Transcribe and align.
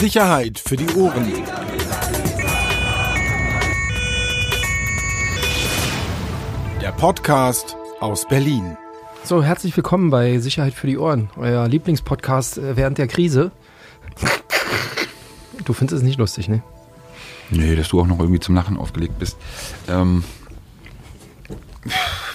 Sicherheit 0.00 0.58
für 0.58 0.76
die 0.76 0.88
Ohren. 0.96 1.32
Der 6.80 6.92
Podcast 6.92 7.76
aus 8.00 8.26
Berlin. 8.26 8.76
So, 9.22 9.42
herzlich 9.42 9.76
willkommen 9.76 10.10
bei 10.10 10.38
Sicherheit 10.38 10.74
für 10.74 10.88
die 10.88 10.98
Ohren, 10.98 11.30
euer 11.36 11.68
Lieblingspodcast 11.68 12.58
äh, 12.58 12.76
während 12.76 12.98
der 12.98 13.06
Krise. 13.06 13.52
Du 15.64 15.72
findest 15.72 15.98
es 15.98 16.02
nicht 16.02 16.18
lustig, 16.18 16.48
ne? 16.48 16.62
Nee, 17.50 17.76
dass 17.76 17.88
du 17.88 18.00
auch 18.00 18.06
noch 18.06 18.18
irgendwie 18.18 18.40
zum 18.40 18.54
Lachen 18.54 18.76
aufgelegt 18.76 19.18
bist. 19.18 19.36
Ähm, 19.88 20.24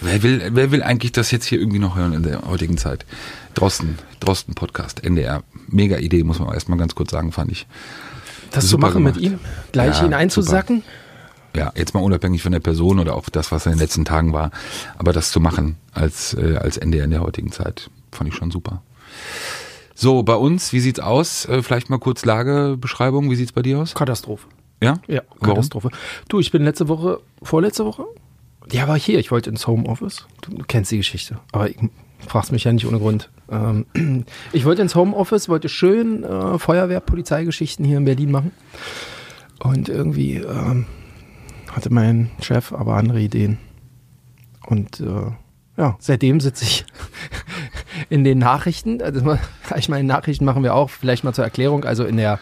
wer, 0.01 0.23
will, 0.23 0.49
wer 0.53 0.71
will 0.71 0.83
eigentlich 0.83 1.11
das 1.11 1.31
jetzt 1.31 1.45
hier 1.45 1.59
irgendwie 1.59 1.79
noch 1.79 1.95
hören 1.95 2.13
in 2.13 2.23
der 2.23 2.41
heutigen 2.47 2.77
Zeit? 2.77 3.05
Drosten, 3.53 3.97
Drosten 4.19 4.55
Podcast, 4.55 5.03
NDR. 5.03 5.43
Mega 5.67 5.97
Idee, 5.97 6.23
muss 6.23 6.39
man 6.39 6.53
erstmal 6.53 6.77
ganz 6.77 6.95
kurz 6.95 7.11
sagen, 7.11 7.31
fand 7.31 7.51
ich. 7.51 7.67
Das 8.51 8.63
zu 8.65 8.71
Super 8.71 8.87
machen 8.87 9.03
mit 9.03 9.15
gemacht. 9.15 9.33
ihm, 9.33 9.39
gleich 9.71 9.99
Ja, 9.99 10.05
ihn 10.05 10.13
einzusacken. 10.13 10.83
Ja, 11.55 11.71
jetzt 11.75 11.93
mal 11.93 12.01
unabhängig 12.01 12.43
von 12.43 12.51
der 12.51 12.59
Person 12.59 12.99
oder 12.99 13.15
auch 13.15 13.29
das, 13.29 13.51
was 13.51 13.65
in 13.65 13.73
den 13.73 13.79
letzten 13.79 14.05
Tagen 14.05 14.33
war. 14.33 14.51
Aber 14.97 15.13
das 15.13 15.31
zu 15.31 15.39
machen 15.39 15.77
als, 15.93 16.33
äh, 16.35 16.57
als 16.57 16.77
NDR 16.77 17.05
in 17.05 17.11
der 17.11 17.21
heutigen 17.21 17.51
Zeit, 17.51 17.89
fand 18.11 18.29
ich 18.29 18.35
schon 18.35 18.51
super. 18.51 18.81
So, 19.95 20.23
bei 20.23 20.35
uns, 20.35 20.71
wie 20.73 20.79
sieht's 20.79 20.99
aus? 20.99 21.45
Äh, 21.45 21.61
vielleicht 21.63 21.89
mal 21.89 21.97
kurz 21.99 22.23
Lagebeschreibung. 22.23 23.29
Wie 23.31 23.35
sieht's 23.35 23.51
bei 23.51 23.61
dir 23.63 23.79
aus? 23.79 23.95
Katastrophe. 23.95 24.47
Ja? 24.81 24.99
Ja, 25.07 25.21
Warum? 25.39 25.55
Katastrophe. 25.55 25.89
Du, 26.29 26.39
ich 26.39 26.51
bin 26.51 26.63
letzte 26.63 26.87
Woche, 26.87 27.19
vorletzte 27.41 27.83
Woche? 27.85 28.05
Ja, 28.71 28.87
war 28.87 28.99
hier. 28.99 29.19
Ich 29.19 29.31
wollte 29.31 29.49
ins 29.49 29.67
Homeoffice. 29.67 30.27
Du 30.41 30.63
kennst 30.67 30.91
die 30.91 30.97
Geschichte. 30.97 31.39
Aber 31.51 31.69
ich 31.69 31.77
fragst 32.27 32.51
mich 32.51 32.63
ja 32.63 32.73
nicht 32.73 32.85
ohne 32.85 32.99
Grund. 32.99 33.29
Ähm, 33.49 33.85
ich 34.53 34.65
wollte 34.65 34.81
ins 34.81 34.95
Homeoffice, 34.95 35.49
wollte 35.49 35.69
schön 35.69 36.23
äh, 36.23 36.59
Feuerwehr, 36.59 36.99
Polizeigeschichten 36.99 37.85
hier 37.85 37.97
in 37.97 38.05
Berlin 38.05 38.31
machen. 38.31 38.51
Und 39.59 39.89
irgendwie 39.89 40.35
ähm, 40.35 40.85
hatte 41.71 41.91
mein 41.91 42.31
Chef 42.41 42.71
aber 42.71 42.95
andere 42.95 43.19
Ideen. 43.19 43.57
Und 44.67 44.99
äh, 44.99 45.31
ja, 45.77 45.95
seitdem 45.99 46.39
sitze 46.39 46.65
ich 46.65 46.85
in 48.09 48.23
den 48.23 48.39
Nachrichten. 48.39 49.01
Also, 49.01 49.37
ich 49.77 49.89
meine, 49.89 50.07
Nachrichten 50.07 50.45
machen 50.45 50.63
wir 50.63 50.73
auch, 50.73 50.89
vielleicht 50.89 51.23
mal 51.23 51.33
zur 51.33 51.43
Erklärung. 51.43 51.83
Also 51.85 52.05
in 52.05 52.17
der 52.17 52.39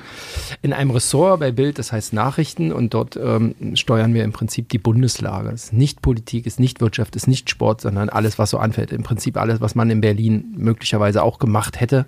in 0.61 0.73
einem 0.73 0.91
Ressort 0.91 1.39
bei 1.39 1.51
Bild, 1.51 1.79
das 1.79 1.91
heißt 1.91 2.13
Nachrichten, 2.13 2.71
und 2.71 2.93
dort 2.93 3.17
ähm, 3.17 3.55
steuern 3.75 4.13
wir 4.13 4.23
im 4.23 4.31
Prinzip 4.31 4.69
die 4.69 4.77
Bundeslage. 4.77 5.49
Es 5.49 5.65
ist 5.65 5.73
nicht 5.73 6.01
Politik, 6.01 6.47
es 6.47 6.53
ist 6.53 6.59
nicht 6.59 6.81
Wirtschaft, 6.81 7.15
es 7.15 7.23
ist 7.23 7.27
nicht 7.27 7.49
Sport, 7.49 7.81
sondern 7.81 8.09
alles, 8.09 8.39
was 8.39 8.49
so 8.49 8.57
anfällt. 8.57 8.91
Im 8.91 9.03
Prinzip 9.03 9.37
alles, 9.37 9.61
was 9.61 9.75
man 9.75 9.89
in 9.89 10.01
Berlin 10.01 10.55
möglicherweise 10.57 11.23
auch 11.23 11.39
gemacht 11.39 11.79
hätte. 11.79 12.05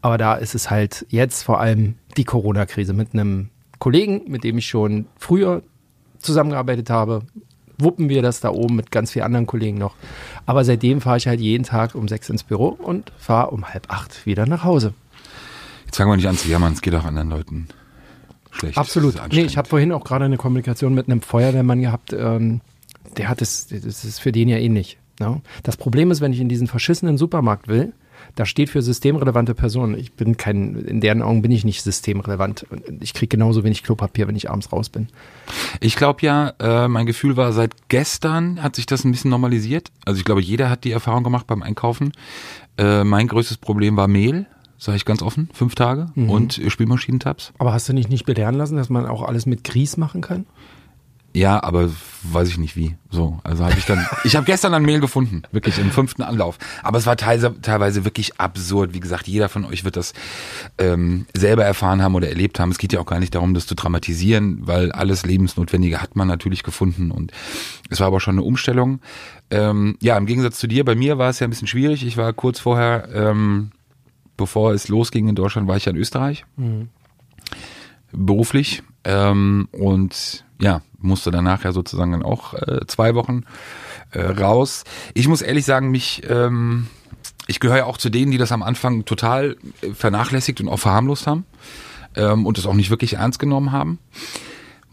Aber 0.00 0.18
da 0.18 0.34
ist 0.34 0.54
es 0.54 0.70
halt 0.70 1.06
jetzt 1.08 1.42
vor 1.42 1.60
allem 1.60 1.94
die 2.16 2.24
Corona-Krise 2.24 2.92
mit 2.92 3.14
einem 3.14 3.50
Kollegen, 3.78 4.22
mit 4.26 4.44
dem 4.44 4.58
ich 4.58 4.66
schon 4.66 5.06
früher 5.18 5.62
zusammengearbeitet 6.18 6.88
habe, 6.88 7.22
wuppen 7.78 8.08
wir 8.08 8.22
das 8.22 8.40
da 8.40 8.50
oben 8.50 8.76
mit 8.76 8.90
ganz 8.90 9.12
vielen 9.12 9.24
anderen 9.24 9.46
Kollegen 9.46 9.78
noch. 9.78 9.94
Aber 10.46 10.64
seitdem 10.64 11.00
fahre 11.00 11.18
ich 11.18 11.26
halt 11.26 11.40
jeden 11.40 11.64
Tag 11.64 11.94
um 11.94 12.08
sechs 12.08 12.28
ins 12.28 12.42
Büro 12.42 12.68
und 12.68 13.12
fahre 13.18 13.50
um 13.50 13.68
halb 13.68 13.90
acht 13.90 14.26
wieder 14.26 14.46
nach 14.46 14.64
Hause. 14.64 14.94
Jetzt 15.86 15.96
fangen 15.96 16.10
wir 16.10 16.16
nicht 16.16 16.28
an 16.28 16.36
zu 16.36 16.48
jammern, 16.48 16.72
es 16.72 16.80
geht 16.80 16.94
auch 16.94 17.04
anderen 17.04 17.30
Leuten 17.30 17.68
schlecht. 18.50 18.78
Absolut. 18.78 19.14
Nee, 19.32 19.42
ich 19.42 19.56
habe 19.56 19.68
vorhin 19.68 19.92
auch 19.92 20.04
gerade 20.04 20.24
eine 20.24 20.36
Kommunikation 20.36 20.94
mit 20.94 21.08
einem 21.08 21.22
Feuerwehrmann 21.22 21.80
gehabt. 21.80 22.12
Ähm, 22.12 22.60
der 23.16 23.28
hat 23.28 23.42
es, 23.42 23.66
das 23.68 24.04
ist 24.04 24.20
für 24.20 24.32
den 24.32 24.48
ja 24.48 24.58
ähnlich. 24.58 24.98
Ne? 25.20 25.40
Das 25.62 25.76
Problem 25.76 26.10
ist, 26.10 26.20
wenn 26.20 26.32
ich 26.32 26.40
in 26.40 26.48
diesen 26.48 26.66
verschissenen 26.66 27.18
Supermarkt 27.18 27.68
will, 27.68 27.92
da 28.34 28.46
steht 28.46 28.70
für 28.70 28.82
systemrelevante 28.82 29.54
Personen. 29.54 29.96
Ich 29.98 30.12
bin 30.12 30.36
kein, 30.36 30.74
in 30.76 31.00
deren 31.00 31.22
Augen 31.22 31.42
bin 31.42 31.50
ich 31.50 31.64
nicht 31.64 31.82
systemrelevant. 31.82 32.66
Ich 33.00 33.14
kriege 33.14 33.28
genauso 33.36 33.64
wenig 33.64 33.82
Klopapier, 33.82 34.28
wenn 34.28 34.36
ich 34.36 34.50
abends 34.50 34.72
raus 34.72 34.88
bin. 34.88 35.08
Ich 35.80 35.96
glaube 35.96 36.20
ja, 36.22 36.52
äh, 36.60 36.88
mein 36.88 37.06
Gefühl 37.06 37.36
war, 37.36 37.52
seit 37.52 37.72
gestern 37.88 38.62
hat 38.62 38.76
sich 38.76 38.86
das 38.86 39.04
ein 39.04 39.12
bisschen 39.12 39.30
normalisiert. 39.30 39.90
Also 40.04 40.18
ich 40.18 40.24
glaube, 40.24 40.40
jeder 40.42 40.70
hat 40.70 40.84
die 40.84 40.92
Erfahrung 40.92 41.24
gemacht 41.24 41.46
beim 41.46 41.62
Einkaufen. 41.62 42.12
Äh, 42.78 43.04
mein 43.04 43.28
größtes 43.28 43.58
Problem 43.58 43.96
war 43.96 44.08
Mehl, 44.08 44.46
sage 44.78 44.96
ich 44.96 45.04
ganz 45.04 45.22
offen, 45.22 45.48
fünf 45.52 45.74
Tage 45.74 46.08
Mhm. 46.14 46.30
und 46.30 46.60
Spülmaschinentabs. 46.68 47.52
Aber 47.58 47.72
hast 47.72 47.88
du 47.88 47.92
dich 47.92 48.08
nicht 48.08 48.24
belehren 48.26 48.54
lassen, 48.54 48.76
dass 48.76 48.88
man 48.90 49.06
auch 49.06 49.22
alles 49.22 49.46
mit 49.46 49.62
Grieß 49.64 49.96
machen 49.96 50.20
kann? 50.22 50.46
Ja, 51.34 51.62
aber 51.62 51.90
weiß 52.24 52.48
ich 52.48 52.58
nicht 52.58 52.76
wie. 52.76 52.94
So, 53.10 53.40
also 53.42 53.64
habe 53.64 53.78
ich 53.78 53.86
dann. 53.86 54.06
ich 54.24 54.36
habe 54.36 54.44
gestern 54.44 54.74
ein 54.74 54.82
Mehl 54.82 55.00
gefunden, 55.00 55.42
wirklich 55.50 55.78
im 55.78 55.90
fünften 55.90 56.22
Anlauf. 56.22 56.58
Aber 56.82 56.98
es 56.98 57.06
war 57.06 57.16
teilweise, 57.16 57.60
teilweise 57.62 58.04
wirklich 58.04 58.38
absurd. 58.38 58.92
Wie 58.92 59.00
gesagt, 59.00 59.28
jeder 59.28 59.48
von 59.48 59.64
euch 59.64 59.84
wird 59.84 59.96
das 59.96 60.12
ähm, 60.76 61.26
selber 61.34 61.64
erfahren 61.64 62.02
haben 62.02 62.14
oder 62.14 62.28
erlebt 62.28 62.60
haben. 62.60 62.70
Es 62.70 62.78
geht 62.78 62.92
ja 62.92 63.00
auch 63.00 63.06
gar 63.06 63.18
nicht 63.18 63.34
darum, 63.34 63.54
das 63.54 63.66
zu 63.66 63.74
dramatisieren, 63.74 64.58
weil 64.66 64.92
alles 64.92 65.24
Lebensnotwendige 65.24 66.02
hat 66.02 66.16
man 66.16 66.28
natürlich 66.28 66.62
gefunden 66.62 67.10
und 67.10 67.32
es 67.88 68.00
war 68.00 68.08
aber 68.08 68.20
schon 68.20 68.34
eine 68.34 68.42
Umstellung. 68.42 69.00
Ähm, 69.50 69.96
ja, 70.00 70.18
im 70.18 70.26
Gegensatz 70.26 70.58
zu 70.58 70.66
dir, 70.66 70.84
bei 70.84 70.94
mir 70.94 71.16
war 71.16 71.30
es 71.30 71.40
ja 71.40 71.46
ein 71.46 71.50
bisschen 71.50 71.68
schwierig. 71.68 72.04
Ich 72.04 72.18
war 72.18 72.32
kurz 72.34 72.60
vorher, 72.60 73.08
ähm, 73.14 73.70
bevor 74.36 74.72
es 74.74 74.88
losging 74.88 75.28
in 75.28 75.34
Deutschland, 75.34 75.66
war 75.66 75.76
ich 75.76 75.86
ja 75.86 75.92
in 75.92 75.98
Österreich 75.98 76.44
beruflich 78.12 78.82
ähm, 79.04 79.68
und 79.72 80.44
ja, 80.60 80.82
musste 81.02 81.30
danach 81.30 81.64
ja 81.64 81.72
sozusagen 81.72 82.12
dann 82.12 82.22
auch 82.22 82.54
äh, 82.54 82.86
zwei 82.86 83.14
Wochen 83.14 83.44
äh, 84.10 84.20
raus. 84.20 84.84
Ich 85.14 85.28
muss 85.28 85.42
ehrlich 85.42 85.64
sagen, 85.64 85.90
mich, 85.90 86.22
ähm, 86.28 86.86
ich 87.46 87.60
gehöre 87.60 87.78
ja 87.78 87.84
auch 87.84 87.98
zu 87.98 88.10
denen, 88.10 88.30
die 88.30 88.38
das 88.38 88.52
am 88.52 88.62
Anfang 88.62 89.04
total 89.04 89.56
äh, 89.80 89.92
vernachlässigt 89.94 90.60
und 90.60 90.68
auch 90.68 90.78
verharmlost 90.78 91.26
haben 91.26 91.44
ähm, 92.16 92.46
und 92.46 92.58
das 92.58 92.66
auch 92.66 92.74
nicht 92.74 92.90
wirklich 92.90 93.14
ernst 93.14 93.38
genommen 93.38 93.72
haben. 93.72 93.98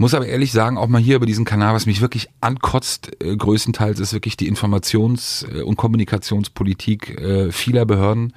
Muss 0.01 0.13
aber 0.13 0.27
ehrlich 0.27 0.53
sagen, 0.53 0.77
auch 0.77 0.87
mal 0.87 1.01
hier 1.01 1.17
über 1.17 1.25
diesen 1.25 1.43
Kanal, 1.43 1.75
was 1.75 1.85
mich 1.85 1.99
wirklich 1.99 2.29
ankotzt, 2.39 3.21
äh, 3.21 3.35
größtenteils 3.35 3.99
ist 3.99 4.13
wirklich 4.13 4.37
die 4.37 4.49
Informations- 4.49 5.45
äh, 5.53 5.61
und 5.61 5.75
Kommunikationspolitik 5.75 7.19
äh, 7.19 7.51
vieler 7.51 7.85
Behörden. 7.85 8.31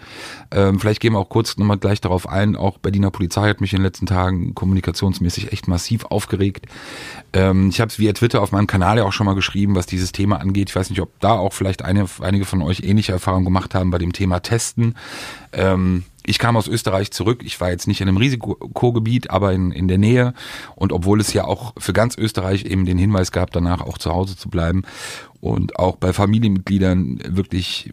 Ähm, 0.51 0.81
vielleicht 0.81 1.01
gehen 1.01 1.13
wir 1.13 1.21
auch 1.21 1.29
kurz 1.29 1.57
nochmal 1.59 1.79
gleich 1.79 2.01
darauf 2.01 2.29
ein. 2.29 2.57
Auch 2.57 2.79
Berliner 2.79 3.13
Polizei 3.13 3.49
hat 3.49 3.61
mich 3.61 3.73
in 3.75 3.79
den 3.79 3.85
letzten 3.85 4.07
Tagen 4.07 4.57
kommunikationsmäßig 4.57 5.53
echt 5.53 5.69
massiv 5.69 6.05
aufgeregt. 6.07 6.67
Ähm, 7.33 7.69
ich 7.69 7.81
habe 7.81 7.91
es 7.91 7.99
via 8.01 8.13
Twitter 8.13 8.43
auf 8.43 8.51
meinem 8.51 8.67
Kanal 8.67 8.99
ja 8.99 9.05
auch 9.05 9.13
schon 9.13 9.27
mal 9.27 9.37
geschrieben, 9.37 9.77
was 9.77 9.87
dieses 9.87 10.11
Thema 10.11 10.41
angeht. 10.41 10.71
Ich 10.71 10.75
weiß 10.75 10.91
nicht, 10.91 11.01
ob 11.01 11.21
da 11.21 11.35
auch 11.35 11.53
vielleicht 11.53 11.83
eine, 11.83 12.07
einige 12.23 12.45
von 12.45 12.61
euch 12.63 12.81
ähnliche 12.81 13.13
Erfahrungen 13.13 13.45
gemacht 13.45 13.77
haben 13.77 13.93
bei 13.93 13.99
dem 13.99 14.13
Thema 14.13 14.41
Testen. 14.41 14.97
Ähm, 15.53 16.03
ich 16.25 16.39
kam 16.39 16.57
aus 16.57 16.69
Österreich 16.69 17.11
zurück. 17.11 17.43
Ich 17.45 17.61
war 17.61 17.71
jetzt 17.71 17.89
nicht 17.89 18.01
in 18.01 18.09
einem 18.09 18.17
Risikogebiet, 18.17 19.31
aber 19.31 19.53
in, 19.53 19.73
in 19.73 19.89
der 19.89 19.99
Nähe. 19.99 20.35
Und 20.77 20.93
obwohl 20.93 21.21
es 21.21 21.33
ja 21.33 21.45
auch 21.45 21.75
für 21.79 21.93
ganz 21.93 22.17
Österreich 22.17 22.65
eben 22.65 22.85
den 22.85 22.99
Hinweis 22.99 23.33
gab, 23.33 23.51
danach 23.51 23.81
auch 23.81 23.99
zu 23.99 24.13
Hause 24.13 24.37
zu 24.37 24.49
bleiben 24.49 24.83
und 25.41 25.79
auch 25.79 25.97
bei 25.97 26.13
Familienmitgliedern 26.13 27.21
wirklich 27.29 27.91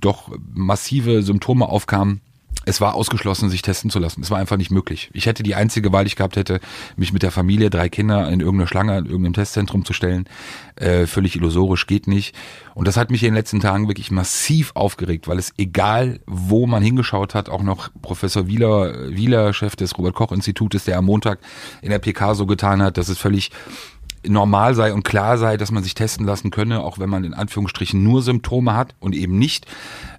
doch 0.00 0.30
massive 0.52 1.22
Symptome 1.22 1.68
aufkamen, 1.68 2.20
es 2.68 2.82
war 2.82 2.94
ausgeschlossen, 2.94 3.48
sich 3.48 3.62
testen 3.62 3.88
zu 3.88 3.98
lassen. 3.98 4.20
Es 4.20 4.30
war 4.30 4.38
einfach 4.38 4.58
nicht 4.58 4.70
möglich. 4.70 5.10
Ich 5.14 5.24
hätte 5.24 5.42
die 5.42 5.54
einzige 5.54 5.90
Wahl, 5.90 6.04
die 6.04 6.08
ich 6.08 6.16
gehabt 6.16 6.36
hätte, 6.36 6.60
mich 6.96 7.14
mit 7.14 7.22
der 7.22 7.30
Familie, 7.30 7.70
drei 7.70 7.88
Kinder 7.88 8.28
in 8.28 8.40
irgendeine 8.40 8.66
Schlange, 8.66 8.98
in 8.98 9.06
irgendeinem 9.06 9.32
Testzentrum 9.32 9.86
zu 9.86 9.94
stellen. 9.94 10.28
Äh, 10.76 11.06
völlig 11.06 11.34
illusorisch, 11.34 11.86
geht 11.86 12.06
nicht. 12.06 12.34
Und 12.74 12.86
das 12.86 12.98
hat 12.98 13.10
mich 13.10 13.22
in 13.22 13.30
den 13.30 13.36
letzten 13.36 13.60
Tagen 13.60 13.88
wirklich 13.88 14.10
massiv 14.10 14.72
aufgeregt, 14.74 15.28
weil 15.28 15.38
es 15.38 15.54
egal, 15.56 16.20
wo 16.26 16.66
man 16.66 16.82
hingeschaut 16.82 17.34
hat, 17.34 17.48
auch 17.48 17.62
noch 17.62 17.88
Professor 18.02 18.46
Wieler, 18.46 19.08
Wieler, 19.16 19.54
Chef 19.54 19.74
des 19.74 19.96
Robert-Koch-Institutes, 19.96 20.84
der 20.84 20.98
am 20.98 21.06
Montag 21.06 21.38
in 21.80 21.88
der 21.88 22.00
PK 22.00 22.34
so 22.34 22.44
getan 22.44 22.82
hat, 22.82 22.98
dass 22.98 23.08
es 23.08 23.18
völlig 23.18 23.50
normal 24.26 24.74
sei 24.74 24.92
und 24.92 25.04
klar 25.04 25.38
sei, 25.38 25.56
dass 25.56 25.70
man 25.70 25.82
sich 25.82 25.94
testen 25.94 26.26
lassen 26.26 26.50
könne, 26.50 26.82
auch 26.82 26.98
wenn 26.98 27.08
man 27.08 27.24
in 27.24 27.32
Anführungsstrichen 27.32 28.02
nur 28.02 28.20
Symptome 28.20 28.74
hat 28.74 28.94
und 29.00 29.14
eben 29.14 29.38
nicht 29.38 29.66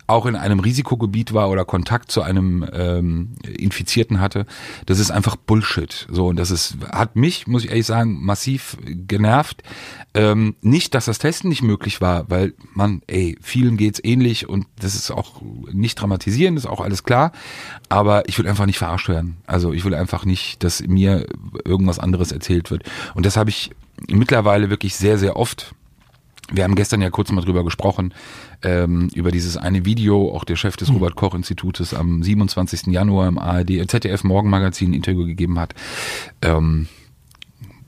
auch 0.10 0.26
in 0.26 0.36
einem 0.36 0.60
Risikogebiet 0.60 1.34
war 1.34 1.50
oder 1.50 1.66
Kontakt 1.66 2.12
zu 2.12 2.22
einem 2.22 2.66
ähm, 2.74 3.36
Infizierten 3.48 4.20
hatte, 4.20 4.46
das 4.86 5.00
ist 5.00 5.12
einfach 5.12 5.36
Bullshit. 5.36 6.08
So 6.12 6.28
und 6.28 6.38
das 6.38 6.52
ist 6.52 6.78
hat 6.92 7.16
mich, 7.16 7.48
muss 7.48 7.64
ich 7.64 7.70
ehrlich 7.70 7.86
sagen, 7.86 8.24
massiv 8.24 8.78
genervt. 8.86 9.64
Ähm, 10.14 10.56
nicht, 10.62 10.96
dass 10.96 11.06
das 11.06 11.20
Testen 11.20 11.50
nicht 11.50 11.62
möglich 11.62 12.02
war, 12.02 12.30
weil 12.30 12.54
man, 12.74 13.02
ey, 13.08 13.38
vielen 13.42 13.78
geht's 13.78 14.02
ähnlich 14.04 14.50
und 14.50 14.66
das 14.80 14.96
ist 14.96 15.12
auch 15.12 15.42
nicht 15.72 15.96
dramatisieren, 15.96 16.58
ist 16.58 16.66
auch 16.66 16.82
alles 16.82 17.04
klar. 17.04 17.32
Aber 17.90 18.28
ich 18.28 18.40
will 18.40 18.48
einfach 18.48 18.66
nicht 18.66 18.80
verarscht 18.80 19.10
werden. 19.10 19.38
Also 19.46 19.74
ich 19.74 19.86
will 19.86 19.94
einfach 19.94 20.26
nicht, 20.26 20.64
dass 20.64 20.82
mir 20.82 21.28
irgendwas 21.64 22.00
anderes 22.00 22.32
erzählt 22.32 22.72
wird. 22.72 22.84
Und 23.14 23.26
das 23.26 23.38
habe 23.38 23.52
ich 23.52 23.72
mittlerweile 24.08 24.70
wirklich 24.70 24.96
sehr, 24.96 25.18
sehr 25.18 25.36
oft 25.36 25.76
wir 26.52 26.64
haben 26.64 26.76
gestern 26.76 27.02
ja 27.02 27.10
kurz 27.10 27.32
mal 27.32 27.42
drüber 27.42 27.64
gesprochen, 27.64 28.14
ähm, 28.64 29.10
über 29.14 29.32
dieses 29.32 29.58
eine 29.58 29.86
Video, 29.86 30.34
auch 30.34 30.44
der 30.44 30.56
Chef 30.56 30.78
des 30.78 30.90
Robert 30.90 31.16
Koch 31.16 31.36
Institutes 31.36 31.94
am 31.94 32.24
27. 32.24 32.88
Januar 32.88 33.28
im 33.28 33.38
ARD, 33.38 33.88
ZDF 33.88 34.24
Morgenmagazin 34.24 34.92
ein 34.92 34.94
Interview 34.94 35.26
gegeben 35.26 35.60
hat, 35.60 35.76
ähm, 36.42 36.88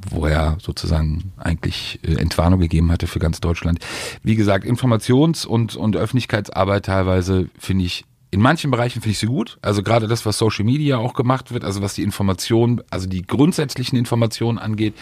wo 0.10 0.26
er 0.26 0.58
sozusagen 0.62 1.34
eigentlich 1.38 2.00
äh, 2.04 2.16
Entwarnung 2.16 2.60
gegeben 2.60 2.92
hatte 2.92 3.08
für 3.08 3.20
ganz 3.20 3.40
Deutschland. 3.40 3.80
Wie 4.24 4.36
gesagt, 4.36 4.66
Informations- 4.66 5.46
und, 5.46 5.76
und 5.76 5.96
Öffentlichkeitsarbeit 5.96 6.86
teilweise 6.86 7.50
finde 7.58 7.86
ich 7.86 8.06
In 8.34 8.40
manchen 8.40 8.72
Bereichen 8.72 9.02
finde 9.02 9.12
ich 9.12 9.20
sie 9.20 9.28
gut. 9.28 9.58
Also 9.62 9.84
gerade 9.84 10.08
das, 10.08 10.26
was 10.26 10.38
Social 10.38 10.64
Media 10.64 10.98
auch 10.98 11.14
gemacht 11.14 11.52
wird, 11.52 11.66
also 11.66 11.82
was 11.82 11.96
die 11.96 12.04
Information, 12.04 12.82
also 12.90 13.08
die 13.08 13.24
grundsätzlichen 13.24 13.98
Informationen 13.98 14.58
angeht, 14.58 14.94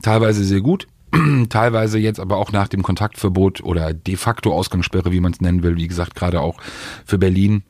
teilweise 0.00 0.44
sehr 0.44 0.60
gut. 0.60 0.86
teilweise 1.48 1.98
jetzt 1.98 2.20
aber 2.20 2.36
auch 2.36 2.52
nach 2.52 2.68
dem 2.68 2.82
Kontaktverbot 2.82 3.62
oder 3.62 3.94
de 3.94 4.16
facto 4.16 4.52
Ausgangssperre, 4.52 5.12
wie 5.12 5.20
man 5.20 5.32
es 5.32 5.40
nennen 5.40 5.62
will, 5.62 5.76
wie 5.76 5.88
gesagt, 5.88 6.14
gerade 6.14 6.40
auch 6.40 6.58
für 7.04 7.18
Berlin. 7.18 7.62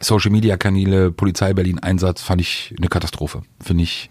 Social 0.00 0.30
Media 0.30 0.56
Kanäle, 0.56 1.12
Polizei 1.12 1.54
Berlin 1.54 1.78
Einsatz 1.78 2.22
fand 2.22 2.40
ich 2.40 2.74
eine 2.78 2.88
Katastrophe. 2.88 3.42
Finde 3.60 3.84
ich, 3.84 4.10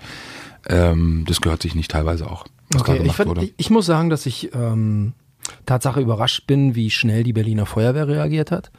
ähm, 0.68 1.26
das 1.28 1.42
gehört 1.42 1.62
sich 1.62 1.76
nicht 1.76 1.92
teilweise 1.92 2.30
auch. 2.30 2.46
Okay, 2.76 3.02
ich, 3.04 3.20
ich, 3.20 3.54
ich 3.58 3.70
muss 3.70 3.86
sagen, 3.86 4.10
dass 4.10 4.26
ich 4.26 4.54
ähm, 4.56 5.14
Tatsache 5.66 6.02
überrascht 6.02 6.48
bin, 6.48 6.76
wie 6.76 6.90
schnell 6.90 7.24
die 7.24 7.34
Berliner 7.34 7.66
Feuerwehr 7.66 8.08
reagiert 8.08 8.52
hat. 8.52 8.72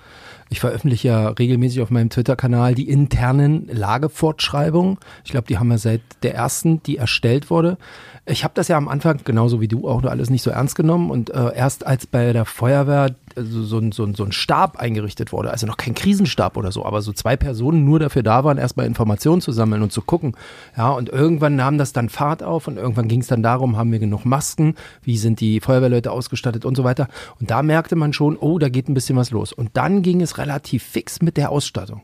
Ich 0.51 0.61
veröffentliche 0.61 1.09
ja 1.09 1.29
regelmäßig 1.29 1.81
auf 1.81 1.91
meinem 1.91 2.11
Twitter-Kanal 2.11 2.75
die 2.75 2.89
internen 2.89 3.67
Lagefortschreibungen. 3.69 4.99
Ich 5.25 5.31
glaube, 5.31 5.47
die 5.47 5.59
haben 5.59 5.69
wir 5.69 5.79
seit 5.79 6.03
der 6.23 6.35
ersten, 6.35 6.83
die 6.83 6.97
erstellt 6.97 7.51
wurde. 7.51 7.79
Ich 8.27 8.43
habe 8.43 8.55
das 8.55 8.69
ja 8.69 8.79
am 8.79 8.89
Anfang, 8.89 9.21
genauso 9.25 9.61
wie 9.61 9.69
du, 9.69 9.87
auch 9.87 10.01
nur 10.01 10.11
alles 10.11 10.31
nicht 10.31 10.43
so 10.43 10.51
ernst 10.51 10.77
genommen. 10.77 11.11
Und 11.11 11.29
äh, 11.31 11.55
erst 11.55 11.87
als 11.87 12.07
bei 12.07 12.33
der 12.33 12.47
Feuerwehr 12.47 13.15
also 13.37 13.63
so, 13.63 13.91
so, 13.91 14.05
ein, 14.05 14.15
so 14.15 14.25
ein 14.25 14.33
Stab 14.33 14.79
eingerichtet 14.79 15.33
wurde, 15.33 15.51
also 15.51 15.67
noch 15.67 15.77
kein 15.77 15.95
Krisenstab 15.95 16.57
oder 16.57 16.73
so, 16.73 16.85
aber 16.85 17.03
so 17.03 17.13
zwei 17.13 17.37
Personen 17.37 17.85
nur 17.85 17.99
dafür 17.99 18.23
da 18.23 18.45
waren, 18.45 18.59
erstmal 18.59 18.87
Informationen 18.87 19.41
zu 19.41 19.53
sammeln 19.53 19.83
und 19.83 19.93
zu 19.93 20.03
gucken. 20.03 20.37
Ja, 20.77 20.91
und 20.93 21.09
irgendwann 21.09 21.57
nahm 21.57 21.79
das 21.79 21.93
dann 21.93 22.09
Fahrt 22.09 22.43
auf 22.43 22.69
und 22.69 22.77
irgendwann 22.77 23.09
ging 23.09 23.21
es 23.21 23.27
dann 23.27 23.43
darum, 23.43 23.77
haben 23.77 23.93
wir 23.93 23.99
genug 23.99 24.25
Masken, 24.25 24.75
wie 25.03 25.19
sind 25.19 25.41
die 25.41 25.61
Feuerwehrleute 25.61 26.11
ausgestattet 26.11 26.65
und 26.65 26.77
so 26.77 26.85
weiter. 26.85 27.09
Und 27.41 27.51
da 27.51 27.63
merkte 27.63 27.97
man 27.97 28.13
schon, 28.13 28.37
oh, 28.37 28.59
da 28.59 28.69
geht 28.69 28.89
ein 28.89 28.95
bisschen 28.95 29.17
was 29.17 29.31
los. 29.31 29.53
Und 29.53 29.71
dann 29.75 30.03
ging 30.03 30.21
es 30.21 30.39
relativ 30.39 30.85
fix 30.85 31.21
mit 31.23 31.37
der 31.37 31.51
Ausstattung. 31.51 32.03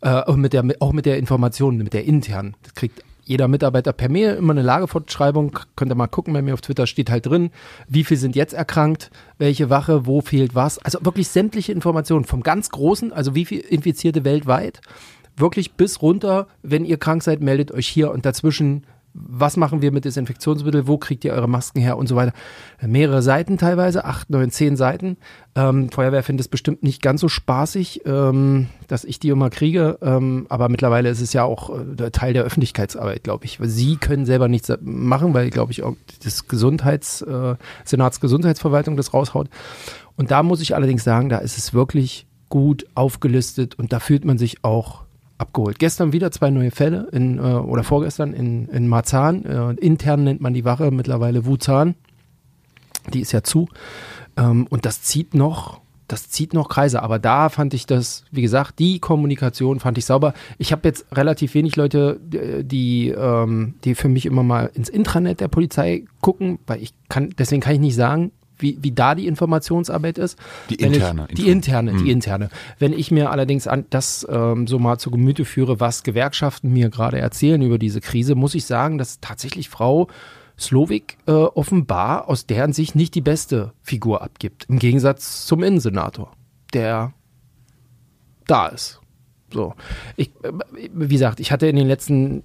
Äh, 0.00 0.22
und 0.24 0.40
mit 0.40 0.52
der, 0.52 0.64
auch 0.80 0.92
mit 0.92 1.06
der 1.06 1.18
Information, 1.18 1.76
mit 1.76 1.92
der 1.92 2.04
internen. 2.04 2.54
Das 2.62 2.74
kriegt 2.74 3.02
jeder 3.24 3.48
Mitarbeiter 3.48 3.92
per 3.92 4.08
Mail 4.08 4.34
immer 4.34 4.52
eine 4.52 4.62
Lagefortschreibung. 4.62 5.58
Könnt 5.76 5.90
ihr 5.90 5.96
mal 5.96 6.06
gucken, 6.06 6.34
bei 6.34 6.42
mir 6.42 6.54
auf 6.54 6.60
Twitter 6.60 6.86
steht 6.86 7.10
halt 7.10 7.26
drin, 7.26 7.50
wie 7.88 8.04
viel 8.04 8.16
sind 8.16 8.36
jetzt 8.36 8.54
erkrankt, 8.54 9.10
welche 9.38 9.70
Wache, 9.70 10.06
wo 10.06 10.20
fehlt 10.20 10.54
was. 10.54 10.78
Also 10.78 10.98
wirklich 11.02 11.28
sämtliche 11.28 11.72
Informationen 11.72 12.24
vom 12.24 12.42
ganz 12.42 12.70
Großen, 12.70 13.12
also 13.12 13.34
wie 13.34 13.44
viel 13.44 13.60
Infizierte 13.60 14.24
weltweit, 14.24 14.80
wirklich 15.36 15.72
bis 15.72 16.02
runter, 16.02 16.46
wenn 16.62 16.84
ihr 16.84 16.98
krank 16.98 17.22
seid, 17.22 17.40
meldet 17.40 17.72
euch 17.72 17.88
hier 17.88 18.10
und 18.10 18.24
dazwischen, 18.24 18.84
was 19.14 19.56
machen 19.56 19.80
wir 19.80 19.92
mit 19.92 20.04
Desinfektionsmittel, 20.04 20.88
wo 20.88 20.98
kriegt 20.98 21.24
ihr 21.24 21.32
eure 21.32 21.48
Masken 21.48 21.80
her 21.80 21.96
und 21.96 22.08
so 22.08 22.16
weiter. 22.16 22.32
Mehrere 22.82 23.22
Seiten 23.22 23.58
teilweise, 23.58 24.04
acht, 24.04 24.28
neun, 24.28 24.50
zehn 24.50 24.76
Seiten. 24.76 25.16
Ähm, 25.54 25.88
Feuerwehr 25.90 26.24
findet 26.24 26.46
es 26.46 26.48
bestimmt 26.48 26.82
nicht 26.82 27.00
ganz 27.00 27.20
so 27.20 27.28
spaßig, 27.28 28.02
ähm, 28.06 28.66
dass 28.88 29.04
ich 29.04 29.20
die 29.20 29.28
immer 29.28 29.50
kriege, 29.50 29.98
ähm, 30.02 30.46
aber 30.48 30.68
mittlerweile 30.68 31.08
ist 31.08 31.20
es 31.20 31.32
ja 31.32 31.44
auch 31.44 31.70
äh, 31.70 32.10
Teil 32.10 32.32
der 32.32 32.42
Öffentlichkeitsarbeit, 32.42 33.22
glaube 33.22 33.44
ich. 33.44 33.58
Sie 33.62 33.96
können 33.96 34.26
selber 34.26 34.48
nichts 34.48 34.72
machen, 34.80 35.32
weil, 35.32 35.50
glaube 35.50 35.70
ich, 35.70 35.84
auch 35.84 35.94
das 36.24 36.48
Gesundheits, 36.48 37.22
äh, 37.22 37.54
Senatsgesundheitsverwaltung 37.84 38.96
das 38.96 39.14
raushaut. 39.14 39.48
Und 40.16 40.32
da 40.32 40.42
muss 40.42 40.60
ich 40.60 40.74
allerdings 40.74 41.04
sagen, 41.04 41.28
da 41.28 41.38
ist 41.38 41.56
es 41.56 41.72
wirklich 41.72 42.26
gut 42.48 42.84
aufgelistet 42.94 43.78
und 43.78 43.92
da 43.92 44.00
fühlt 44.00 44.24
man 44.24 44.38
sich 44.38 44.64
auch 44.64 45.03
abgeholt. 45.38 45.78
Gestern 45.78 46.12
wieder 46.12 46.30
zwei 46.30 46.50
neue 46.50 46.70
Fälle 46.70 47.08
in, 47.12 47.38
äh, 47.38 47.42
oder 47.42 47.84
vorgestern 47.84 48.32
in, 48.32 48.68
in 48.68 48.88
Marzahn. 48.88 49.44
Äh, 49.44 49.72
intern 49.74 50.24
nennt 50.24 50.40
man 50.40 50.54
die 50.54 50.64
Wache 50.64 50.90
mittlerweile 50.90 51.46
Wuzahn. 51.46 51.94
Die 53.12 53.20
ist 53.20 53.32
ja 53.32 53.42
zu. 53.42 53.68
Ähm, 54.36 54.66
und 54.70 54.86
das 54.86 55.02
zieht 55.02 55.34
noch, 55.34 55.80
das 56.08 56.30
zieht 56.30 56.54
noch 56.54 56.68
Kreise. 56.68 57.02
Aber 57.02 57.18
da 57.18 57.48
fand 57.48 57.74
ich 57.74 57.86
das, 57.86 58.24
wie 58.30 58.42
gesagt, 58.42 58.78
die 58.78 59.00
Kommunikation 59.00 59.80
fand 59.80 59.98
ich 59.98 60.04
sauber. 60.04 60.34
Ich 60.58 60.72
habe 60.72 60.88
jetzt 60.88 61.06
relativ 61.12 61.54
wenig 61.54 61.76
Leute, 61.76 62.20
die, 62.22 63.08
ähm, 63.08 63.74
die 63.84 63.94
für 63.94 64.08
mich 64.08 64.26
immer 64.26 64.42
mal 64.42 64.70
ins 64.74 64.88
Intranet 64.88 65.40
der 65.40 65.48
Polizei 65.48 66.04
gucken, 66.20 66.58
weil 66.66 66.82
ich 66.82 66.94
kann, 67.08 67.30
deswegen 67.38 67.60
kann 67.60 67.74
ich 67.74 67.80
nicht 67.80 67.96
sagen, 67.96 68.30
wie, 68.58 68.78
wie 68.80 68.92
da 68.92 69.14
die 69.14 69.26
Informationsarbeit 69.26 70.18
ist. 70.18 70.38
Die 70.70 70.76
interne 70.76 71.26
Ich, 71.28 71.34
die 71.34 71.48
interne, 71.48 71.92
Mhm. 71.92 72.04
die 72.04 72.10
interne. 72.10 72.50
Wenn 72.78 72.92
ich 72.92 73.10
mir 73.10 73.30
allerdings 73.30 73.66
an 73.66 73.84
das 73.90 74.26
ähm, 74.30 74.66
so 74.66 74.78
mal 74.78 74.98
zu 74.98 75.10
Gemüte 75.10 75.44
führe, 75.44 75.80
was 75.80 76.02
Gewerkschaften 76.02 76.72
mir 76.72 76.88
gerade 76.90 77.18
erzählen 77.18 77.60
über 77.62 77.78
diese 77.78 78.00
Krise, 78.00 78.34
muss 78.34 78.54
ich 78.54 78.64
sagen, 78.64 78.98
dass 78.98 79.20
tatsächlich 79.20 79.68
Frau 79.68 80.08
Slowik 80.58 81.18
äh, 81.26 81.32
offenbar 81.32 82.28
aus 82.28 82.46
deren 82.46 82.72
Sicht 82.72 82.94
nicht 82.94 83.14
die 83.16 83.20
beste 83.20 83.72
Figur 83.82 84.22
abgibt. 84.22 84.66
Im 84.68 84.78
Gegensatz 84.78 85.46
zum 85.46 85.62
Innensenator, 85.64 86.32
der 86.72 87.12
da 88.46 88.68
ist. 88.68 89.00
So. 89.52 89.74
Ich, 90.16 90.28
äh, 90.42 90.52
wie 90.92 91.08
gesagt, 91.08 91.40
ich 91.40 91.50
hatte 91.50 91.66
in 91.66 91.76
den 91.76 91.88
letzten 91.88 92.44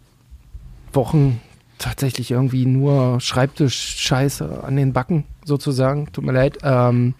Wochen 0.91 1.39
tatsächlich 1.79 2.31
irgendwie 2.31 2.65
nur 2.65 3.19
Schreibtisch-Scheiße 3.19 4.63
an 4.63 4.75
den 4.75 4.93
Backen 4.93 5.23
sozusagen. 5.43 6.11
Tut 6.11 6.25
mir 6.25 6.33
leid. 6.33 6.59
Ähm, 6.63 7.15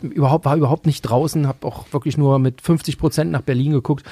überhaupt, 0.00 0.44
war 0.44 0.56
überhaupt 0.56 0.86
nicht 0.86 1.02
draußen, 1.02 1.48
habe 1.48 1.66
auch 1.66 1.92
wirklich 1.92 2.16
nur 2.16 2.38
mit 2.38 2.60
50 2.60 2.98
Prozent 2.98 3.32
nach 3.32 3.42
Berlin 3.42 3.72
geguckt. 3.72 4.04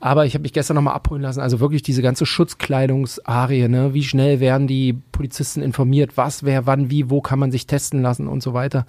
Aber 0.00 0.24
ich 0.24 0.32
habe 0.32 0.42
mich 0.42 0.54
gestern 0.54 0.76
nochmal 0.76 0.94
abholen 0.94 1.22
lassen. 1.22 1.40
Also 1.40 1.60
wirklich 1.60 1.82
diese 1.82 2.00
ganze 2.00 2.24
Schutzkleidungsarie, 2.24 3.68
ne? 3.68 3.92
Wie 3.92 4.02
schnell 4.02 4.40
werden 4.40 4.66
die 4.66 4.94
Polizisten 5.12 5.60
informiert, 5.60 6.16
was, 6.16 6.42
wer, 6.42 6.66
wann, 6.66 6.90
wie, 6.90 7.10
wo 7.10 7.20
kann 7.20 7.38
man 7.38 7.52
sich 7.52 7.66
testen 7.66 8.00
lassen 8.00 8.26
und 8.26 8.42
so 8.42 8.54
weiter. 8.54 8.86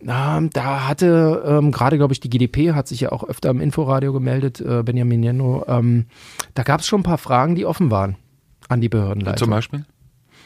Ähm, 0.00 0.50
da 0.52 0.86
hatte 0.86 1.42
ähm, 1.44 1.72
gerade, 1.72 1.96
glaube 1.96 2.12
ich, 2.12 2.20
die 2.20 2.30
GDP 2.30 2.72
hat 2.72 2.86
sich 2.86 3.00
ja 3.00 3.10
auch 3.10 3.24
öfter 3.24 3.50
im 3.50 3.60
Inforadio 3.60 4.12
gemeldet, 4.12 4.60
äh, 4.60 4.84
Benjamin 4.84 5.24
Jenno. 5.24 5.64
Ähm, 5.66 6.06
da 6.54 6.62
gab 6.62 6.80
es 6.80 6.86
schon 6.86 7.00
ein 7.00 7.04
paar 7.04 7.18
Fragen, 7.18 7.56
die 7.56 7.66
offen 7.66 7.90
waren 7.90 8.16
an 8.68 8.80
die 8.80 8.88
Behördenleitung. 8.88 9.38
Zum 9.38 9.50
Beispiel? 9.50 9.84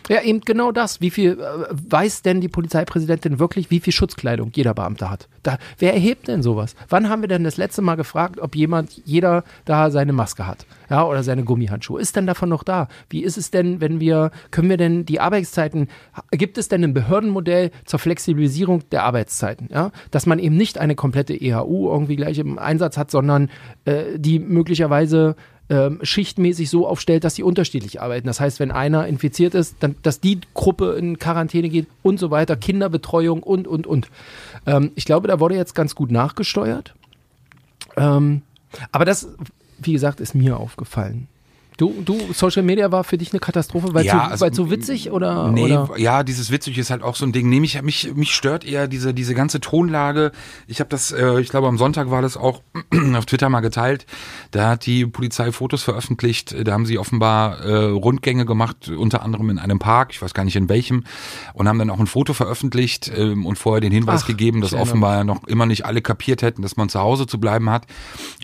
Ja, 0.08 0.22
eben 0.22 0.40
genau 0.40 0.72
das. 0.72 1.00
Wie 1.00 1.10
viel 1.10 1.38
äh, 1.38 1.66
weiß 1.70 2.22
denn 2.22 2.40
die 2.40 2.48
Polizeipräsidentin 2.48 3.38
wirklich, 3.38 3.70
wie 3.70 3.80
viel 3.80 3.92
Schutzkleidung 3.92 4.50
jeder 4.54 4.72
Beamte 4.72 5.10
hat? 5.10 5.28
Da, 5.42 5.58
wer 5.78 5.92
erhebt 5.92 6.28
denn 6.28 6.42
sowas? 6.42 6.74
Wann 6.88 7.10
haben 7.10 7.20
wir 7.22 7.28
denn 7.28 7.44
das 7.44 7.58
letzte 7.58 7.82
Mal 7.82 7.96
gefragt, 7.96 8.40
ob 8.40 8.56
jemand, 8.56 9.02
jeder 9.04 9.44
da 9.66 9.90
seine 9.90 10.14
Maske 10.14 10.46
hat? 10.46 10.66
Ja, 10.88 11.04
oder 11.04 11.22
seine 11.22 11.44
Gummihandschuhe? 11.44 12.00
Ist 12.00 12.16
denn 12.16 12.26
davon 12.26 12.48
noch 12.48 12.62
da? 12.62 12.88
Wie 13.10 13.22
ist 13.22 13.36
es 13.36 13.50
denn, 13.50 13.82
wenn 13.82 14.00
wir, 14.00 14.30
können 14.50 14.70
wir 14.70 14.78
denn 14.78 15.04
die 15.04 15.20
Arbeitszeiten, 15.20 15.88
gibt 16.30 16.56
es 16.56 16.68
denn 16.68 16.82
ein 16.84 16.94
Behördenmodell 16.94 17.70
zur 17.84 17.98
Flexibilisierung 17.98 18.88
der 18.90 19.04
Arbeitszeiten? 19.04 19.68
Ja, 19.70 19.90
dass 20.10 20.24
man 20.24 20.38
eben 20.38 20.56
nicht 20.56 20.78
eine 20.78 20.94
komplette 20.94 21.34
EHU 21.34 21.90
irgendwie 21.90 22.16
gleich 22.16 22.38
im 22.38 22.58
Einsatz 22.58 22.96
hat, 22.96 23.10
sondern 23.10 23.50
äh, 23.84 24.18
die 24.18 24.38
möglicherweise 24.38 25.36
ähm, 25.70 25.98
schichtmäßig 26.02 26.70
so 26.70 26.86
aufstellt, 26.86 27.24
dass 27.24 27.34
sie 27.34 27.42
unterschiedlich 27.42 28.00
arbeiten. 28.00 28.26
Das 28.26 28.40
heißt, 28.40 28.60
wenn 28.60 28.70
einer 28.70 29.06
infiziert 29.06 29.54
ist, 29.54 29.76
dann, 29.80 29.96
dass 30.02 30.20
die 30.20 30.40
Gruppe 30.54 30.92
in 30.92 31.18
Quarantäne 31.18 31.68
geht 31.68 31.86
und 32.02 32.18
so 32.18 32.30
weiter, 32.30 32.56
Kinderbetreuung 32.56 33.42
und, 33.42 33.68
und, 33.68 33.86
und. 33.86 34.08
Ähm, 34.66 34.92
ich 34.94 35.04
glaube, 35.04 35.28
da 35.28 35.40
wurde 35.40 35.56
jetzt 35.56 35.74
ganz 35.74 35.94
gut 35.94 36.10
nachgesteuert. 36.10 36.94
Ähm, 37.96 38.42
aber 38.92 39.04
das, 39.04 39.28
wie 39.78 39.92
gesagt, 39.92 40.20
ist 40.20 40.34
mir 40.34 40.58
aufgefallen. 40.58 41.28
Du, 41.78 41.94
du, 42.04 42.18
Social 42.32 42.64
Media 42.64 42.90
war 42.90 43.04
für 43.04 43.16
dich 43.16 43.32
eine 43.32 43.38
Katastrophe, 43.38 43.94
weil 43.94 44.04
Ja, 44.04 44.14
so, 44.14 44.30
also, 44.32 44.44
weil 44.44 44.52
so 44.52 44.70
witzig 44.72 45.12
oder? 45.12 45.52
Nee, 45.52 45.62
oder? 45.62 45.96
ja, 45.96 46.24
dieses 46.24 46.50
witzig 46.50 46.76
ist 46.76 46.90
halt 46.90 47.04
auch 47.04 47.14
so 47.14 47.24
ein 47.24 47.30
Ding. 47.30 47.48
Nee, 47.48 47.60
mich, 47.60 47.80
mich, 47.82 48.12
mich 48.16 48.34
stört 48.34 48.64
eher 48.64 48.88
diese, 48.88 49.14
diese 49.14 49.32
ganze 49.32 49.60
Tonlage. 49.60 50.32
Ich 50.66 50.80
habe 50.80 50.90
das, 50.90 51.12
äh, 51.12 51.38
ich 51.38 51.50
glaube 51.50 51.68
am 51.68 51.78
Sonntag 51.78 52.10
war 52.10 52.20
das 52.20 52.36
auch 52.36 52.62
auf 53.14 53.26
Twitter 53.26 53.48
mal 53.48 53.60
geteilt. 53.60 54.06
Da 54.50 54.70
hat 54.70 54.86
die 54.86 55.06
Polizei 55.06 55.52
Fotos 55.52 55.84
veröffentlicht. 55.84 56.66
Da 56.66 56.72
haben 56.72 56.84
sie 56.84 56.98
offenbar 56.98 57.60
äh, 57.60 57.84
Rundgänge 57.90 58.44
gemacht, 58.44 58.88
unter 58.88 59.22
anderem 59.22 59.48
in 59.50 59.60
einem 59.60 59.78
Park, 59.78 60.08
ich 60.10 60.20
weiß 60.20 60.34
gar 60.34 60.42
nicht 60.42 60.56
in 60.56 60.68
welchem, 60.68 61.04
und 61.54 61.68
haben 61.68 61.78
dann 61.78 61.90
auch 61.90 62.00
ein 62.00 62.08
Foto 62.08 62.34
veröffentlicht 62.34 63.08
ähm, 63.16 63.46
und 63.46 63.56
vorher 63.56 63.80
den 63.80 63.92
Hinweis 63.92 64.22
Ach, 64.24 64.26
gegeben, 64.26 64.62
dass 64.62 64.74
offenbar 64.74 65.22
noch 65.22 65.44
immer 65.44 65.64
nicht 65.64 65.86
alle 65.86 66.02
kapiert 66.02 66.42
hätten, 66.42 66.62
dass 66.62 66.76
man 66.76 66.88
zu 66.88 66.98
Hause 66.98 67.28
zu 67.28 67.38
bleiben 67.38 67.70
hat. 67.70 67.86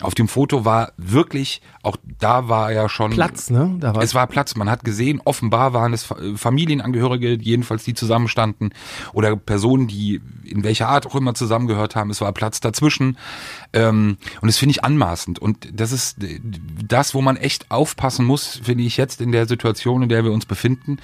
Auf 0.02 0.14
dem 0.14 0.28
Foto 0.28 0.64
war 0.64 0.92
wirklich, 0.96 1.62
auch 1.82 1.96
da 2.20 2.48
war 2.48 2.70
ja 2.72 2.88
schon 2.88 3.23
Platz, 3.28 3.50
ne? 3.50 3.76
Da 3.80 3.94
war 3.94 4.02
es 4.02 4.14
war 4.14 4.26
Platz. 4.26 4.54
Man 4.56 4.70
hat 4.70 4.84
gesehen, 4.84 5.20
offenbar 5.24 5.72
waren 5.72 5.92
es 5.92 6.04
Fa- 6.04 6.16
Familienangehörige, 6.36 7.38
jedenfalls 7.40 7.84
die 7.84 7.94
zusammenstanden 7.94 8.70
oder 9.12 9.36
Personen, 9.36 9.86
die 9.88 10.20
in 10.44 10.64
welcher 10.64 10.88
Art 10.88 11.06
auch 11.06 11.14
immer 11.14 11.34
zusammengehört 11.34 11.96
haben. 11.96 12.10
Es 12.10 12.20
war 12.20 12.32
Platz 12.32 12.60
dazwischen. 12.60 13.16
Ähm, 13.72 14.16
und 14.40 14.46
das 14.46 14.56
finde 14.58 14.72
ich 14.72 14.84
anmaßend. 14.84 15.38
Und 15.38 15.68
das 15.72 15.92
ist 15.92 16.22
äh, 16.22 16.40
das, 16.86 17.14
wo 17.14 17.20
man 17.22 17.36
echt 17.36 17.70
aufpassen 17.70 18.24
muss, 18.24 18.60
finde 18.62 18.84
ich 18.84 18.96
jetzt 18.96 19.20
in 19.20 19.32
der 19.32 19.46
Situation, 19.46 20.02
in 20.02 20.08
der 20.08 20.24
wir 20.24 20.32
uns 20.32 20.46
befinden. 20.46 20.98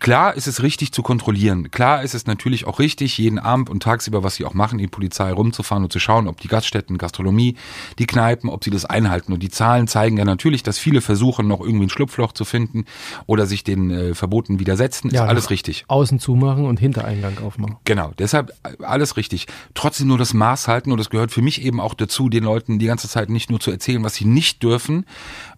Klar 0.00 0.34
ist 0.34 0.46
es 0.46 0.62
richtig 0.62 0.92
zu 0.92 1.02
kontrollieren. 1.02 1.70
Klar 1.70 2.02
ist 2.02 2.14
es 2.14 2.26
natürlich 2.26 2.66
auch 2.66 2.78
richtig, 2.78 3.18
jeden 3.18 3.38
Abend 3.38 3.68
und 3.68 3.82
tagsüber, 3.82 4.24
was 4.24 4.36
sie 4.36 4.46
auch 4.46 4.54
machen, 4.54 4.78
die 4.78 4.86
Polizei 4.86 5.30
rumzufahren 5.30 5.84
und 5.84 5.92
zu 5.92 6.00
schauen, 6.00 6.26
ob 6.26 6.40
die 6.40 6.48
Gaststätten, 6.48 6.96
Gastronomie, 6.96 7.56
die 7.98 8.06
Kneipen, 8.06 8.48
ob 8.48 8.64
sie 8.64 8.70
das 8.70 8.86
einhalten. 8.86 9.34
Und 9.34 9.42
die 9.42 9.50
Zahlen 9.50 9.88
zeigen 9.88 10.16
ja 10.16 10.24
natürlich, 10.24 10.62
dass 10.62 10.78
viele 10.78 11.02
versuchen, 11.02 11.46
noch 11.46 11.60
irgendwie 11.60 11.84
ein 11.84 11.90
Schlupfloch 11.90 12.32
zu 12.32 12.46
finden 12.46 12.86
oder 13.26 13.44
sich 13.44 13.62
den 13.62 13.90
äh, 13.90 14.14
Verboten 14.14 14.58
widersetzen. 14.58 15.10
Ja, 15.10 15.24
ist 15.24 15.28
alles 15.28 15.50
richtig. 15.50 15.84
Außen 15.88 16.18
zumachen 16.18 16.64
und 16.64 16.80
Hintereingang 16.80 17.36
aufmachen. 17.44 17.76
Genau, 17.84 18.12
deshalb 18.18 18.52
äh, 18.62 18.82
alles 18.82 19.18
richtig. 19.18 19.48
Trotzdem 19.74 20.06
nur 20.06 20.16
das 20.16 20.32
Maß 20.32 20.66
halten 20.66 20.92
und 20.92 20.98
das 20.98 21.10
gehört 21.10 21.30
für 21.30 21.42
mich 21.42 21.62
eben 21.62 21.78
auch 21.78 21.92
dazu, 21.92 22.30
den 22.30 22.44
Leuten 22.44 22.78
die 22.78 22.86
ganze 22.86 23.06
Zeit 23.06 23.28
nicht 23.28 23.50
nur 23.50 23.60
zu 23.60 23.70
erzählen, 23.70 24.02
was 24.02 24.14
sie 24.14 24.24
nicht 24.24 24.62
dürfen, 24.62 25.04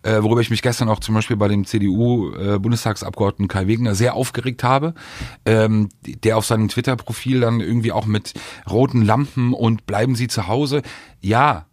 äh, 0.02 0.20
worüber 0.20 0.40
ich 0.40 0.50
mich 0.50 0.62
gestern 0.62 0.88
auch 0.88 0.98
zum 0.98 1.14
Beispiel 1.14 1.36
bei 1.36 1.46
dem 1.46 1.64
CDU-Bundestagsabgeordneten 1.64 3.46
Kai 3.46 3.68
Wegner 3.68 3.94
sehr 3.94 4.16
aufgeregt 4.32 4.64
habe, 4.64 4.94
ähm, 5.44 5.90
der 6.02 6.38
auf 6.38 6.46
seinem 6.46 6.68
Twitter-Profil 6.68 7.40
dann 7.40 7.60
irgendwie 7.60 7.92
auch 7.92 8.06
mit 8.06 8.32
roten 8.70 9.02
Lampen 9.02 9.52
und 9.52 9.84
bleiben 9.86 10.14
Sie 10.14 10.28
zu 10.28 10.48
Hause. 10.48 10.82
Ja, 11.20 11.66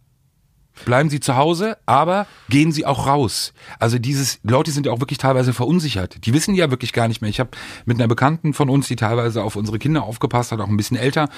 bleiben 0.84 1.08
Sie 1.08 1.20
zu 1.20 1.36
Hause, 1.36 1.78
aber 1.86 2.26
gehen 2.50 2.70
Sie 2.72 2.84
auch 2.84 3.06
raus. 3.06 3.54
Also 3.78 3.98
dieses, 3.98 4.40
Leute 4.42 4.70
sind 4.70 4.86
ja 4.86 4.92
auch 4.92 5.00
wirklich 5.00 5.18
teilweise 5.18 5.54
verunsichert. 5.54 6.26
Die 6.26 6.34
wissen 6.34 6.54
ja 6.54 6.70
wirklich 6.70 6.92
gar 6.92 7.08
nicht 7.08 7.22
mehr. 7.22 7.30
Ich 7.30 7.40
habe 7.40 7.50
mit 7.86 7.98
einer 7.98 8.08
Bekannten 8.08 8.52
von 8.52 8.68
uns, 8.68 8.88
die 8.88 8.96
teilweise 8.96 9.42
auf 9.42 9.56
unsere 9.56 9.78
Kinder 9.78 10.02
aufgepasst 10.02 10.52
hat, 10.52 10.60
auch 10.60 10.68
ein 10.68 10.76
bisschen 10.76 10.96
älter, 10.96 11.28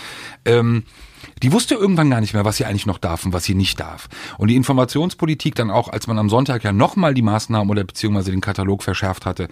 ähm, 0.44 0.84
die 1.42 1.52
wusste 1.52 1.74
irgendwann 1.74 2.10
gar 2.10 2.20
nicht 2.20 2.34
mehr, 2.34 2.44
was 2.44 2.56
sie 2.56 2.64
eigentlich 2.64 2.86
noch 2.86 2.98
darf 2.98 3.24
und 3.24 3.32
was 3.32 3.44
sie 3.44 3.54
nicht 3.54 3.80
darf. 3.80 4.08
Und 4.38 4.48
die 4.48 4.56
Informationspolitik 4.56 5.54
dann 5.54 5.70
auch, 5.70 5.88
als 5.88 6.06
man 6.06 6.18
am 6.18 6.28
Sonntag 6.28 6.64
ja 6.64 6.72
nochmal 6.72 7.14
die 7.14 7.22
Maßnahmen 7.22 7.70
oder 7.70 7.84
beziehungsweise 7.84 8.30
den 8.30 8.40
Katalog 8.40 8.82
verschärft 8.82 9.26
hatte, 9.26 9.48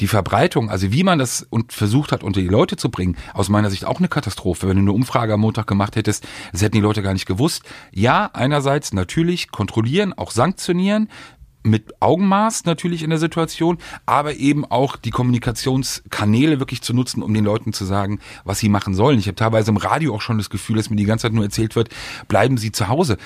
die 0.00 0.06
Verbreitung, 0.06 0.70
also 0.70 0.92
wie 0.92 1.04
man 1.04 1.18
das 1.18 1.46
und 1.48 1.72
versucht 1.72 2.12
hat, 2.12 2.22
unter 2.22 2.40
die 2.40 2.48
Leute 2.48 2.76
zu 2.76 2.90
bringen, 2.90 3.16
aus 3.32 3.48
meiner 3.48 3.70
Sicht 3.70 3.84
auch 3.84 3.98
eine 3.98 4.08
Katastrophe. 4.08 4.68
Wenn 4.68 4.76
du 4.76 4.82
eine 4.82 4.92
Umfrage 4.92 5.34
am 5.34 5.40
Montag 5.40 5.66
gemacht 5.66 5.96
hättest, 5.96 6.26
das 6.52 6.62
hätten 6.62 6.76
die 6.76 6.80
Leute 6.80 7.02
gar 7.02 7.12
nicht 7.12 7.26
gewusst. 7.26 7.62
Ja, 7.92 8.30
einerseits 8.32 8.92
natürlich 8.92 9.50
kontrollieren, 9.50 10.12
auch 10.12 10.30
sanktionieren, 10.30 11.08
mit 11.64 12.00
Augenmaß 12.00 12.66
natürlich 12.66 13.02
in 13.02 13.10
der 13.10 13.18
Situation, 13.18 13.78
aber 14.06 14.36
eben 14.36 14.64
auch 14.64 14.96
die 14.96 15.10
Kommunikationskanäle 15.10 16.60
wirklich 16.60 16.82
zu 16.82 16.94
nutzen, 16.94 17.22
um 17.22 17.34
den 17.34 17.44
Leuten 17.44 17.72
zu 17.72 17.84
sagen, 17.84 18.20
was 18.44 18.58
sie 18.60 18.68
machen 18.68 18.94
sollen. 18.94 19.18
Ich 19.18 19.26
habe 19.26 19.34
teilweise 19.34 19.70
im 19.70 19.78
Radio 19.78 20.14
auch 20.14 20.20
schon 20.20 20.38
das 20.38 20.50
Gefühl, 20.50 20.76
dass 20.76 20.90
mir 20.90 20.96
die 20.96 21.06
ganze 21.06 21.22
Zeit 21.22 21.32
nur 21.32 21.44
erzählt 21.44 21.74
wird, 21.74 21.88
bleiben 22.28 22.58
Sie 22.58 22.70
zu 22.70 22.88
Hause. 22.88 23.16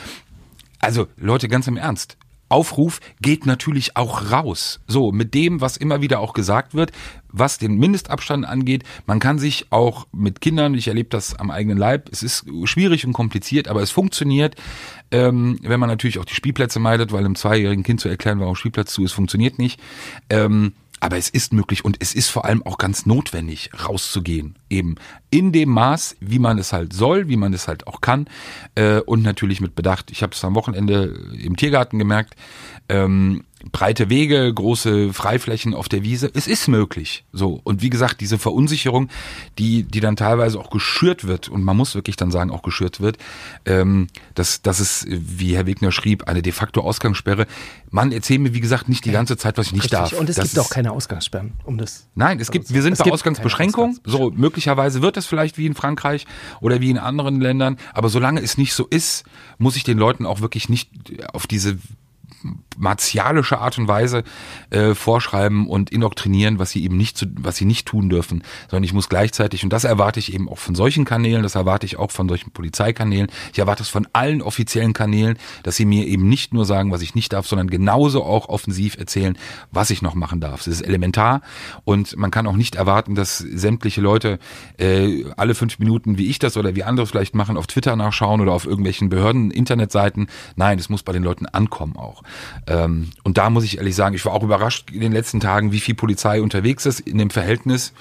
Also 0.79 1.09
Leute, 1.17 1.49
ganz 1.49 1.67
im 1.67 1.77
Ernst. 1.77 2.17
Aufruf 2.49 3.01
geht 3.21 3.47
natürlich 3.47 3.97
auch 3.97 4.31
raus. 4.31 4.81
So, 4.87 5.13
mit 5.13 5.35
dem, 5.35 5.61
was 5.61 5.77
immer 5.77 6.01
wieder 6.01 6.21
auch 6.21 6.33
gesagt 6.33 6.75
wird, 6.75 6.93
was 7.31 7.59
den 7.59 7.77
Mindestabstand 7.77 8.47
angeht. 8.47 8.85
Man 9.07 9.19
kann 9.19 9.39
sich 9.39 9.67
auch 9.71 10.07
mit 10.13 10.41
Kindern, 10.41 10.75
ich 10.75 10.89
erlebe 10.89 11.11
das 11.11 11.35
am 11.35 11.51
eigenen 11.51 11.79
Leib, 11.79 12.09
es 12.11 12.23
ist 12.23 12.47
schwierig 12.65 13.07
und 13.07 13.13
kompliziert, 13.13 13.69
aber 13.69 13.83
es 13.83 13.91
funktioniert, 13.91 14.57
ähm, 15.11 15.59
wenn 15.63 15.81
man 15.81 15.89
natürlich 15.89 16.19
auch 16.19 16.25
die 16.25 16.35
Spielplätze 16.35 16.81
meidet, 16.81 17.13
weil 17.13 17.25
einem 17.25 17.35
zweijährigen 17.35 17.85
Kind 17.85 18.01
zu 18.01 18.09
erklären, 18.09 18.41
warum 18.41 18.57
Spielplatz 18.57 18.93
zu 18.93 19.05
ist, 19.05 19.13
funktioniert 19.13 19.59
nicht. 19.59 19.81
Ähm, 20.31 20.73
aber 21.01 21.17
es 21.17 21.29
ist 21.29 21.53
möglich 21.53 21.85
und 21.85 21.97
es 22.01 22.15
ist 22.15 22.29
vor 22.29 22.45
allem 22.45 22.65
auch 22.65 22.79
ganz 22.79 23.07
notwendig, 23.07 23.71
rauszugehen. 23.87 24.57
Eben 24.71 24.97
in 25.31 25.53
dem 25.53 25.71
Maß, 25.71 26.17
wie 26.21 26.39
man 26.39 26.59
es 26.59 26.73
halt 26.73 26.93
soll, 26.93 27.29
wie 27.29 27.37
man 27.37 27.53
es 27.53 27.69
halt 27.69 27.87
auch 27.87 28.01
kann. 28.01 28.29
Äh, 28.75 29.01
und 29.01 29.23
natürlich 29.23 29.61
mit 29.61 29.75
Bedacht. 29.75 30.11
Ich 30.11 30.23
habe 30.23 30.33
es 30.35 30.45
am 30.45 30.55
Wochenende 30.55 31.15
im 31.41 31.57
Tiergarten 31.57 31.99
gemerkt. 31.99 32.35
Ähm, 32.89 33.45
breite 33.73 34.09
Wege, 34.09 34.55
große 34.55 35.13
Freiflächen 35.13 35.75
auf 35.75 35.89
der 35.89 36.05
Wiese. 36.05 36.31
Es 36.33 36.47
ist 36.47 36.69
möglich. 36.69 37.25
So. 37.33 37.61
Und 37.65 37.83
wie 37.83 37.91
gesagt, 37.91 38.21
diese 38.21 38.39
Verunsicherung, 38.39 39.09
die, 39.59 39.83
die 39.83 39.99
dann 39.99 40.15
teilweise 40.15 40.61
auch 40.61 40.71
geschürt 40.71 41.27
wird, 41.27 41.49
und 41.49 41.65
man 41.65 41.77
muss 41.77 41.95
wirklich 41.97 42.15
dann 42.17 42.31
sagen, 42.31 42.51
auch 42.53 42.63
geschürt 42.63 43.01
wird, 43.01 43.19
ähm, 43.67 44.07
dass, 44.35 44.63
dass 44.63 44.79
es, 44.79 45.05
wie 45.09 45.57
Herr 45.57 45.67
Wegner 45.67 45.91
schrieb, 45.91 46.29
eine 46.29 46.41
de 46.41 46.53
facto 46.53 46.81
Ausgangssperre. 46.83 47.47
Man 47.91 48.13
erzählt 48.13 48.41
mir, 48.41 48.55
wie 48.55 48.61
gesagt, 48.61 48.89
nicht 48.89 49.05
die 49.05 49.11
ganze 49.11 49.37
Zeit, 49.37 49.59
was 49.59 49.67
ich 49.67 49.73
nicht 49.73 49.85
Richtig. 49.85 49.99
darf. 49.99 50.13
Und 50.13 50.31
es 50.31 50.37
Das 50.37 50.47
gibt 50.51 50.59
auch 50.61 50.65
ist- 50.67 50.71
keine 50.71 50.93
Ausgangssperren, 50.93 51.53
um 51.65 51.79
das. 51.79 52.07
Nein, 52.15 52.39
es 52.39 52.51
gibt, 52.53 52.73
wir 52.73 52.83
sind 52.83 52.97
bei 52.97 53.05
gibt 53.05 53.13
Ausgangsbeschränkung. 53.15 53.99
So, 54.05 54.31
möglicherweise 54.31 55.03
wird 55.03 55.17
es 55.17 55.27
vielleicht 55.27 55.59
wie 55.59 55.67
in 55.67 55.75
Frankreich 55.75 56.27
oder 56.61 56.81
wie 56.81 56.91
in 56.91 56.99
anderen 56.99 57.41
Ländern. 57.41 57.77
Aber 57.93 58.09
solange 58.09 58.41
es 58.41 58.57
nicht 58.57 58.73
so 58.73 58.87
ist, 58.87 59.25
muss 59.59 59.75
ich 59.77 59.83
den 59.83 59.99
Leuten 59.99 60.25
auch 60.27 60.41
wirklich 60.41 60.69
nicht 60.69 60.91
auf 61.33 61.49
diese 61.49 61.77
martialische 62.77 63.59
Art 63.59 63.79
und 63.79 63.89
Weise 63.89 64.23
äh, 64.71 64.95
vorschreiben 64.95 65.67
und 65.67 65.91
indoktrinieren, 65.91 66.59
was 66.59 66.71
sie 66.71 66.85
eben 66.85 66.97
nicht 66.97 67.19
zu, 67.19 67.27
was 67.39 67.57
sie 67.57 67.65
nicht 67.65 67.87
tun 67.87 68.09
dürfen, 68.09 68.43
sondern 68.71 68.85
ich 68.85 68.93
muss 68.93 69.09
gleichzeitig 69.09 69.65
und 69.65 69.73
das 69.73 69.85
erwarte 69.85 70.21
ich 70.21 70.33
eben 70.33 70.49
auch 70.49 70.59
von 70.59 70.75
solchen 70.75 71.05
Kanälen, 71.05 71.43
das 71.43 71.55
erwarte 71.55 71.87
ich 71.87 71.99
auch 71.99 72.11
von 72.11 72.29
solchen 72.29 72.53
Polizeikanälen, 72.53 73.29
ich 73.53 73.59
erwarte 73.59 73.83
es 73.83 73.89
von 73.89 74.07
allen 74.13 74.43
offiziellen 74.43 74.93
Kanälen, 74.93 75.39
dass 75.65 75.77
sie 75.77 75.85
mir 75.85 76.07
eben 76.07 76.29
nicht 76.29 76.55
nur 76.55 76.65
sagen, 76.65 76.93
was 76.93 77.03
ich 77.03 77.15
nicht 77.15 77.33
darf, 77.33 77.47
sondern 77.47 77.69
genauso 77.69 78.25
auch 78.25 78.49
offensiv 78.49 78.97
erzählen, 78.97 79.37
was 79.73 79.91
ich 79.91 80.03
noch 80.03 80.15
machen 80.15 80.41
darf. 80.41 80.59
Das 80.65 80.69
ist 80.69 80.83
elementar 80.83 81.43
und 81.85 82.17
man 82.17 82.31
kann 82.31 82.47
auch 82.47 82.57
nicht 82.57 82.77
erwarten, 82.77 83.15
dass 83.15 83.39
sämtliche 83.39 84.01
Leute 84.01 84.39
äh, 84.79 85.25
alle 85.37 85.55
fünf 85.55 85.79
Minuten, 85.79 86.19
wie 86.19 86.29
ich 86.29 86.39
das 86.39 86.57
oder 86.57 86.77
wie 86.77 86.85
andere 86.85 87.07
vielleicht 87.07 87.35
machen, 87.35 87.57
auf 87.57 87.67
Twitter 87.67 87.97
nachschauen 87.97 88.41
oder 88.41 88.53
auf 88.53 88.67
irgendwelchen 88.67 89.09
Behörden, 89.09 89.51
Internetseiten. 89.51 90.29
Nein, 90.57 90.79
es 90.79 90.89
muss 90.89 91.03
bei 91.03 91.13
den 91.13 91.23
Leuten 91.23 91.47
ankommen 91.47 91.97
auch. 91.97 92.23
Ähm, 92.67 93.11
und 93.25 93.39
da 93.39 93.51
muss 93.51 93.65
ich 93.65 93.79
ehrlich 93.79 93.97
sagen, 93.97 94.15
ich 94.15 94.25
war 94.25 94.33
auch 94.33 94.43
überrascht 94.43 94.91
in 94.91 95.01
den 95.01 95.13
letzten 95.13 95.41
Tagen, 95.41 95.73
wie 95.73 95.81
viel 95.81 95.95
Polizei 95.95 96.41
unterwegs 96.43 96.87
ist 96.87 97.01
in 97.01 97.19
dem 97.19 97.31
Verhältnis 97.31 97.93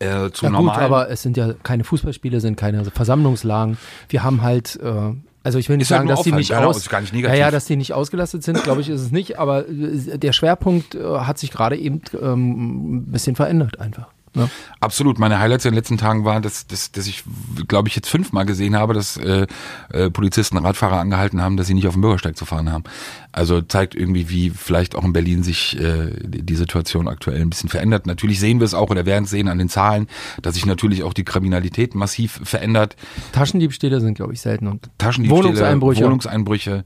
äh, 0.00 0.30
zu 0.30 0.46
Ja, 0.46 0.50
gut, 0.50 0.52
normal. 0.52 0.80
aber 0.82 1.10
es 1.10 1.22
sind 1.22 1.36
ja 1.36 1.52
keine 1.62 1.84
Fußballspiele, 1.84 2.40
sind 2.40 2.56
keine 2.56 2.84
Versammlungslagen. 2.86 3.76
Wir 4.08 4.22
haben 4.22 4.42
halt, 4.42 4.78
äh, 4.82 5.12
also 5.42 5.58
ich 5.58 5.68
will 5.68 5.76
nicht 5.76 5.86
Ist 5.86 5.90
halt 5.90 6.00
sagen, 6.00 6.08
nur 6.08 6.16
dass 6.16 6.24
die 6.24 6.32
nicht 6.32 6.54
aus, 6.54 6.88
gar 6.88 7.00
nicht 7.00 7.12
ja, 7.12 7.16
negativ. 7.16 7.38
ja, 7.38 7.50
dass 7.50 7.64
die 7.66 7.76
nicht 7.76 7.92
ausgelastet 7.92 8.42
sind, 8.42 8.62
glaube 8.62 8.80
ich, 8.80 8.88
ist 8.88 9.00
es 9.00 9.10
nicht. 9.10 9.38
Aber 9.38 9.68
äh, 9.68 10.18
der 10.18 10.32
Schwerpunkt 10.32 10.94
äh, 10.94 11.02
hat 11.20 11.38
sich 11.38 11.50
gerade 11.50 11.76
eben 11.76 12.00
ähm, 12.20 12.96
ein 12.96 13.04
bisschen 13.12 13.36
verändert 13.36 13.78
einfach. 13.80 14.08
Ne? 14.34 14.48
Absolut. 14.78 15.18
Meine 15.18 15.40
Highlights 15.40 15.64
in 15.64 15.72
den 15.72 15.76
letzten 15.76 15.98
Tagen 15.98 16.24
waren, 16.24 16.42
dass, 16.42 16.66
dass, 16.66 16.92
dass 16.92 17.08
ich, 17.08 17.24
glaube 17.66 17.88
ich, 17.88 17.96
jetzt 17.96 18.08
fünfmal 18.08 18.46
gesehen 18.46 18.76
habe, 18.76 18.94
dass 18.94 19.16
äh, 19.16 19.46
äh, 19.92 20.10
Polizisten 20.10 20.56
Radfahrer 20.56 21.00
angehalten 21.00 21.42
haben, 21.42 21.56
dass 21.56 21.66
sie 21.66 21.74
nicht 21.74 21.88
auf 21.88 21.94
dem 21.94 22.02
Bürgersteig 22.02 22.36
zu 22.36 22.44
fahren 22.44 22.70
haben. 22.70 22.84
Also 23.32 23.60
zeigt 23.60 23.94
irgendwie, 23.96 24.28
wie 24.28 24.50
vielleicht 24.50 24.94
auch 24.94 25.04
in 25.04 25.12
Berlin 25.12 25.42
sich 25.42 25.78
äh, 25.80 26.12
die 26.22 26.54
Situation 26.54 27.08
aktuell 27.08 27.40
ein 27.40 27.50
bisschen 27.50 27.68
verändert. 27.68 28.06
Natürlich 28.06 28.38
sehen 28.38 28.60
wir 28.60 28.64
es 28.64 28.74
auch 28.74 28.90
oder 28.90 29.04
werden 29.04 29.24
es 29.24 29.30
sehen 29.30 29.48
an 29.48 29.58
den 29.58 29.68
Zahlen, 29.68 30.06
dass 30.42 30.54
sich 30.54 30.66
natürlich 30.66 31.02
auch 31.02 31.12
die 31.12 31.24
Kriminalität 31.24 31.96
massiv 31.96 32.40
verändert. 32.44 32.94
Taschendiebstähle 33.32 34.00
sind, 34.00 34.14
glaube 34.14 34.32
ich, 34.32 34.40
selten. 34.40 34.68
Und 34.68 34.90
Taschendiebstähle, 34.98 35.44
Wohnungseinbrüche. 35.44 36.04
Wohnungseinbrüche. 36.04 36.84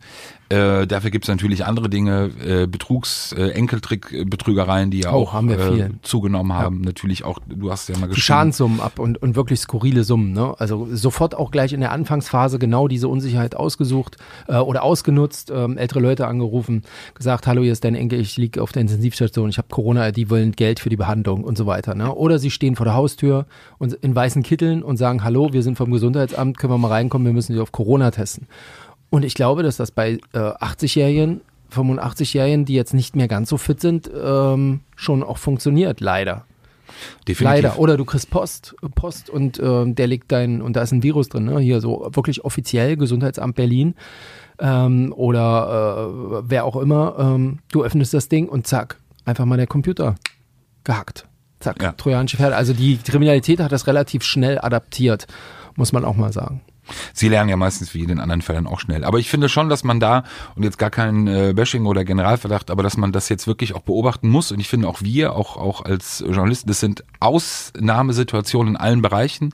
Äh, 0.50 0.86
dafür 0.86 1.10
gibt 1.10 1.24
es 1.24 1.28
natürlich 1.28 1.64
andere 1.64 1.88
Dinge, 1.88 2.30
äh, 2.46 2.66
Betrugs, 2.66 3.32
äh, 3.32 3.48
Enkeltrick, 3.50 4.28
Betrügereien, 4.28 4.90
die 4.90 5.00
ja 5.00 5.12
Oh, 5.12 5.22
auch 5.22 5.32
haben 5.32 5.48
wir 5.48 5.58
äh, 5.58 5.72
viel. 5.72 5.90
zugenommen 6.02 6.52
haben. 6.52 6.82
Natürlich 6.82 7.24
auch, 7.24 7.38
du 7.48 7.70
hast 7.70 7.88
ja 7.88 7.94
mal 7.96 8.02
die 8.02 8.14
geschrieben. 8.14 8.22
Schadenssummen 8.24 8.80
ab 8.80 8.98
und, 8.98 9.20
und 9.22 9.36
wirklich 9.36 9.60
skurrile 9.60 10.04
Summen. 10.04 10.32
Ne? 10.32 10.54
Also 10.58 10.86
sofort 10.92 11.34
auch 11.34 11.50
gleich 11.50 11.72
in 11.72 11.80
der 11.80 11.92
Anfangsphase 11.92 12.58
genau 12.58 12.88
diese 12.88 13.08
Unsicherheit 13.08 13.56
ausgesucht 13.56 14.16
äh, 14.46 14.56
oder 14.56 14.82
ausgenutzt, 14.82 15.50
ähm, 15.54 15.78
ältere 15.78 16.00
Leute 16.00 16.26
angerufen, 16.26 16.82
gesagt, 17.14 17.46
hallo, 17.46 17.62
hier 17.62 17.72
ist 17.72 17.84
dein 17.84 17.94
Enkel, 17.94 18.20
ich 18.20 18.36
liege 18.36 18.62
auf 18.62 18.72
der 18.72 18.82
Intensivstation, 18.82 19.48
ich 19.48 19.58
habe 19.58 19.68
Corona, 19.70 20.10
die 20.12 20.28
wollen 20.30 20.52
Geld 20.52 20.78
für 20.80 20.90
die 20.90 20.96
Behandlung 20.96 21.42
und 21.44 21.56
so 21.56 21.66
weiter. 21.66 21.94
Ne? 21.94 22.14
Oder 22.14 22.38
sie 22.38 22.50
stehen 22.50 22.76
vor 22.76 22.84
der 22.84 22.94
Haustür 22.94 23.46
und 23.78 23.94
in 23.94 24.14
weißen 24.14 24.42
Kitteln 24.42 24.82
und 24.82 24.98
sagen, 24.98 25.24
hallo, 25.24 25.52
wir 25.52 25.62
sind 25.62 25.76
vom 25.76 25.90
Gesundheitsamt, 25.90 26.58
können 26.58 26.72
wir 26.72 26.78
mal 26.78 26.88
reinkommen, 26.88 27.26
wir 27.26 27.32
müssen 27.32 27.54
sie 27.54 27.60
auf 27.60 27.72
Corona 27.72 28.10
testen. 28.10 28.46
Und 29.14 29.24
ich 29.24 29.34
glaube, 29.34 29.62
dass 29.62 29.76
das 29.76 29.92
bei 29.92 30.18
äh, 30.32 30.38
80-Jährigen, 30.38 31.40
85-Jährigen, 31.72 32.64
die 32.64 32.74
jetzt 32.74 32.94
nicht 32.94 33.14
mehr 33.14 33.28
ganz 33.28 33.48
so 33.48 33.56
fit 33.58 33.80
sind, 33.80 34.10
ähm, 34.12 34.80
schon 34.96 35.22
auch 35.22 35.38
funktioniert, 35.38 36.00
leider. 36.00 36.46
Definitiv. 37.28 37.40
Leider. 37.62 37.78
Oder 37.78 37.96
du 37.96 38.04
kriegst 38.04 38.30
Post, 38.30 38.74
Post 38.96 39.30
und 39.30 39.60
ähm, 39.62 39.94
der 39.94 40.08
legt 40.08 40.32
dein, 40.32 40.60
und 40.60 40.74
da 40.74 40.82
ist 40.82 40.90
ein 40.90 41.04
Virus 41.04 41.28
drin, 41.28 41.44
ne? 41.44 41.60
Hier 41.60 41.80
so 41.80 42.10
wirklich 42.12 42.44
offiziell, 42.44 42.96
Gesundheitsamt 42.96 43.54
Berlin. 43.54 43.94
Ähm, 44.58 45.12
oder 45.16 46.40
äh, 46.40 46.42
wer 46.50 46.64
auch 46.64 46.74
immer, 46.76 47.14
ähm, 47.16 47.60
du 47.70 47.84
öffnest 47.84 48.14
das 48.14 48.28
Ding 48.28 48.48
und 48.48 48.66
zack, 48.66 48.98
einfach 49.24 49.44
mal 49.44 49.56
der 49.58 49.68
Computer 49.68 50.16
gehackt. 50.82 51.28
Zack, 51.60 51.80
Ja. 51.80 51.92
trojanische 51.92 52.36
Pferde. 52.36 52.56
Also 52.56 52.72
die 52.72 52.96
Kriminalität 52.96 53.60
hat 53.60 53.70
das 53.70 53.86
relativ 53.86 54.24
schnell 54.24 54.58
adaptiert, 54.58 55.28
muss 55.76 55.92
man 55.92 56.04
auch 56.04 56.16
mal 56.16 56.32
sagen. 56.32 56.62
Sie 57.12 57.28
lernen 57.28 57.48
ja 57.48 57.56
meistens 57.56 57.94
wie 57.94 58.00
in 58.00 58.08
den 58.08 58.20
anderen 58.20 58.42
Fällen 58.42 58.66
auch 58.66 58.80
schnell. 58.80 59.04
Aber 59.04 59.18
ich 59.18 59.30
finde 59.30 59.48
schon, 59.48 59.68
dass 59.68 59.84
man 59.84 60.00
da, 60.00 60.24
und 60.54 60.62
jetzt 60.62 60.78
gar 60.78 60.90
kein 60.90 61.26
äh, 61.26 61.52
Bashing 61.54 61.86
oder 61.86 62.04
Generalverdacht, 62.04 62.70
aber 62.70 62.82
dass 62.82 62.96
man 62.96 63.12
das 63.12 63.28
jetzt 63.28 63.46
wirklich 63.46 63.74
auch 63.74 63.82
beobachten 63.82 64.28
muss. 64.28 64.52
Und 64.52 64.60
ich 64.60 64.68
finde 64.68 64.88
auch 64.88 65.02
wir, 65.02 65.34
auch, 65.34 65.56
auch 65.56 65.84
als 65.84 66.24
Journalisten, 66.26 66.68
das 66.68 66.80
sind 66.80 67.04
Ausnahmesituationen 67.20 68.74
in 68.74 68.80
allen 68.80 69.02
Bereichen. 69.02 69.52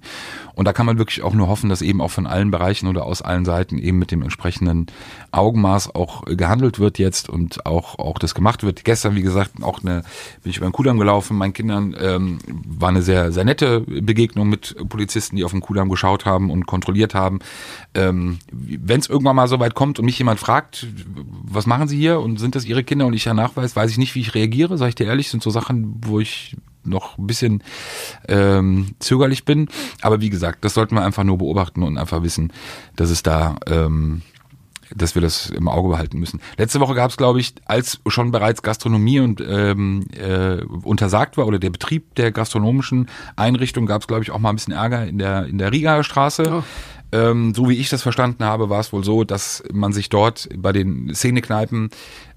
Und 0.54 0.66
da 0.66 0.72
kann 0.72 0.86
man 0.86 0.98
wirklich 0.98 1.22
auch 1.22 1.32
nur 1.32 1.48
hoffen, 1.48 1.70
dass 1.70 1.80
eben 1.80 2.00
auch 2.00 2.10
von 2.10 2.26
allen 2.26 2.50
Bereichen 2.50 2.86
oder 2.86 3.06
aus 3.06 3.22
allen 3.22 3.44
Seiten 3.44 3.78
eben 3.78 3.98
mit 3.98 4.10
dem 4.10 4.22
entsprechenden 4.22 4.86
Augenmaß 5.32 5.94
auch 5.94 6.24
gehandelt 6.24 6.78
wird 6.78 6.98
jetzt 6.98 7.28
und 7.28 7.64
auch, 7.66 7.98
auch 7.98 8.18
das 8.18 8.34
gemacht 8.34 8.62
wird. 8.62 8.84
Gestern, 8.84 9.14
wie 9.14 9.22
gesagt, 9.22 9.62
auch 9.62 9.80
eine, 9.82 10.02
bin 10.42 10.50
ich 10.50 10.58
über 10.58 10.66
den 10.66 10.72
Kudamm 10.72 10.98
gelaufen, 10.98 11.36
meinen 11.38 11.52
Kindern 11.52 11.96
ähm, 11.98 12.38
war 12.46 12.90
eine 12.90 13.02
sehr, 13.02 13.32
sehr 13.32 13.44
nette 13.44 13.80
Begegnung 13.80 14.48
mit 14.48 14.76
Polizisten, 14.88 15.36
die 15.36 15.44
auf 15.44 15.52
den 15.52 15.60
Kudamm 15.60 15.88
geschaut 15.88 16.26
haben 16.26 16.50
und 16.50 16.66
kontrolliert 16.66 17.14
haben. 17.14 17.19
Ähm, 17.94 18.38
Wenn 18.52 19.00
es 19.00 19.08
irgendwann 19.08 19.36
mal 19.36 19.48
so 19.48 19.58
weit 19.60 19.74
kommt 19.74 19.98
und 19.98 20.04
mich 20.04 20.18
jemand 20.18 20.40
fragt, 20.40 20.86
was 21.42 21.66
machen 21.66 21.88
Sie 21.88 21.98
hier 21.98 22.20
und 22.20 22.38
sind 22.38 22.54
das 22.54 22.64
Ihre 22.64 22.84
Kinder 22.84 23.06
und 23.06 23.14
ich 23.14 23.24
ja 23.24 23.34
nachweise, 23.34 23.76
weiß 23.76 23.90
ich 23.90 23.98
nicht, 23.98 24.14
wie 24.14 24.20
ich 24.20 24.34
reagiere, 24.34 24.78
sage 24.78 24.90
ich 24.90 24.94
dir 24.94 25.06
ehrlich, 25.06 25.30
sind 25.30 25.42
so 25.42 25.50
Sachen, 25.50 26.00
wo 26.04 26.20
ich 26.20 26.56
noch 26.84 27.18
ein 27.18 27.26
bisschen 27.26 27.62
ähm, 28.28 28.94
zögerlich 28.98 29.44
bin. 29.44 29.68
Aber 30.00 30.20
wie 30.20 30.30
gesagt, 30.30 30.64
das 30.64 30.74
sollten 30.74 30.94
wir 30.94 31.04
einfach 31.04 31.24
nur 31.24 31.38
beobachten 31.38 31.82
und 31.82 31.98
einfach 31.98 32.22
wissen, 32.22 32.52
dass 32.96 33.10
es 33.10 33.22
da 33.22 33.56
ähm, 33.66 34.22
dass 34.94 35.14
wir 35.14 35.22
das 35.22 35.50
im 35.50 35.68
Auge 35.68 35.88
behalten 35.88 36.18
müssen. 36.18 36.40
Letzte 36.56 36.80
Woche 36.80 36.94
gab 36.94 37.10
es, 37.10 37.16
glaube 37.16 37.40
ich, 37.40 37.54
als 37.64 38.00
schon 38.06 38.30
bereits 38.30 38.62
Gastronomie 38.62 39.20
und 39.20 39.40
ähm, 39.40 40.06
äh, 40.12 40.62
untersagt 40.62 41.36
war 41.36 41.46
oder 41.46 41.58
der 41.58 41.70
Betrieb 41.70 42.14
der 42.16 42.32
gastronomischen 42.32 43.08
Einrichtung, 43.36 43.86
gab 43.86 44.02
es, 44.02 44.08
glaube 44.08 44.22
ich, 44.22 44.30
auch 44.30 44.38
mal 44.38 44.50
ein 44.50 44.56
bisschen 44.56 44.74
Ärger 44.74 45.06
in 45.06 45.18
der 45.18 45.46
in 45.46 45.58
der 45.58 45.72
Riga 45.72 46.02
Straße. 46.02 46.44
Oh. 46.50 46.62
Ähm, 47.12 47.54
so 47.54 47.68
wie 47.68 47.76
ich 47.76 47.88
das 47.88 48.02
verstanden 48.02 48.44
habe, 48.44 48.70
war 48.70 48.80
es 48.80 48.92
wohl 48.92 49.04
so, 49.04 49.24
dass 49.24 49.64
man 49.72 49.92
sich 49.92 50.08
dort 50.08 50.48
bei 50.56 50.72
den 50.72 51.14
Szenekneipen 51.14 51.90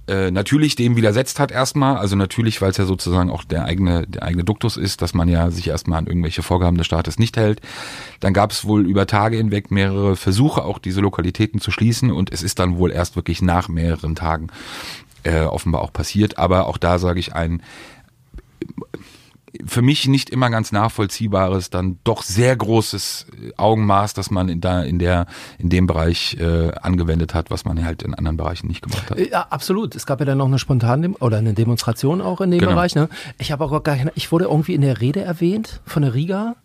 äh, 0.05 0.31
natürlich 0.31 0.75
dem 0.75 0.97
widersetzt 0.97 1.39
hat 1.39 1.51
erstmal, 1.51 1.95
also 1.95 2.17
natürlich, 2.17 2.61
weil 2.61 2.71
es 2.71 2.77
ja 2.77 2.85
sozusagen 2.85 3.29
auch 3.29 3.45
der 3.45 3.63
eigene, 3.63 4.05
der 4.05 4.23
eigene 4.23 4.43
Duktus 4.43 4.75
ist, 4.75 5.01
dass 5.01 5.13
man 5.13 5.29
ja 5.29 5.49
sich 5.49 5.67
erstmal 5.67 5.99
an 5.99 6.07
irgendwelche 6.07 6.43
Vorgaben 6.43 6.77
des 6.77 6.87
Staates 6.87 7.19
nicht 7.19 7.37
hält. 7.37 7.61
Dann 8.19 8.33
gab 8.33 8.51
es 8.51 8.65
wohl 8.65 8.85
über 8.85 9.07
Tage 9.07 9.37
hinweg 9.37 9.71
mehrere 9.71 10.17
Versuche, 10.17 10.65
auch 10.65 10.77
diese 10.77 10.99
Lokalitäten 10.99 11.61
zu 11.61 11.71
schließen 11.71 12.11
und 12.11 12.33
es 12.33 12.43
ist 12.43 12.59
dann 12.59 12.77
wohl 12.77 12.91
erst 12.91 13.15
wirklich 13.15 13.41
nach 13.41 13.69
mehreren 13.69 14.15
Tagen 14.15 14.47
äh, 15.23 15.43
offenbar 15.43 15.81
auch 15.81 15.93
passiert. 15.93 16.37
Aber 16.37 16.67
auch 16.67 16.77
da 16.77 16.99
sage 16.99 17.21
ich 17.21 17.33
ein 17.33 17.61
für 19.73 19.81
mich 19.81 20.07
nicht 20.07 20.29
immer 20.29 20.49
ganz 20.51 20.71
nachvollziehbares, 20.71 21.71
dann 21.71 21.97
doch 22.03 22.21
sehr 22.21 22.55
großes 22.55 23.25
Augenmaß, 23.57 24.13
das 24.13 24.29
man 24.29 24.47
in, 24.47 24.61
da, 24.61 24.83
in, 24.83 24.99
der, 24.99 25.25
in 25.57 25.69
dem 25.69 25.87
Bereich 25.87 26.37
äh, 26.39 26.71
angewendet 26.75 27.33
hat, 27.33 27.49
was 27.49 27.65
man 27.65 27.83
halt 27.83 28.03
in 28.03 28.13
anderen 28.13 28.37
Bereichen 28.37 28.67
nicht 28.67 28.83
gemacht 28.83 29.09
hat. 29.09 29.19
Ja, 29.19 29.47
absolut. 29.49 29.95
Es 29.95 30.05
gab 30.05 30.19
ja 30.19 30.25
dann 30.25 30.37
noch 30.37 30.45
eine 30.45 30.59
spontane 30.59 31.09
oder 31.19 31.37
eine 31.37 31.53
Demonstration 31.53 32.21
auch 32.21 32.39
in 32.39 32.51
dem 32.51 32.59
genau. 32.59 32.73
Bereich. 32.73 32.93
Ne? 32.93 33.09
Ich 33.39 33.51
habe 33.51 33.65
auch 33.65 33.83
gar 33.83 33.97
keine, 33.97 34.11
ich 34.15 34.31
wurde 34.31 34.45
irgendwie 34.45 34.75
in 34.75 34.81
der 34.81 35.01
Rede 35.01 35.21
erwähnt 35.21 35.81
von 35.85 36.03
der 36.03 36.13
Riga 36.13 36.55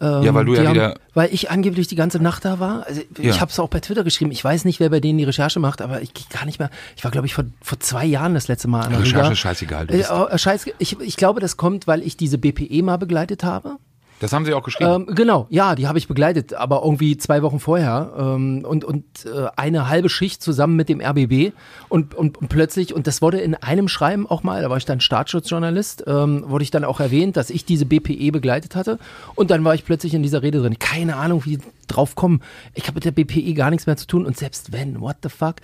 ähm, 0.00 0.22
ja, 0.22 0.34
weil 0.34 0.44
du 0.44 0.54
ja 0.54 0.64
haben, 0.64 0.74
wieder. 0.74 0.94
Weil 1.14 1.32
ich 1.32 1.50
angeblich 1.50 1.88
die 1.88 1.96
ganze 1.96 2.18
Nacht 2.18 2.44
da 2.44 2.58
war. 2.58 2.86
Also 2.86 3.02
ja. 3.18 3.30
Ich 3.30 3.40
habe 3.40 3.50
es 3.50 3.58
auch 3.58 3.68
bei 3.68 3.80
Twitter 3.80 4.04
geschrieben. 4.04 4.30
Ich 4.30 4.42
weiß 4.42 4.64
nicht, 4.64 4.80
wer 4.80 4.90
bei 4.90 5.00
denen 5.00 5.18
die 5.18 5.24
Recherche 5.24 5.60
macht, 5.60 5.82
aber 5.82 6.02
ich 6.02 6.12
gar 6.30 6.44
nicht 6.46 6.58
mehr. 6.58 6.70
Ich 6.96 7.04
war, 7.04 7.10
glaube 7.10 7.26
ich, 7.26 7.34
vor, 7.34 7.44
vor 7.60 7.78
zwei 7.80 8.04
Jahren 8.04 8.34
das 8.34 8.48
letzte 8.48 8.68
Mal 8.68 8.82
an 8.82 8.90
der 8.90 9.00
Recherche 9.00 9.24
Riga. 9.24 9.34
scheißegal. 9.36 9.90
Äh, 9.90 10.00
äh, 10.00 10.38
scheiß, 10.38 10.66
ich, 10.78 11.00
ich 11.00 11.16
glaube, 11.16 11.40
das 11.40 11.56
kommt, 11.56 11.86
weil 11.86 12.02
ich 12.02 12.16
diese 12.16 12.38
BPE 12.38 12.82
mal 12.82 12.96
begleitet 12.96 13.44
habe. 13.44 13.76
Das 14.22 14.32
haben 14.32 14.44
Sie 14.44 14.54
auch 14.54 14.62
geschrieben. 14.62 15.08
Ähm, 15.08 15.14
genau, 15.16 15.48
ja, 15.50 15.74
die 15.74 15.88
habe 15.88 15.98
ich 15.98 16.06
begleitet, 16.06 16.54
aber 16.54 16.82
irgendwie 16.84 17.16
zwei 17.16 17.42
Wochen 17.42 17.58
vorher 17.58 18.12
ähm, 18.16 18.64
und, 18.64 18.84
und 18.84 19.04
äh, 19.26 19.48
eine 19.56 19.88
halbe 19.88 20.08
Schicht 20.08 20.42
zusammen 20.42 20.76
mit 20.76 20.88
dem 20.88 21.00
RBB 21.00 21.52
und, 21.88 22.14
und, 22.14 22.38
und, 22.38 22.48
plötzlich, 22.48 22.94
und 22.94 23.08
das 23.08 23.20
wurde 23.20 23.40
in 23.40 23.56
einem 23.56 23.88
Schreiben 23.88 24.28
auch 24.28 24.44
mal, 24.44 24.62
da 24.62 24.70
war 24.70 24.76
ich 24.76 24.84
dann 24.84 25.00
Staatsschutzjournalist, 25.00 26.04
ähm, 26.06 26.44
wurde 26.46 26.62
ich 26.62 26.70
dann 26.70 26.84
auch 26.84 27.00
erwähnt, 27.00 27.36
dass 27.36 27.50
ich 27.50 27.64
diese 27.64 27.84
BPE 27.84 28.30
begleitet 28.30 28.76
hatte 28.76 29.00
und 29.34 29.50
dann 29.50 29.64
war 29.64 29.74
ich 29.74 29.84
plötzlich 29.84 30.14
in 30.14 30.22
dieser 30.22 30.42
Rede 30.44 30.60
drin. 30.60 30.78
Keine 30.78 31.16
Ahnung, 31.16 31.44
wie 31.44 31.58
drauf 31.88 32.14
kommen. 32.14 32.42
Ich 32.74 32.84
habe 32.84 32.94
mit 32.94 33.04
der 33.04 33.10
BPE 33.10 33.54
gar 33.54 33.70
nichts 33.70 33.86
mehr 33.86 33.96
zu 33.96 34.06
tun 34.06 34.24
und 34.24 34.38
selbst 34.38 34.72
wenn, 34.72 35.00
what 35.00 35.16
the 35.24 35.30
fuck, 35.30 35.56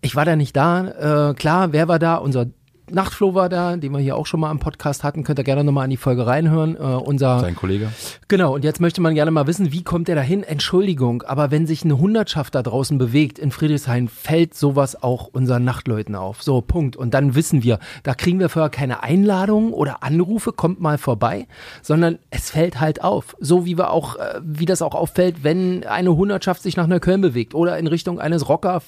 ich 0.00 0.16
war 0.16 0.24
da 0.24 0.36
nicht 0.36 0.56
da. 0.56 1.30
Äh, 1.30 1.34
klar, 1.34 1.72
wer 1.72 1.86
war 1.86 1.98
da? 1.98 2.14
Unser 2.14 2.46
Nachtflo 2.90 3.34
war 3.34 3.48
da, 3.48 3.76
den 3.76 3.92
wir 3.92 3.98
hier 3.98 4.16
auch 4.16 4.26
schon 4.26 4.40
mal 4.40 4.50
im 4.50 4.60
Podcast 4.60 5.02
hatten. 5.02 5.24
Könnt 5.24 5.40
ihr 5.40 5.44
gerne 5.44 5.64
nochmal 5.64 5.84
an 5.84 5.90
die 5.90 5.96
Folge 5.96 6.26
reinhören. 6.26 6.76
Äh, 6.76 6.78
unser 6.78 7.40
Sein 7.40 7.56
Kollege. 7.56 7.90
Genau, 8.28 8.54
und 8.54 8.64
jetzt 8.64 8.80
möchte 8.80 9.00
man 9.00 9.14
gerne 9.14 9.30
mal 9.30 9.46
wissen, 9.46 9.72
wie 9.72 9.82
kommt 9.82 10.08
der 10.08 10.14
dahin? 10.14 10.42
Entschuldigung, 10.42 11.22
aber 11.22 11.50
wenn 11.50 11.66
sich 11.66 11.84
eine 11.84 11.98
Hundertschaft 11.98 12.54
da 12.54 12.62
draußen 12.62 12.96
bewegt 12.98 13.38
in 13.38 13.50
Friedrichshain, 13.50 14.08
fällt 14.08 14.54
sowas 14.54 15.02
auch 15.02 15.28
unseren 15.32 15.64
Nachtleuten 15.64 16.14
auf. 16.14 16.42
So, 16.42 16.60
Punkt. 16.60 16.96
Und 16.96 17.14
dann 17.14 17.34
wissen 17.34 17.62
wir, 17.62 17.80
da 18.04 18.14
kriegen 18.14 18.38
wir 18.38 18.48
vorher 18.48 18.70
keine 18.70 19.02
Einladungen 19.02 19.72
oder 19.72 20.02
Anrufe, 20.02 20.52
kommt 20.52 20.80
mal 20.80 20.98
vorbei, 20.98 21.48
sondern 21.82 22.18
es 22.30 22.50
fällt 22.50 22.80
halt 22.80 23.02
auf. 23.02 23.36
So 23.40 23.66
wie 23.66 23.76
wir 23.76 23.90
auch, 23.90 24.16
äh, 24.16 24.40
wie 24.42 24.64
das 24.64 24.82
auch 24.82 24.94
auffällt, 24.94 25.42
wenn 25.42 25.84
eine 25.84 26.14
Hundertschaft 26.14 26.62
sich 26.62 26.76
nach 26.76 26.86
Neukölln 26.86 27.20
bewegt 27.20 27.54
oder 27.54 27.78
in 27.78 27.88
Richtung 27.88 28.20
eines 28.20 28.48
Rocker 28.48 28.80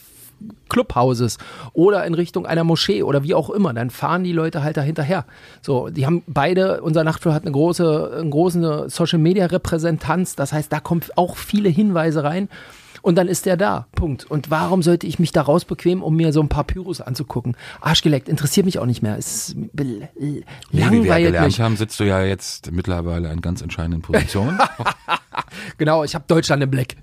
Clubhauses 0.69 1.39
oder 1.73 2.05
in 2.05 2.15
Richtung 2.15 2.47
einer 2.47 2.65
Moschee 2.65 3.03
oder 3.03 3.23
wie 3.23 3.35
auch 3.35 3.51
immer, 3.51 3.73
dann 3.73 3.91
fahren 3.91 4.25
die 4.25 4.33
Leute 4.33 4.63
halt 4.63 4.77
dahinterher. 4.77 5.25
So, 5.63 5.89
die 5.89 6.07
haben 6.07 6.23
beide, 6.27 6.83
unser 6.83 7.05
Nachtflug 7.05 7.35
hat 7.35 7.43
eine 7.43 7.53
große, 7.53 8.19
eine 8.21 8.31
große 8.31 8.87
Social 8.89 9.19
Media 9.19 9.47
Repräsentanz, 9.47 10.37
das 10.37 10.53
heißt, 10.53 10.73
da 10.73 10.81
kommen 10.81 11.03
auch 11.17 11.37
viele 11.37 11.69
Hinweise 11.69 12.25
rein. 12.25 12.49
Und 13.01 13.15
dann 13.15 13.29
ist 13.29 13.47
der 13.47 13.57
da. 13.57 13.87
Punkt. 13.93 14.25
Und 14.25 14.51
warum 14.51 14.83
sollte 14.83 15.07
ich 15.07 15.19
mich 15.19 15.33
da 15.33 15.43
rausbequemen, 15.43 16.03
um 16.03 16.17
mir 16.17 16.33
so 16.33 16.41
ein 16.41 16.49
paar 16.49 16.65
Pyros 16.65 17.01
anzugucken? 17.01 17.57
Arschgeleckt, 17.81 18.29
interessiert 18.29 18.67
mich 18.67 18.79
auch 18.79 18.87
nicht 18.87 19.03
mehr. 19.03 19.17
Es 19.17 19.55
langweilig. 19.73 20.73
Wie 20.73 21.05
wir 21.05 21.21
gelernt 21.21 21.59
haben, 21.61 21.77
sitzt 21.77 22.01
du 22.01 22.05
ja 22.05 22.23
jetzt 22.23 22.73
mittlerweile 22.73 23.33
in 23.33 23.41
ganz 23.41 23.63
entscheidenden 23.63 24.03
Positionen. 24.03 24.59
genau, 25.79 26.05
ich 26.05 26.15
habe 26.15 26.25
Deutschland 26.27 26.63
im 26.63 26.71
Blick. 26.71 26.97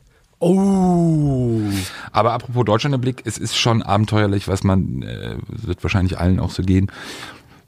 Oh. 0.46 1.60
Aber 2.12 2.34
apropos 2.34 2.66
Deutschland 2.66 2.94
im 2.94 3.02
Blick, 3.02 3.24
es 3.26 3.40
ist 3.40 3.58
schon 3.58 3.82
abenteuerlich, 3.82 4.48
was 4.48 4.64
man, 4.64 5.02
äh, 5.02 5.38
wird 5.48 5.82
wahrscheinlich 5.82 6.20
allen 6.20 6.40
auch 6.40 6.52
so 6.52 6.62
gehen, 6.62 6.92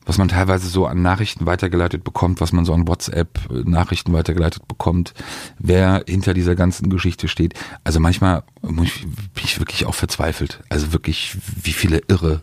was 0.06 0.20
man 0.20 0.28
teilweise 0.28 0.68
so 0.68 0.86
an 0.86 1.02
Nachrichten 1.02 1.48
weitergeleitet 1.48 2.04
bekommt, 2.04 2.40
was 2.40 2.54
man 2.54 2.66
so 2.66 2.74
an 2.74 2.88
WhatsApp 2.88 3.40
äh, 3.50 3.68
Nachrichten 3.68 4.14
weitergeleitet 4.14 4.68
bekommt, 4.68 5.16
wer 5.58 6.04
hinter 6.08 6.36
dieser 6.36 6.54
ganzen 6.54 6.92
Geschichte 6.92 7.28
steht. 7.28 7.56
Also 7.84 8.00
manchmal 8.00 8.44
bin 8.62 8.88
ich 9.44 9.60
wirklich 9.60 9.88
auch 9.88 9.96
verzweifelt. 9.96 10.62
Also 10.70 10.94
wirklich, 10.94 11.36
wie 11.64 11.74
viele 11.74 12.04
Irre 12.08 12.42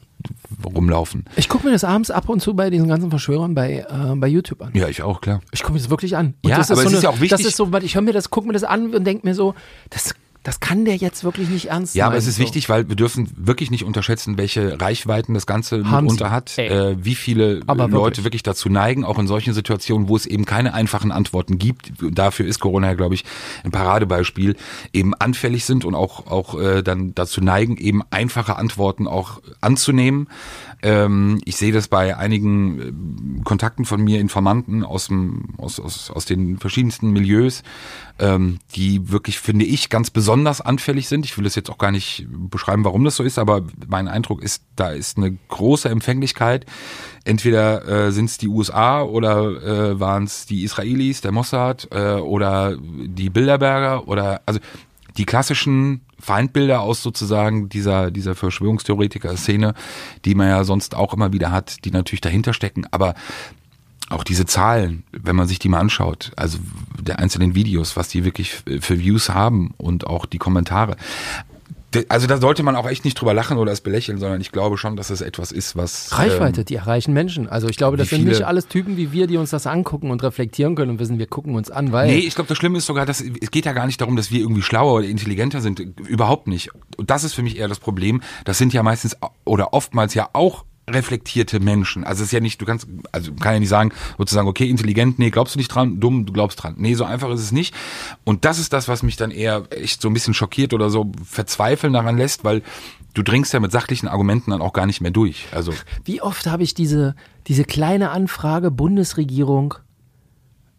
rumlaufen. 0.65 1.27
Ich 1.37 1.49
gucke 1.49 1.67
mir 1.67 1.73
das 1.73 1.85
abends 1.85 2.11
ab 2.11 2.29
und 2.29 2.41
zu 2.41 2.55
bei 2.55 2.71
diesen 2.71 2.89
ganzen 2.89 3.11
Verschwörern 3.11 3.55
bei, 3.55 3.87
äh, 3.89 4.17
bei 4.17 4.27
YouTube 4.27 4.63
an. 4.63 4.73
Ja, 4.75 4.89
ich 4.89 5.03
auch, 5.03 5.21
klar. 5.21 5.41
Ich 5.53 5.63
gucke 5.63 5.75
mir 5.75 5.79
das 5.79 5.91
wirklich 5.91 6.17
an. 6.17 6.35
Und 6.43 6.51
ja, 6.51 6.57
das 6.57 6.73
aber 6.73 6.83
so 6.83 6.89
es 6.89 6.95
ist 6.95 7.03
ja 7.05 7.11
auch 7.11 7.21
wichtig. 7.21 7.31
Das 7.31 7.41
ist 7.43 7.57
so, 7.57 7.71
ich 7.81 7.95
höre 7.95 8.03
mir 8.03 8.13
das, 8.13 8.31
gucke 8.31 8.49
mir 8.49 8.53
das 8.53 8.65
an 8.65 8.93
und 8.95 9.05
denke 9.05 9.27
mir 9.27 9.35
so, 9.35 9.55
das 9.91 10.15
das 10.45 10.61
kann 10.61 10.85
der 10.85 10.97
jetzt 10.97 11.25
wirklich 11.25 11.49
nicht 11.49 11.71
ernst 11.71 11.95
Ja, 11.95 12.07
aber 12.07 12.17
es 12.17 12.27
ist 12.27 12.37
so. 12.37 12.43
wichtig, 12.43 12.69
weil 12.69 12.87
wir 12.89 12.97
dürfen 12.97 13.31
wirklich 13.35 13.71
nicht 13.71 13.83
unterschätzen, 13.83 14.37
welche 14.37 14.79
Reichweiten 14.79 15.33
das 15.33 15.47
Ganze 15.47 15.91
Haben 15.91 16.05
mitunter 16.05 16.31
hat, 16.31 16.59
äh, 16.59 17.03
wie 17.03 17.15
viele 17.15 17.63
aber 17.67 17.89
Leute 17.89 18.19
wirklich. 18.19 18.25
wirklich 18.25 18.43
dazu 18.43 18.69
neigen, 18.69 19.05
auch 19.05 19.19
in 19.19 19.27
solchen 19.27 19.55
Situationen, 19.55 20.07
wo 20.09 20.17
es 20.17 20.27
eben 20.27 20.45
keine 20.45 20.75
einfachen 20.75 21.13
Antworten 21.13 21.59
gibt. 21.59 21.93
Dafür 22.11 22.47
ist 22.47 22.61
Corona 22.61 22.89
ja, 22.89 22.95
glaube 22.95 23.15
ich, 23.15 23.25
ein 23.65 23.71
Paradebeispiel, 23.71 24.55
eben 24.93 25.15
anfällig 25.15 25.65
sind 25.65 25.87
und 25.87 25.95
auch, 25.95 26.27
auch 26.27 26.61
äh, 26.61 26.83
dann 26.83 27.15
dazu 27.15 27.41
neigen, 27.41 27.79
eben 27.79 28.03
einfache 28.11 28.57
Antworten 28.57 29.09
auch 29.09 29.41
anzunehmen. 29.63 30.29
Ähm, 30.83 31.41
ich 31.45 31.57
sehe 31.57 31.73
das 31.73 31.89
bei 31.89 32.17
einigen 32.17 33.41
äh, 33.41 33.43
Kontakten 33.45 33.85
von 33.85 34.03
mir, 34.03 34.21
Informanten 34.21 34.85
aus, 34.85 35.09
dem, 35.09 35.55
aus, 35.59 35.81
aus, 35.81 36.11
aus 36.11 36.25
den 36.25 36.59
verschiedensten 36.59 37.11
Milieus, 37.11 37.63
ähm, 38.19 38.59
die 38.75 39.11
wirklich, 39.11 39.39
finde 39.39 39.65
ich, 39.65 39.91
ganz 39.91 40.11
besonders 40.11 40.61
anfällig 40.61 41.09
sind. 41.09 41.25
Ich 41.25 41.37
will 41.37 41.45
das 41.45 41.55
jetzt 41.55 41.71
auch 41.71 41.79
gar 41.79 41.91
nicht 41.91 42.27
beschreiben, 42.31 42.85
warum 42.85 43.05
das 43.05 43.17
so 43.17 43.23
ist, 43.23 43.39
aber 43.39 43.63
mein 43.87 44.09
Eindruck 44.09 44.43
ist, 44.43 44.63
da 44.77 44.91
ist 44.91 45.17
eine 45.17 45.37
große 45.49 45.89
Empfänglichkeit. 45.89 46.67
Entweder 47.25 48.07
äh, 48.07 48.13
sind 48.13 48.27
es 48.27 48.39
die 48.39 48.49
USA 48.49 49.03
oder 49.03 49.63
äh, 49.63 50.01
waren 50.01 50.25
es 50.25 50.47
die 50.47 50.65
Israelis, 50.65 51.21
der 51.21 51.33
Mossad 51.33 51.89
äh, 51.91 52.15
oder 52.15 52.77
die 52.77 53.31
Bilderberger 53.31 54.07
oder 54.09 54.43
also 54.47 54.61
die 55.17 55.25
klassischen 55.25 56.03
Feindbilder 56.25 56.81
aus 56.81 57.03
sozusagen 57.03 57.69
dieser, 57.69 58.11
dieser 58.11 58.35
Verschwörungstheoretiker-Szene, 58.35 59.75
die 60.25 60.35
man 60.35 60.49
ja 60.49 60.65
sonst 60.65 60.95
auch 60.95 61.13
immer 61.13 61.33
wieder 61.33 61.53
hat, 61.53 61.85
die 61.85 61.91
natürlich 61.91 62.23
dahinter 62.23 62.55
stecken. 62.55 62.87
Aber 62.91 63.15
auch 64.09 64.25
diese 64.25 64.47
Zahlen, 64.47 65.05
wenn 65.13 65.37
man 65.37 65.47
sich 65.47 65.59
die 65.59 65.69
mal 65.69 65.81
anschaut, 65.81 66.33
also 66.37 66.59
der 66.99 67.19
einzelnen 67.19 67.55
Videos, 67.55 67.97
was 67.97 68.09
die 68.09 68.25
wirklich 68.25 68.63
für 68.81 68.99
Views 68.99 69.29
haben 69.29 69.75
und 69.77 70.07
auch 70.07 70.25
die 70.25 70.39
Kommentare, 70.39 70.97
also 72.09 72.27
da 72.27 72.39
sollte 72.39 72.63
man 72.63 72.77
auch 72.77 72.89
echt 72.89 73.05
nicht 73.05 73.15
drüber 73.15 73.35
lachen 73.35 73.59
oder 73.59 73.73
es 73.73 73.81
belächeln, 73.81 74.19
sondern 74.19 74.41
ich 74.41 74.53
glaube 74.53 74.79
schon, 74.79 74.97
dass 74.97 75.11
es 75.11 75.21
etwas 75.21 75.53
ist, 75.53 75.77
was 75.77 76.17
Reichweite, 76.19 76.61
ähm, 76.61 76.65
die 76.67 76.75
erreichen 76.77 77.13
Menschen. 77.13 77.49
Also 77.49 77.69
ich 77.69 77.77
glaube, 77.77 77.97
das 77.97 78.11
sind 78.11 78.25
nicht 78.25 78.43
alles 78.43 78.69
Typen 78.69 78.97
wie 78.97 79.13
wir, 79.13 79.27
die 79.27 79.37
uns 79.37 79.51
das 79.51 79.67
angucken 79.67 80.11
und 80.11 80.23
reflektieren 80.23 80.75
können 80.75 80.93
und 80.93 80.99
wissen, 80.99 81.19
wir 81.19 81.27
gucken 81.27 81.55
uns 81.55 81.71
an, 81.71 81.93
weil 81.93 82.09
Nee, 82.09 82.19
ich 82.19 82.35
glaube, 82.35 82.49
das 82.49 82.59
Schlimme 82.59 82.79
ist 82.79 82.87
sogar, 82.87 83.07
dass 83.07 83.21
es 83.21 83.51
geht 83.51 83.67
ja 83.67 83.73
gar 83.73 83.87
nicht 83.87 84.01
darum, 84.01 84.17
dass 84.17 84.31
wir 84.31 84.41
irgendwie 84.41 84.63
schlauer 84.63 84.95
oder 84.95 85.07
intelligenter 85.07 85.61
sind. 85.61 85.81
Überhaupt 85.81 86.47
nicht. 86.47 86.71
Und 86.97 87.11
das 87.11 87.25
ist 87.25 87.35
für 87.35 87.43
mich 87.43 87.59
eher 87.59 87.69
das 87.69 87.79
Problem. 87.79 88.23
Das 88.45 88.59
sind 88.59 88.73
ja 88.73 88.83
meistens 88.83 89.17
oder 89.45 89.73
oftmals 89.73 90.15
ja 90.15 90.29
auch 90.33 90.65
reflektierte 90.89 91.61
Menschen. 91.61 92.05
Also 92.05 92.23
es 92.23 92.29
ist 92.29 92.33
ja 92.33 92.41
nicht, 92.41 92.61
du 92.61 92.67
kannst, 92.67 92.87
also 93.13 93.33
kann 93.35 93.55
ja 93.55 93.61
nicht 93.61 93.69
sagen, 93.69 93.93
sozusagen, 94.19 94.49
okay, 94.49 94.69
intelligent, 94.69 95.19
nee, 95.19 95.31
glaubst 95.31 95.55
du 95.55 95.59
nicht 95.59 95.69
dran, 95.69 96.01
dumm, 96.01 96.27
du 96.27 96.33
glaubst 96.33 96.63
dran. 96.63 96.75
Nee, 96.77 96.95
so 96.95 97.05
einfach 97.05 97.31
ist 97.31 97.41
es 97.41 97.53
nicht. 97.53 97.75
Und 98.25 98.45
das 98.45 98.59
ist 98.59 98.73
das, 98.73 98.87
was 98.89 99.03
mich 99.03 99.17
dann 99.17 99.31
eher 99.31 99.65
echt 99.71 100.03
so 100.03 100.09
ein 100.09 100.15
bisschen 100.15 100.35
schockiert 100.35 100.75
oder 100.75 100.91
so 100.91 101.11
verzweifeln 101.25 101.93
daran 101.93 102.19
lässt, 102.19 102.45
weil 102.45 102.63
du 103.15 103.23
dringst 103.23 103.53
ja 103.53 103.61
mit 103.61 103.73
sachlichen 103.73 104.09
Argumenten 104.09 104.51
dann 104.51 104.61
auch 104.61 104.73
gar 104.73 104.87
nicht 104.87 105.01
mehr 105.01 105.11
durch. 105.11 105.47
Also 105.53 105.73
wie 106.05 106.21
oft 106.21 106.47
habe 106.47 106.63
ich 106.63 106.75
diese, 106.75 107.15
diese 107.47 107.65
kleine 107.65 108.11
Anfrage 108.11 108.71
Bundesregierung, 108.71 109.75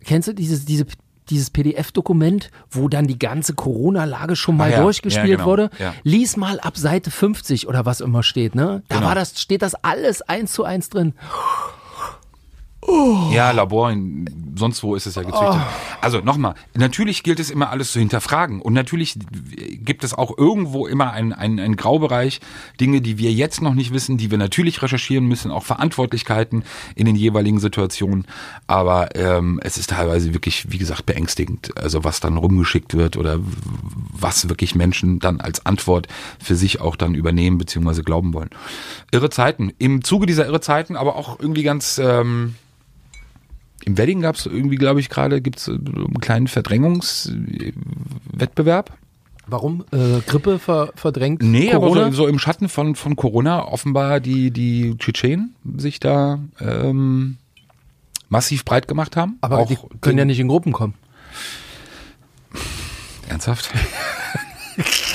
kennst 0.04 0.28
du 0.28 0.34
dieses, 0.34 0.66
diese, 0.66 0.86
dieses 1.30 1.50
PDF-Dokument, 1.50 2.50
wo 2.72 2.88
dann 2.90 3.08
die 3.08 3.20
ganze 3.20 3.54
Corona-Lage 3.54 4.36
schon 4.36 4.58
mal 4.58 4.70
Ah 4.72 4.78
ja, 4.78 4.82
durchgespielt 4.84 5.28
ja, 5.28 5.36
genau, 5.36 5.46
wurde? 5.48 5.70
ja. 5.80 5.94
Lies 6.04 6.38
mal 6.38 6.60
ab 6.60 6.78
Seite 6.78 7.12
50 7.12 7.68
oder 7.68 7.86
was 7.86 8.02
immer 8.02 8.24
steht, 8.24 8.56
ne? 8.56 8.84
Da 8.88 8.96
Genau. 8.98 9.08
war 9.08 9.16
das, 9.16 9.40
steht 9.42 9.62
das 9.62 9.76
alles 9.76 10.22
eins 10.22 10.52
zu 10.54 10.64
eins 10.64 10.90
drin. 10.90 11.14
Ja, 13.32 13.52
Labor, 13.52 13.92
in, 13.92 14.30
sonst 14.56 14.84
wo 14.84 14.96
ist 14.96 15.06
es 15.06 15.16
ja 15.16 15.24
gezüchtet. 15.24 15.62
Also 16.02 16.20
nochmal, 16.20 16.56
natürlich 16.76 17.24
gilt 17.24 17.40
es 17.40 17.50
immer 17.50 17.70
alles 17.70 17.92
zu 17.92 18.00
hinterfragen. 18.00 18.62
Und 18.62 18.74
natürlich 18.74 19.18
gibt 19.72 20.04
es 20.04 20.14
auch 20.14 20.38
irgendwo 20.38 20.88
immer 20.88 21.12
einen, 21.12 21.34
einen, 21.34 21.60
einen 21.60 21.76
Graubereich, 21.76 22.42
Dinge, 22.80 23.02
die 23.02 23.18
wir 23.18 23.32
jetzt 23.32 23.62
noch 23.62 23.74
nicht 23.74 23.94
wissen, 23.94 24.18
die 24.18 24.32
wir 24.32 24.38
natürlich 24.38 24.82
recherchieren 24.82 25.26
müssen, 25.26 25.52
auch 25.52 25.64
Verantwortlichkeiten 25.64 26.64
in 26.96 27.06
den 27.06 27.16
jeweiligen 27.16 27.60
Situationen. 27.60 28.26
Aber 28.68 29.16
ähm, 29.16 29.60
es 29.64 29.78
ist 29.78 29.90
teilweise 29.90 30.34
wirklich, 30.34 30.72
wie 30.72 30.78
gesagt, 30.78 31.06
beängstigend. 31.06 31.78
Also 31.78 32.04
was 32.04 32.20
dann 32.20 32.38
rumgeschickt 32.38 32.96
wird 32.96 33.18
oder 33.18 33.40
was 34.12 34.48
wirklich 34.48 34.76
Menschen 34.76 35.20
dann 35.20 35.42
als 35.42 35.66
Antwort 35.66 36.08
für 36.40 36.56
sich 36.56 36.82
auch 36.82 36.96
dann 36.96 37.16
übernehmen 37.16 37.58
bzw. 37.58 38.02
glauben 38.04 38.34
wollen. 38.34 38.50
Irre 39.12 39.30
Zeiten. 39.30 39.74
Im 39.80 40.04
Zuge 40.04 40.26
dieser 40.26 40.46
irre 40.46 40.62
Zeiten, 40.62 40.96
aber 40.96 41.16
auch 41.16 41.40
irgendwie 41.40 41.64
ganz... 41.64 41.98
Ähm, 41.98 42.56
im 43.86 43.98
Wedding 43.98 44.22
gab 44.22 44.36
es 44.36 44.46
irgendwie, 44.46 44.76
glaube 44.78 45.00
ich, 45.00 45.10
gerade 45.10 45.42
gibt 45.42 45.60
es 45.60 45.70
einen 45.70 46.20
kleinen 46.20 46.48
Verdrängungswettbewerb. 46.48 48.92
Warum? 49.48 49.86
Äh, 49.92 50.22
Grippe 50.26 50.58
ver, 50.58 50.92
verdrängt 50.96 51.44
Nee, 51.44 51.70
Corona? 51.70 52.02
aber 52.02 52.12
so, 52.12 52.24
so 52.24 52.28
im 52.28 52.40
Schatten 52.40 52.68
von, 52.68 52.96
von 52.96 53.16
Corona 53.16 53.64
offenbar 53.68 54.20
die, 54.20 54.50
die 54.50 54.98
Tschetschenen 54.98 55.54
sich 55.78 56.00
da 56.00 56.40
ähm, 56.60 57.38
massiv 58.28 58.66
breit 58.66 58.88
gemacht 58.88 59.16
haben. 59.16 59.38
aber 59.42 59.60
auch 59.60 59.68
die 59.68 59.78
können 60.02 60.18
ja 60.18 60.26
nicht 60.26 60.40
in 60.40 60.48
Gruppen 60.48 60.74
kommen. 60.74 60.96
ernsthaft. 63.30 63.70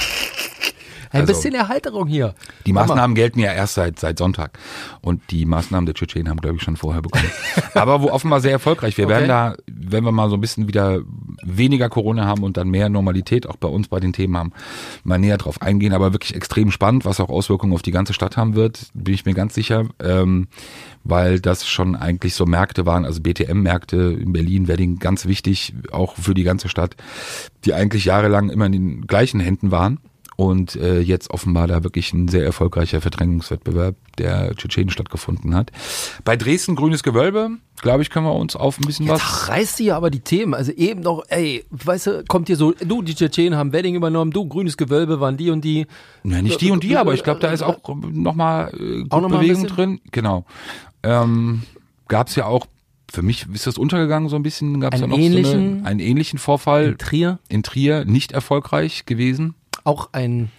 Ein 1.10 1.22
Also- 1.22 1.32
bisschen 1.32 1.54
Erheiterung 1.54 2.06
hier. 2.06 2.34
Die. 2.66 2.72
Maßnahmen 2.72 3.14
gelten 3.14 3.40
ja 3.40 3.52
erst 3.52 3.74
seit, 3.74 3.98
seit 3.98 4.18
Sonntag. 4.18 4.58
Und 5.00 5.22
die 5.30 5.44
Maßnahmen 5.44 5.86
der 5.86 5.94
Tschetschenen 5.94 6.28
haben, 6.28 6.40
glaube 6.40 6.56
ich, 6.56 6.62
schon 6.62 6.76
vorher 6.76 7.02
bekommen. 7.02 7.30
Aber 7.74 8.00
wo 8.02 8.10
offenbar 8.10 8.40
sehr 8.40 8.52
erfolgreich. 8.52 8.96
Wir 8.96 9.06
Okay. 9.06 9.14
werden 9.14 9.28
da, 9.28 9.54
wenn 9.66 10.04
wir 10.04 10.12
mal 10.12 10.28
so 10.30 10.36
ein 10.36 10.40
bisschen 10.40 10.68
wieder 10.68 11.00
weniger 11.42 11.88
Corona 11.88 12.26
haben 12.26 12.42
und 12.44 12.56
dann 12.56 12.68
mehr 12.68 12.88
Normalität 12.88 13.48
auch 13.48 13.56
bei 13.56 13.68
uns 13.68 13.88
bei 13.88 13.98
den 13.98 14.12
Themen 14.12 14.36
haben, 14.36 14.52
mal 15.04 15.18
näher 15.18 15.36
drauf 15.38 15.60
eingehen. 15.62 15.92
Aber 15.92 16.12
wirklich 16.12 16.34
extrem 16.34 16.70
spannend, 16.70 17.04
was 17.04 17.18
auch 17.20 17.28
Auswirkungen 17.28 17.72
auf 17.72 17.82
die 17.82 17.90
ganze 17.92 18.12
Stadt 18.12 18.36
haben 18.36 18.54
wird, 18.54 18.86
bin 18.94 19.14
ich 19.14 19.24
mir 19.26 19.34
ganz 19.34 19.54
sicher. 19.54 19.86
Ähm, 20.02 20.46
weil 21.02 21.40
das 21.40 21.66
schon 21.66 21.96
eigentlich 21.96 22.34
so 22.34 22.44
Märkte 22.44 22.84
waren, 22.84 23.04
also 23.06 23.20
BTM-Märkte 23.22 23.96
in 24.20 24.32
Berlin, 24.34 24.68
Wedding, 24.68 24.98
ganz 24.98 25.24
wichtig, 25.26 25.74
auch 25.92 26.14
für 26.16 26.34
die 26.34 26.42
ganze 26.42 26.68
Stadt, 26.68 26.94
die 27.64 27.72
eigentlich 27.72 28.04
jahrelang 28.04 28.50
immer 28.50 28.66
in 28.66 28.72
den 28.72 29.06
gleichen 29.06 29.40
Händen 29.40 29.70
waren. 29.70 29.98
Und 30.40 30.74
äh, 30.76 31.00
jetzt 31.00 31.28
offenbar 31.28 31.66
da 31.66 31.84
wirklich 31.84 32.14
ein 32.14 32.26
sehr 32.26 32.46
erfolgreicher 32.46 33.02
Verdrängungswettbewerb 33.02 33.94
der 34.16 34.54
Tschetschenen 34.54 34.88
stattgefunden 34.88 35.54
hat. 35.54 35.70
Bei 36.24 36.34
Dresden 36.34 36.76
Grünes 36.76 37.02
Gewölbe, 37.02 37.50
glaube 37.82 38.00
ich, 38.00 38.08
können 38.08 38.24
wir 38.24 38.34
uns 38.34 38.56
auf 38.56 38.78
ein 38.78 38.86
bisschen 38.86 39.06
was. 39.06 39.20
Jetzt 39.20 39.48
reißt 39.50 39.76
sie 39.76 39.84
ja 39.84 39.98
aber 39.98 40.08
die 40.08 40.20
Themen. 40.20 40.54
Also 40.54 40.72
eben 40.72 41.02
noch, 41.02 41.24
ey, 41.28 41.66
weißt 41.68 42.06
du, 42.06 42.24
kommt 42.26 42.46
hier 42.46 42.56
so, 42.56 42.72
du, 42.72 43.02
die 43.02 43.14
Tschetschenen 43.14 43.54
haben 43.58 43.74
Wedding 43.74 43.94
übernommen, 43.94 44.30
du, 44.30 44.48
grünes 44.48 44.78
Gewölbe 44.78 45.20
waren 45.20 45.36
die 45.36 45.50
und 45.50 45.62
die. 45.62 45.86
Ja, 46.24 46.40
nicht 46.40 46.58
die 46.62 46.70
und 46.70 46.84
die, 46.84 46.96
aber 46.96 47.12
ich 47.12 47.22
glaube, 47.22 47.40
da 47.40 47.52
ist 47.52 47.60
auch 47.60 47.76
nochmal 48.10 48.72
äh, 48.80 49.04
Auch 49.10 49.20
noch 49.20 49.28
mal 49.28 49.40
Bewegung 49.40 49.66
drin. 49.66 50.00
Genau. 50.10 50.46
Ähm, 51.02 51.64
Gab 52.08 52.28
es 52.28 52.34
ja 52.34 52.46
auch, 52.46 52.66
für 53.12 53.20
mich 53.20 53.44
ist 53.52 53.66
das 53.66 53.76
untergegangen 53.76 54.30
so 54.30 54.36
ein 54.36 54.42
bisschen, 54.42 54.80
gab 54.80 54.94
es 54.94 55.00
ja 55.00 55.06
noch 55.06 55.18
so 55.18 55.22
eine, 55.22 55.82
einen 55.84 56.00
ähnlichen 56.00 56.38
Vorfall 56.38 56.92
In 56.92 56.96
Trier 56.96 57.38
in 57.50 57.62
Trier, 57.62 58.06
nicht 58.06 58.32
erfolgreich 58.32 59.04
gewesen. 59.04 59.54
Auch 59.84 60.10
ein 60.12 60.50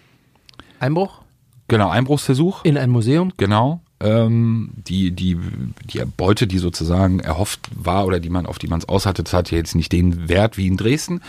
Einbruch 0.80 1.22
Genau, 1.68 1.90
Einbruchsversuch. 1.90 2.66
in 2.66 2.78
ein 2.78 2.90
Museum. 2.90 3.32
Genau. 3.38 3.82
Ähm, 4.02 4.72
die, 4.76 5.12
die, 5.12 5.38
die 5.86 6.04
Beute, 6.18 6.46
die 6.48 6.58
sozusagen 6.58 7.20
erhofft 7.22 7.62
war 7.74 8.06
oder 8.06 8.20
die 8.20 8.30
man, 8.30 8.46
auf 8.46 8.60
die 8.60 8.68
man 8.68 8.80
es 8.80 8.90
aus 8.90 9.06
hatte, 9.06 9.24
das 9.24 9.32
hat 9.32 9.52
ja 9.52 9.58
jetzt 9.58 9.76
nicht 9.76 9.92
den 9.94 10.28
Wert 10.28 10.58
wie 10.58 10.68
in 10.68 10.76
Dresden. 10.76 11.22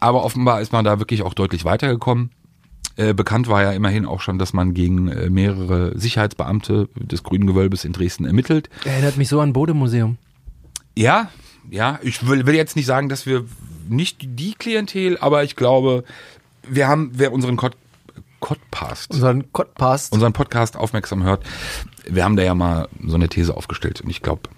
Aber 0.00 0.24
offenbar 0.24 0.60
ist 0.60 0.72
man 0.72 0.84
da 0.84 0.98
wirklich 0.98 1.22
auch 1.22 1.32
deutlich 1.32 1.64
weitergekommen. 1.64 2.30
Äh, 2.96 3.14
bekannt 3.14 3.48
war 3.48 3.62
ja 3.62 3.72
immerhin 3.72 4.04
auch 4.04 4.20
schon, 4.20 4.38
dass 4.38 4.52
man 4.52 4.74
gegen 4.74 5.08
äh, 5.08 5.30
mehrere 5.30 5.98
Sicherheitsbeamte 5.98 6.88
des 6.96 7.22
Grünen 7.22 7.46
Gewölbes 7.46 7.86
in 7.86 7.92
Dresden 7.94 8.26
ermittelt. 8.26 8.68
Erinnert 8.84 9.16
mich 9.16 9.28
so 9.28 9.40
an 9.40 9.54
Bodemuseum. 9.54 10.18
Ja, 10.94 11.30
ja, 11.70 12.00
ich 12.02 12.26
will, 12.26 12.44
will 12.44 12.54
jetzt 12.54 12.76
nicht 12.76 12.86
sagen, 12.86 13.08
dass 13.08 13.24
wir 13.24 13.44
nicht 13.88 14.18
die 14.20 14.52
Klientel, 14.54 15.16
aber 15.18 15.44
ich 15.44 15.56
glaube, 15.56 16.04
wir 16.70 16.88
haben, 16.88 17.10
wer 17.14 17.32
unseren 17.32 17.56
Cod 17.56 17.76
Unseren 19.10 19.44
Podcast. 19.52 20.14
unseren 20.14 20.32
Podcast 20.32 20.76
aufmerksam 20.76 21.24
hört, 21.24 21.44
wir 22.08 22.24
haben 22.24 22.36
da 22.36 22.42
ja 22.42 22.54
mal 22.54 22.88
so 23.04 23.16
eine 23.16 23.28
These 23.28 23.54
aufgestellt 23.54 24.00
und 24.00 24.08
ich 24.08 24.22
glaube, 24.22 24.48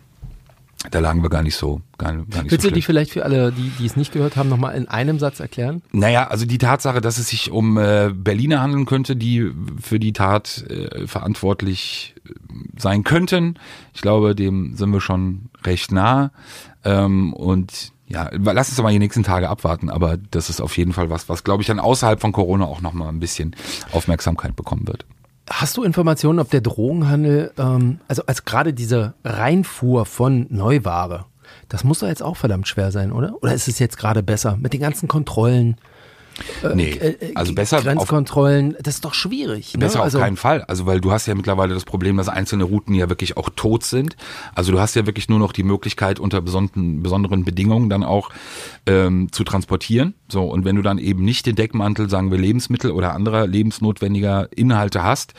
da 0.91 1.01
lagen 1.01 1.23
wir 1.23 1.31
gar 1.31 1.43
nicht 1.43 1.57
so, 1.57 1.81
gar, 1.99 2.13
gar 2.13 2.43
nicht 2.43 2.53
Willst 2.53 2.63
so 2.63 2.69
du 2.69 2.75
die 2.75 2.83
vielleicht 2.83 3.11
für 3.11 3.25
alle, 3.25 3.53
die, 3.53 3.71
die 3.79 3.87
es 3.87 3.97
nicht 3.97 4.13
gehört 4.13 4.37
haben, 4.37 4.49
nochmal 4.49 4.77
in 4.77 4.89
einem 4.89 5.19
Satz 5.19 5.41
erklären? 5.41 5.83
Naja, 5.93 6.29
also 6.29 6.47
die 6.47 6.59
Tatsache, 6.59 7.01
dass 7.01 7.19
es 7.19 7.29
sich 7.29 7.51
um 7.51 7.77
äh, 7.79 8.11
Berliner 8.13 8.61
handeln 8.61 8.87
könnte, 8.87 9.17
die 9.17 9.51
für 9.81 9.99
die 9.99 10.13
Tat 10.13 10.65
äh, 10.69 11.07
verantwortlich 11.07 12.15
äh, 12.25 12.33
sein 12.79 13.05
könnten, 13.05 13.57
ich 13.95 14.01
glaube, 14.01 14.35
dem 14.35 14.77
sind 14.77 14.91
wir 14.91 15.01
schon 15.01 15.51
recht 15.65 15.93
nah. 15.93 16.31
Ähm, 16.85 17.33
und 17.33 17.93
ja, 18.13 18.29
lass 18.33 18.69
uns 18.69 18.77
doch 18.77 18.85
mal 18.85 18.93
die 18.93 18.99
nächsten 18.99 19.23
Tage 19.23 19.49
abwarten, 19.49 19.89
aber 19.89 20.19
das 20.31 20.51
ist 20.51 20.61
auf 20.61 20.77
jeden 20.77 20.93
Fall 20.93 21.09
was, 21.09 21.29
was 21.31 21.45
glaube 21.45 21.63
ich 21.63 21.67
dann 21.67 21.81
außerhalb 21.81 22.21
von 22.21 22.33
Corona 22.33 22.67
auch 22.67 22.83
nochmal 22.83 23.09
ein 23.09 23.21
bisschen 23.21 23.57
Aufmerksamkeit 23.93 24.55
bekommen 24.55 24.87
wird. 24.87 25.07
Hast 25.51 25.77
du 25.77 25.83
Informationen, 25.83 26.39
ob 26.39 26.51
der 26.51 26.61
Drogenhandel, 26.61 27.53
ähm, 27.59 28.01
also 28.09 28.23
als 28.27 28.45
gerade 28.45 28.75
diese 28.75 29.15
Reinfuhr 29.25 30.05
von 30.05 30.47
Neuware, 30.51 31.25
das 31.69 31.85
muss 31.85 32.01
doch 32.01 32.07
jetzt 32.09 32.23
auch 32.23 32.37
verdammt 32.37 32.69
schwer 32.69 32.93
sein, 32.93 33.13
oder? 33.13 33.35
Oder 33.41 33.55
ist 33.55 33.67
es 33.67 33.79
jetzt 33.79 33.97
gerade 33.97 34.23
besser 34.23 34.57
mit 34.57 34.75
den 34.75 34.81
ganzen 34.81 35.09
Kontrollen? 35.09 35.77
Nee, 36.75 36.91
äh, 36.91 37.11
äh, 37.11 37.35
also 37.35 37.55
besser 37.55 37.79
auf, 37.79 37.85
Grenzkontrollen, 37.85 38.77
das 38.81 38.97
ist 38.97 39.05
doch 39.05 39.15
schwierig. 39.15 39.75
Besser 39.79 39.97
ne? 39.97 40.01
auf 40.01 40.05
also, 40.05 40.19
keinen 40.19 40.37
Fall. 40.37 40.63
Also 40.63 40.87
weil 40.87 41.01
du 41.01 41.13
hast 41.13 41.27
ja 41.27 41.35
mittlerweile 41.35 41.75
das 41.75 41.85
Problem, 41.85 42.17
dass 42.17 42.29
einzelne 42.29 42.65
Routen 42.65 42.95
ja 42.95 43.09
wirklich 43.09 43.37
auch 43.37 43.51
tot 43.55 43.85
sind. 43.85 44.17
Also 44.55 44.73
du 44.73 44.81
hast 44.81 44.95
ja 44.95 45.07
wirklich 45.07 45.29
nur 45.29 45.39
noch 45.39 45.53
die 45.53 45.63
Möglichkeit, 45.63 46.19
unter 46.19 46.41
besonderen, 46.41 47.03
besonderen 47.03 47.45
Bedingungen 47.45 47.89
dann 47.89 48.05
auch 48.05 48.31
ähm, 48.87 49.31
zu 49.33 49.45
transportieren. 49.45 50.15
So, 50.29 50.45
und 50.45 50.65
wenn 50.65 50.77
du 50.77 50.83
dann 50.83 50.99
eben 50.99 51.25
nicht 51.25 51.47
den 51.47 51.57
Deckmantel, 51.57 52.09
sagen 52.09 52.31
wir, 52.31 52.39
Lebensmittel 52.39 52.91
oder 52.91 53.15
anderer 53.15 53.47
lebensnotwendiger 53.47 54.49
Inhalte 54.55 55.03
hast, 55.03 55.35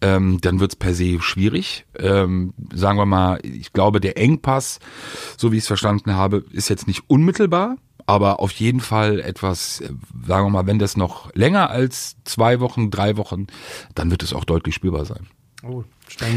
ähm, 0.00 0.38
dann 0.40 0.60
wird's 0.60 0.76
per 0.76 0.94
se 0.94 1.20
schwierig. 1.20 1.84
Ähm, 1.98 2.54
sagen 2.72 2.98
wir 2.98 3.06
mal, 3.06 3.40
ich 3.42 3.72
glaube, 3.72 4.00
der 4.00 4.16
Engpass, 4.16 4.78
so 5.36 5.52
wie 5.52 5.56
ich 5.56 5.62
es 5.62 5.66
verstanden 5.66 6.14
habe, 6.14 6.44
ist 6.52 6.68
jetzt 6.68 6.86
nicht 6.86 7.02
unmittelbar 7.08 7.76
aber 8.08 8.40
auf 8.40 8.52
jeden 8.52 8.80
Fall 8.80 9.20
etwas, 9.20 9.80
äh, 9.80 9.90
sagen 10.26 10.46
wir 10.46 10.50
mal, 10.50 10.66
wenn 10.66 10.78
das 10.78 10.96
noch 10.96 11.32
länger 11.34 11.68
als 11.68 12.16
zwei 12.24 12.58
Wochen, 12.58 12.90
drei 12.90 13.18
Wochen, 13.18 13.48
dann 13.94 14.10
wird 14.10 14.22
es 14.22 14.32
auch 14.32 14.44
deutlich 14.44 14.74
spürbar 14.74 15.04
sein. 15.04 15.26
oh, 15.62 15.84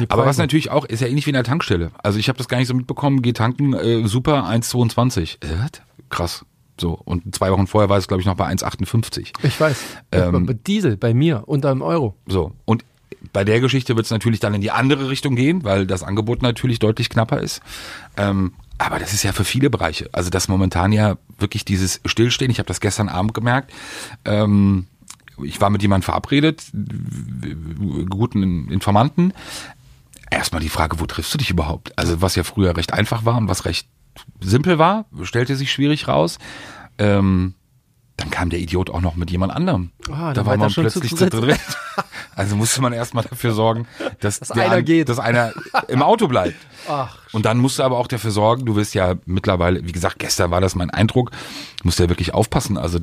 Aber 0.09 0.25
was 0.25 0.37
natürlich 0.37 0.69
auch, 0.69 0.83
ist 0.83 0.99
ja 0.99 1.07
ähnlich 1.07 1.25
wie 1.27 1.29
in 1.29 1.35
der 1.35 1.45
Tankstelle. 1.45 1.91
Also 2.03 2.19
ich 2.19 2.27
habe 2.27 2.37
das 2.37 2.49
gar 2.49 2.57
nicht 2.57 2.67
so 2.67 2.73
mitbekommen, 2.73 3.21
geh 3.21 3.31
tanken, 3.31 3.73
äh, 3.73 4.05
super, 4.05 4.43
1,22. 4.49 5.41
Äh, 5.45 5.69
krass. 6.09 6.45
So, 6.77 6.99
und 7.05 7.33
zwei 7.33 7.51
Wochen 7.51 7.67
vorher 7.67 7.87
war 7.89 7.97
es, 7.97 8.09
glaube 8.09 8.19
ich, 8.19 8.27
noch 8.27 8.35
bei 8.35 8.49
1,58. 8.49 9.31
Ich 9.41 9.61
weiß. 9.61 9.77
Ähm, 10.11 10.45
Bei 10.47 10.53
Diesel 10.53 10.97
bei 10.97 11.13
mir 11.13 11.43
unter 11.45 11.71
einem 11.71 11.83
Euro. 11.83 12.15
So, 12.27 12.51
und 12.65 12.83
bei 13.31 13.45
der 13.45 13.61
Geschichte 13.61 13.95
wird 13.95 14.07
es 14.07 14.11
natürlich 14.11 14.41
dann 14.41 14.53
in 14.53 14.61
die 14.61 14.71
andere 14.71 15.09
Richtung 15.09 15.37
gehen, 15.37 15.63
weil 15.63 15.87
das 15.87 16.03
Angebot 16.03 16.41
natürlich 16.41 16.79
deutlich 16.79 17.09
knapper 17.09 17.39
ist. 17.39 17.61
Ähm, 18.17 18.53
aber 18.85 18.99
das 18.99 19.13
ist 19.13 19.23
ja 19.23 19.31
für 19.31 19.45
viele 19.45 19.69
Bereiche. 19.69 20.09
Also 20.11 20.29
das 20.29 20.47
momentan 20.47 20.91
ja 20.91 21.17
wirklich 21.37 21.65
dieses 21.65 22.01
Stillstehen, 22.05 22.51
ich 22.51 22.59
habe 22.59 22.67
das 22.67 22.79
gestern 22.79 23.09
Abend 23.09 23.33
gemerkt, 23.33 23.71
ähm, 24.25 24.87
ich 25.43 25.59
war 25.59 25.69
mit 25.69 25.81
jemandem 25.81 26.03
verabredet, 26.03 26.63
guten 28.09 28.69
Informanten. 28.69 29.33
Erstmal 30.29 30.61
die 30.61 30.69
Frage, 30.69 30.99
wo 30.99 31.05
triffst 31.05 31.33
du 31.33 31.37
dich 31.37 31.49
überhaupt? 31.49 31.97
Also 31.97 32.21
was 32.21 32.35
ja 32.35 32.43
früher 32.43 32.77
recht 32.77 32.93
einfach 32.93 33.25
war 33.25 33.37
und 33.37 33.47
was 33.47 33.65
recht 33.65 33.87
simpel 34.39 34.77
war, 34.77 35.05
stellte 35.23 35.55
sich 35.55 35.71
schwierig 35.71 36.07
raus. 36.07 36.37
Ähm, 36.97 37.55
dann 38.17 38.29
kam 38.29 38.49
der 38.49 38.59
Idiot 38.59 38.89
auch 38.89 39.01
noch 39.01 39.15
mit 39.15 39.31
jemand 39.31 39.51
anderem. 39.51 39.91
Ah, 40.11 40.33
da 40.33 40.45
war 40.45 40.57
man 40.57 40.71
plötzlich 40.71 41.15
zu 41.15 41.29
dritt. 41.29 41.59
Also 42.35 42.55
musste 42.55 42.81
man 42.81 42.93
erstmal 42.93 43.23
dafür 43.25 43.51
sorgen, 43.53 43.87
dass, 44.21 44.39
Dass 44.39 44.49
der 44.49 44.63
einer 44.65 44.75
an- 44.75 44.85
geht. 44.85 45.09
dass 45.09 45.19
einer 45.19 45.51
im 45.89 46.01
Auto 46.01 46.27
bleibt. 46.27 46.55
Ach, 46.87 47.17
Und 47.33 47.45
dann 47.45 47.57
musst 47.57 47.77
du 47.79 47.83
aber 47.83 47.97
auch 47.97 48.07
dafür 48.07 48.31
sorgen, 48.31 48.65
du 48.65 48.75
wirst 48.75 48.93
ja 48.95 49.15
mittlerweile, 49.25 49.85
wie 49.85 49.91
gesagt, 49.91 50.17
gestern 50.19 50.49
war 50.49 50.61
das 50.61 50.73
mein 50.73 50.89
Eindruck, 50.89 51.31
musst 51.83 51.99
du 51.99 52.03
ja 52.03 52.09
wirklich 52.09 52.33
aufpassen, 52.33 52.77
also 52.77 52.99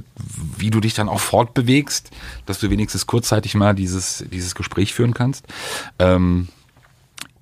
wie 0.56 0.70
du 0.70 0.80
dich 0.80 0.94
dann 0.94 1.08
auch 1.08 1.20
fortbewegst, 1.20 2.10
dass 2.46 2.58
du 2.58 2.70
wenigstens 2.70 3.06
kurzzeitig 3.06 3.54
mal 3.54 3.74
dieses, 3.74 4.24
dieses 4.32 4.54
Gespräch 4.54 4.94
führen 4.94 5.14
kannst. 5.14 5.46
Ähm, 5.98 6.48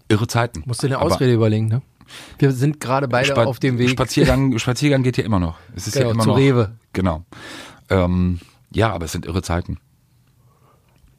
irre 0.08 0.26
Zeiten. 0.26 0.62
musst 0.66 0.82
du 0.82 0.86
eine 0.88 0.96
Aber 0.98 1.06
Ausrede 1.06 1.32
überlegen, 1.32 1.68
ne? 1.68 1.82
Wir 2.38 2.52
sind 2.52 2.80
gerade 2.80 3.08
beide 3.08 3.28
Spa- 3.28 3.44
auf 3.44 3.58
dem 3.58 3.78
Weg. 3.78 3.90
Spaziergang, 3.90 4.58
Spaziergang 4.58 5.02
geht 5.02 5.16
ja 5.16 5.24
immer 5.24 5.40
noch. 5.40 5.56
Es 5.74 5.86
ist 5.86 5.94
Genau, 5.94 6.06
ja 6.06 6.12
immer 6.12 6.22
zu 6.22 6.28
noch. 6.30 6.36
Rewe. 6.38 6.72
Genau. 6.92 7.24
Ähm, 7.90 8.40
ja, 8.70 8.92
aber 8.92 9.06
es 9.06 9.12
sind 9.12 9.26
irre 9.26 9.42
Zeiten. 9.42 9.78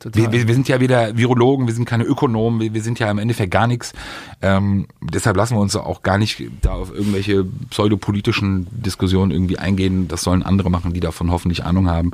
Wir, 0.03 0.31
wir, 0.31 0.47
wir 0.47 0.53
sind 0.53 0.67
ja 0.67 0.79
wieder 0.79 1.17
Virologen, 1.17 1.65
wir 1.65 1.73
sind 1.73 1.85
keine 1.85 2.03
Ökonomen, 2.03 2.59
wir, 2.59 2.73
wir 2.73 2.83
sind 2.83 2.99
ja 2.99 3.09
im 3.09 3.17
Endeffekt 3.17 3.51
gar 3.51 3.65
nichts. 3.65 3.93
Ähm, 4.41 4.87
deshalb 5.01 5.35
lassen 5.37 5.55
wir 5.55 5.61
uns 5.61 5.75
auch 5.75 6.03
gar 6.03 6.17
nicht 6.17 6.43
da 6.61 6.73
auf 6.73 6.93
irgendwelche 6.93 7.45
pseudopolitischen 7.69 8.67
Diskussionen 8.71 9.31
irgendwie 9.31 9.57
eingehen. 9.57 10.07
Das 10.07 10.21
sollen 10.21 10.43
andere 10.43 10.69
machen, 10.69 10.93
die 10.93 10.99
davon 10.99 11.31
hoffentlich 11.31 11.63
Ahnung 11.63 11.89
haben. 11.89 12.11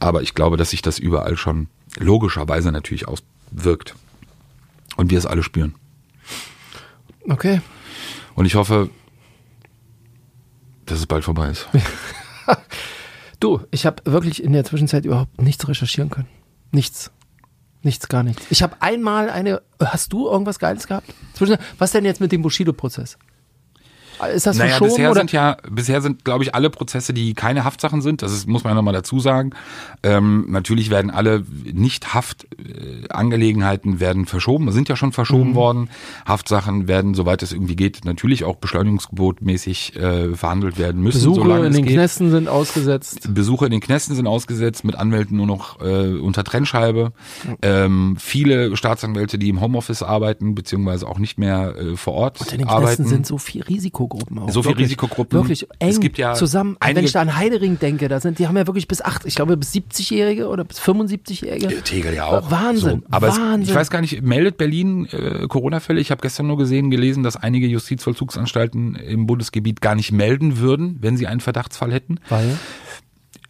Aber 0.00 0.22
ich 0.22 0.34
glaube, 0.34 0.56
dass 0.56 0.70
sich 0.70 0.82
das 0.82 0.98
überall 0.98 1.36
schon 1.36 1.68
logischerweise 1.98 2.72
natürlich 2.72 3.06
auswirkt. 3.08 3.94
Und 4.96 5.10
wir 5.10 5.18
es 5.18 5.26
alle 5.26 5.42
spüren. 5.42 5.74
okay. 7.28 7.60
Und 8.34 8.46
ich 8.46 8.54
hoffe, 8.54 8.90
dass 10.86 10.98
es 10.98 11.06
bald 11.06 11.24
vorbei 11.24 11.48
ist. 11.48 11.68
Du, 13.44 13.60
ich 13.70 13.84
habe 13.84 14.02
wirklich 14.06 14.42
in 14.42 14.54
der 14.54 14.64
Zwischenzeit 14.64 15.04
überhaupt 15.04 15.38
nichts 15.38 15.68
recherchieren 15.68 16.08
können. 16.08 16.28
Nichts. 16.72 17.10
Nichts, 17.84 18.08
gar 18.08 18.22
nichts. 18.22 18.44
Ich 18.50 18.62
habe 18.62 18.76
einmal 18.80 19.30
eine. 19.30 19.62
Hast 19.78 20.12
du 20.12 20.26
irgendwas 20.26 20.58
Geiles 20.58 20.88
gehabt? 20.88 21.12
Was 21.78 21.92
denn 21.92 22.04
jetzt 22.04 22.20
mit 22.20 22.32
dem 22.32 22.42
Bushido-Prozess? 22.42 23.18
Ist 24.34 24.46
das 24.46 24.56
Naja, 24.56 24.70
verschoben 24.70 24.90
bisher 24.90 25.10
oder? 25.10 25.20
sind 25.20 25.32
ja, 25.32 25.56
bisher 25.70 26.00
sind, 26.00 26.24
glaube 26.24 26.44
ich, 26.44 26.54
alle 26.54 26.70
Prozesse, 26.70 27.12
die 27.12 27.34
keine 27.34 27.64
Haftsachen 27.64 28.00
sind, 28.02 28.22
das 28.22 28.32
ist, 28.32 28.46
muss 28.48 28.64
man 28.64 28.72
ja 28.72 28.74
nochmal 28.74 28.94
dazu 28.94 29.18
sagen. 29.20 29.50
Ähm, 30.02 30.46
natürlich 30.48 30.90
werden 30.90 31.10
alle 31.10 31.44
nicht 31.64 32.14
Haftangelegenheiten 32.14 34.00
werden 34.00 34.26
verschoben, 34.26 34.70
sind 34.72 34.88
ja 34.88 34.96
schon 34.96 35.12
verschoben 35.12 35.50
Mhm. 35.50 35.54
worden. 35.54 35.90
Haftsachen 36.26 36.88
werden, 36.88 37.14
soweit 37.14 37.42
es 37.42 37.52
irgendwie 37.52 37.76
geht, 37.76 38.04
natürlich 38.04 38.44
auch 38.44 38.56
beschleunigungsgebotmäßig 38.56 39.96
äh, 39.96 40.34
verhandelt 40.34 40.78
werden 40.78 41.02
müssen, 41.02 41.18
Besuche 41.18 41.66
in 41.66 41.72
den 41.72 41.84
geht. 41.84 41.94
Knästen 41.94 42.30
sind 42.30 42.48
ausgesetzt. 42.48 43.28
Besuche 43.34 43.66
in 43.66 43.70
den 43.72 43.80
Knästen 43.80 44.14
sind 44.14 44.26
ausgesetzt, 44.26 44.84
mit 44.84 44.96
Anwälten 44.96 45.36
nur 45.36 45.46
noch 45.46 45.80
äh, 45.80 46.16
unter 46.18 46.44
Trennscheibe. 46.44 47.12
Ähm, 47.62 48.16
viele 48.18 48.76
Staatsanwälte, 48.76 49.38
die 49.38 49.48
im 49.48 49.60
Homeoffice 49.60 50.02
arbeiten, 50.02 50.54
beziehungsweise 50.54 51.06
auch 51.08 51.18
nicht 51.18 51.38
mehr 51.38 51.74
äh, 51.76 51.96
vor 51.96 52.14
Ort 52.14 52.52
in 52.52 52.58
den 52.58 52.68
arbeiten. 52.68 52.86
Knästen 52.86 53.06
sind 53.06 53.26
so 53.26 53.38
viel 53.38 53.62
Risikogruppen 54.04 54.38
auch. 54.38 54.50
So 54.50 54.62
viel 54.62 54.70
wirklich, 54.70 54.86
Risikogruppen. 54.86 55.38
Wirklich 55.38 55.66
eng 55.78 55.88
Es 55.88 56.00
gibt 56.00 56.18
ja 56.18 56.34
zusammen. 56.34 56.76
Wenn 56.84 57.04
ich 57.04 57.12
da 57.12 57.20
an 57.20 57.36
Heidering 57.36 57.78
denke, 57.78 58.08
da 58.08 58.20
sind, 58.20 58.38
die 58.38 58.46
haben 58.48 58.56
ja 58.56 58.66
wirklich 58.66 58.88
bis 58.88 59.02
acht, 59.02 59.24
ich 59.24 59.34
glaube 59.34 59.56
bis 59.56 59.72
70-Jährige 59.72 60.48
oder 60.48 60.64
bis 60.64 60.80
75-Jährige. 60.80 61.74
Ja, 61.74 61.80
Tegel 61.80 62.14
ja 62.14 62.26
auch. 62.26 62.50
Wahnsinn. 62.50 63.00
So. 63.02 63.06
Aber 63.10 63.28
Wahnsinn. 63.28 63.62
Es, 63.62 63.68
ich 63.68 63.74
weiß 63.74 63.90
gar 63.90 64.00
nicht, 64.00 64.22
meldet 64.22 64.56
Berlin 64.56 65.06
äh, 65.06 65.46
Corona-Fälle? 65.48 66.00
Ich 66.00 66.10
habe 66.10 66.20
gestern 66.22 66.46
nur 66.46 66.58
gesehen, 66.58 66.90
gelesen, 66.90 67.22
dass 67.22 67.36
einige 67.36 67.66
Justizvollzugsanstalten 67.66 68.94
im 68.96 69.26
Bundesgebiet 69.26 69.80
gar 69.80 69.94
nicht 69.94 70.12
melden 70.12 70.58
würden, 70.58 70.98
wenn 71.00 71.16
sie 71.16 71.26
einen 71.26 71.40
Verdachtsfall 71.40 71.92
hätten. 71.92 72.18
Weil? 72.28 72.56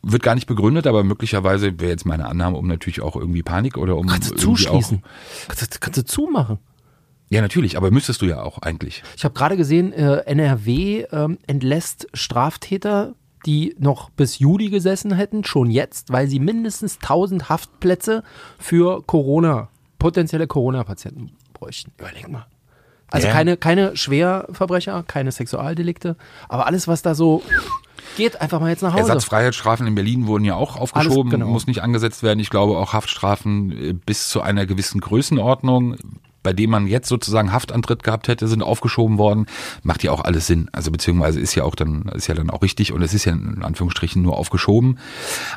Wird 0.02 0.22
gar 0.22 0.34
nicht 0.34 0.46
begründet, 0.46 0.86
aber 0.86 1.02
möglicherweise 1.02 1.80
wäre 1.80 1.90
jetzt 1.90 2.04
meine 2.04 2.26
Annahme, 2.26 2.58
um 2.58 2.66
natürlich 2.66 3.00
auch 3.00 3.16
irgendwie 3.16 3.42
Panik 3.42 3.78
oder 3.78 3.96
um 3.96 4.06
Kannst 4.06 4.32
du 4.32 4.34
zuschließen. 4.36 4.98
Auch, 5.02 5.48
Kannst, 5.48 5.74
du- 5.74 5.78
kannst 5.80 5.98
du 5.98 6.04
zumachen. 6.04 6.58
Ja, 7.30 7.40
natürlich, 7.40 7.76
aber 7.76 7.90
müsstest 7.90 8.22
du 8.22 8.26
ja 8.26 8.42
auch 8.42 8.58
eigentlich. 8.58 9.02
Ich 9.16 9.24
habe 9.24 9.34
gerade 9.34 9.56
gesehen, 9.56 9.92
äh, 9.92 10.18
NRW 10.26 11.06
ähm, 11.10 11.38
entlässt 11.46 12.06
Straftäter, 12.14 13.14
die 13.46 13.74
noch 13.78 14.10
bis 14.10 14.38
Juli 14.38 14.70
gesessen 14.70 15.12
hätten, 15.12 15.44
schon 15.44 15.70
jetzt, 15.70 16.12
weil 16.12 16.28
sie 16.28 16.38
mindestens 16.38 16.96
1000 16.96 17.48
Haftplätze 17.48 18.22
für 18.58 19.02
Corona, 19.02 19.68
potenzielle 19.98 20.46
Corona-Patienten 20.46 21.32
bräuchten. 21.52 21.92
Überleg 21.98 22.28
mal. 22.28 22.46
Also 23.10 23.26
Ja. 23.28 23.32
keine, 23.32 23.56
keine 23.56 23.96
Schwerverbrecher, 23.96 25.04
keine 25.06 25.30
Sexualdelikte, 25.30 26.16
aber 26.48 26.66
alles, 26.66 26.88
was 26.88 27.02
da 27.02 27.14
so 27.14 27.42
geht, 28.16 28.40
einfach 28.40 28.60
mal 28.60 28.70
jetzt 28.70 28.82
nach 28.82 28.92
Hause. 28.92 29.02
Ersatzfreiheitsstrafen 29.02 29.86
in 29.86 29.94
Berlin 29.94 30.26
wurden 30.26 30.44
ja 30.44 30.54
auch 30.54 30.76
aufgeschoben, 30.76 31.30
genau. 31.30 31.46
muss 31.46 31.66
nicht 31.66 31.82
angesetzt 31.82 32.22
werden. 32.22 32.40
Ich 32.40 32.50
glaube 32.50 32.76
auch 32.78 32.92
Haftstrafen 32.92 33.72
äh, 33.72 33.92
bis 33.92 34.28
zu 34.28 34.40
einer 34.40 34.66
gewissen 34.66 35.00
Größenordnung, 35.00 35.96
bei 36.44 36.52
dem 36.52 36.70
man 36.70 36.86
jetzt 36.86 37.08
sozusagen 37.08 37.52
Haftantritt 37.52 38.04
gehabt 38.04 38.28
hätte, 38.28 38.46
sind 38.46 38.62
aufgeschoben 38.62 39.18
worden. 39.18 39.46
Macht 39.82 40.04
ja 40.04 40.12
auch 40.12 40.22
alles 40.22 40.46
Sinn. 40.46 40.68
Also 40.70 40.92
beziehungsweise 40.92 41.40
ist 41.40 41.56
ja 41.56 41.64
auch 41.64 41.74
dann, 41.74 42.02
ist 42.14 42.28
ja 42.28 42.34
dann 42.34 42.50
auch 42.50 42.62
richtig 42.62 42.92
und 42.92 43.02
es 43.02 43.14
ist 43.14 43.24
ja 43.24 43.32
in 43.32 43.64
Anführungsstrichen 43.64 44.22
nur 44.22 44.36
aufgeschoben. 44.36 44.98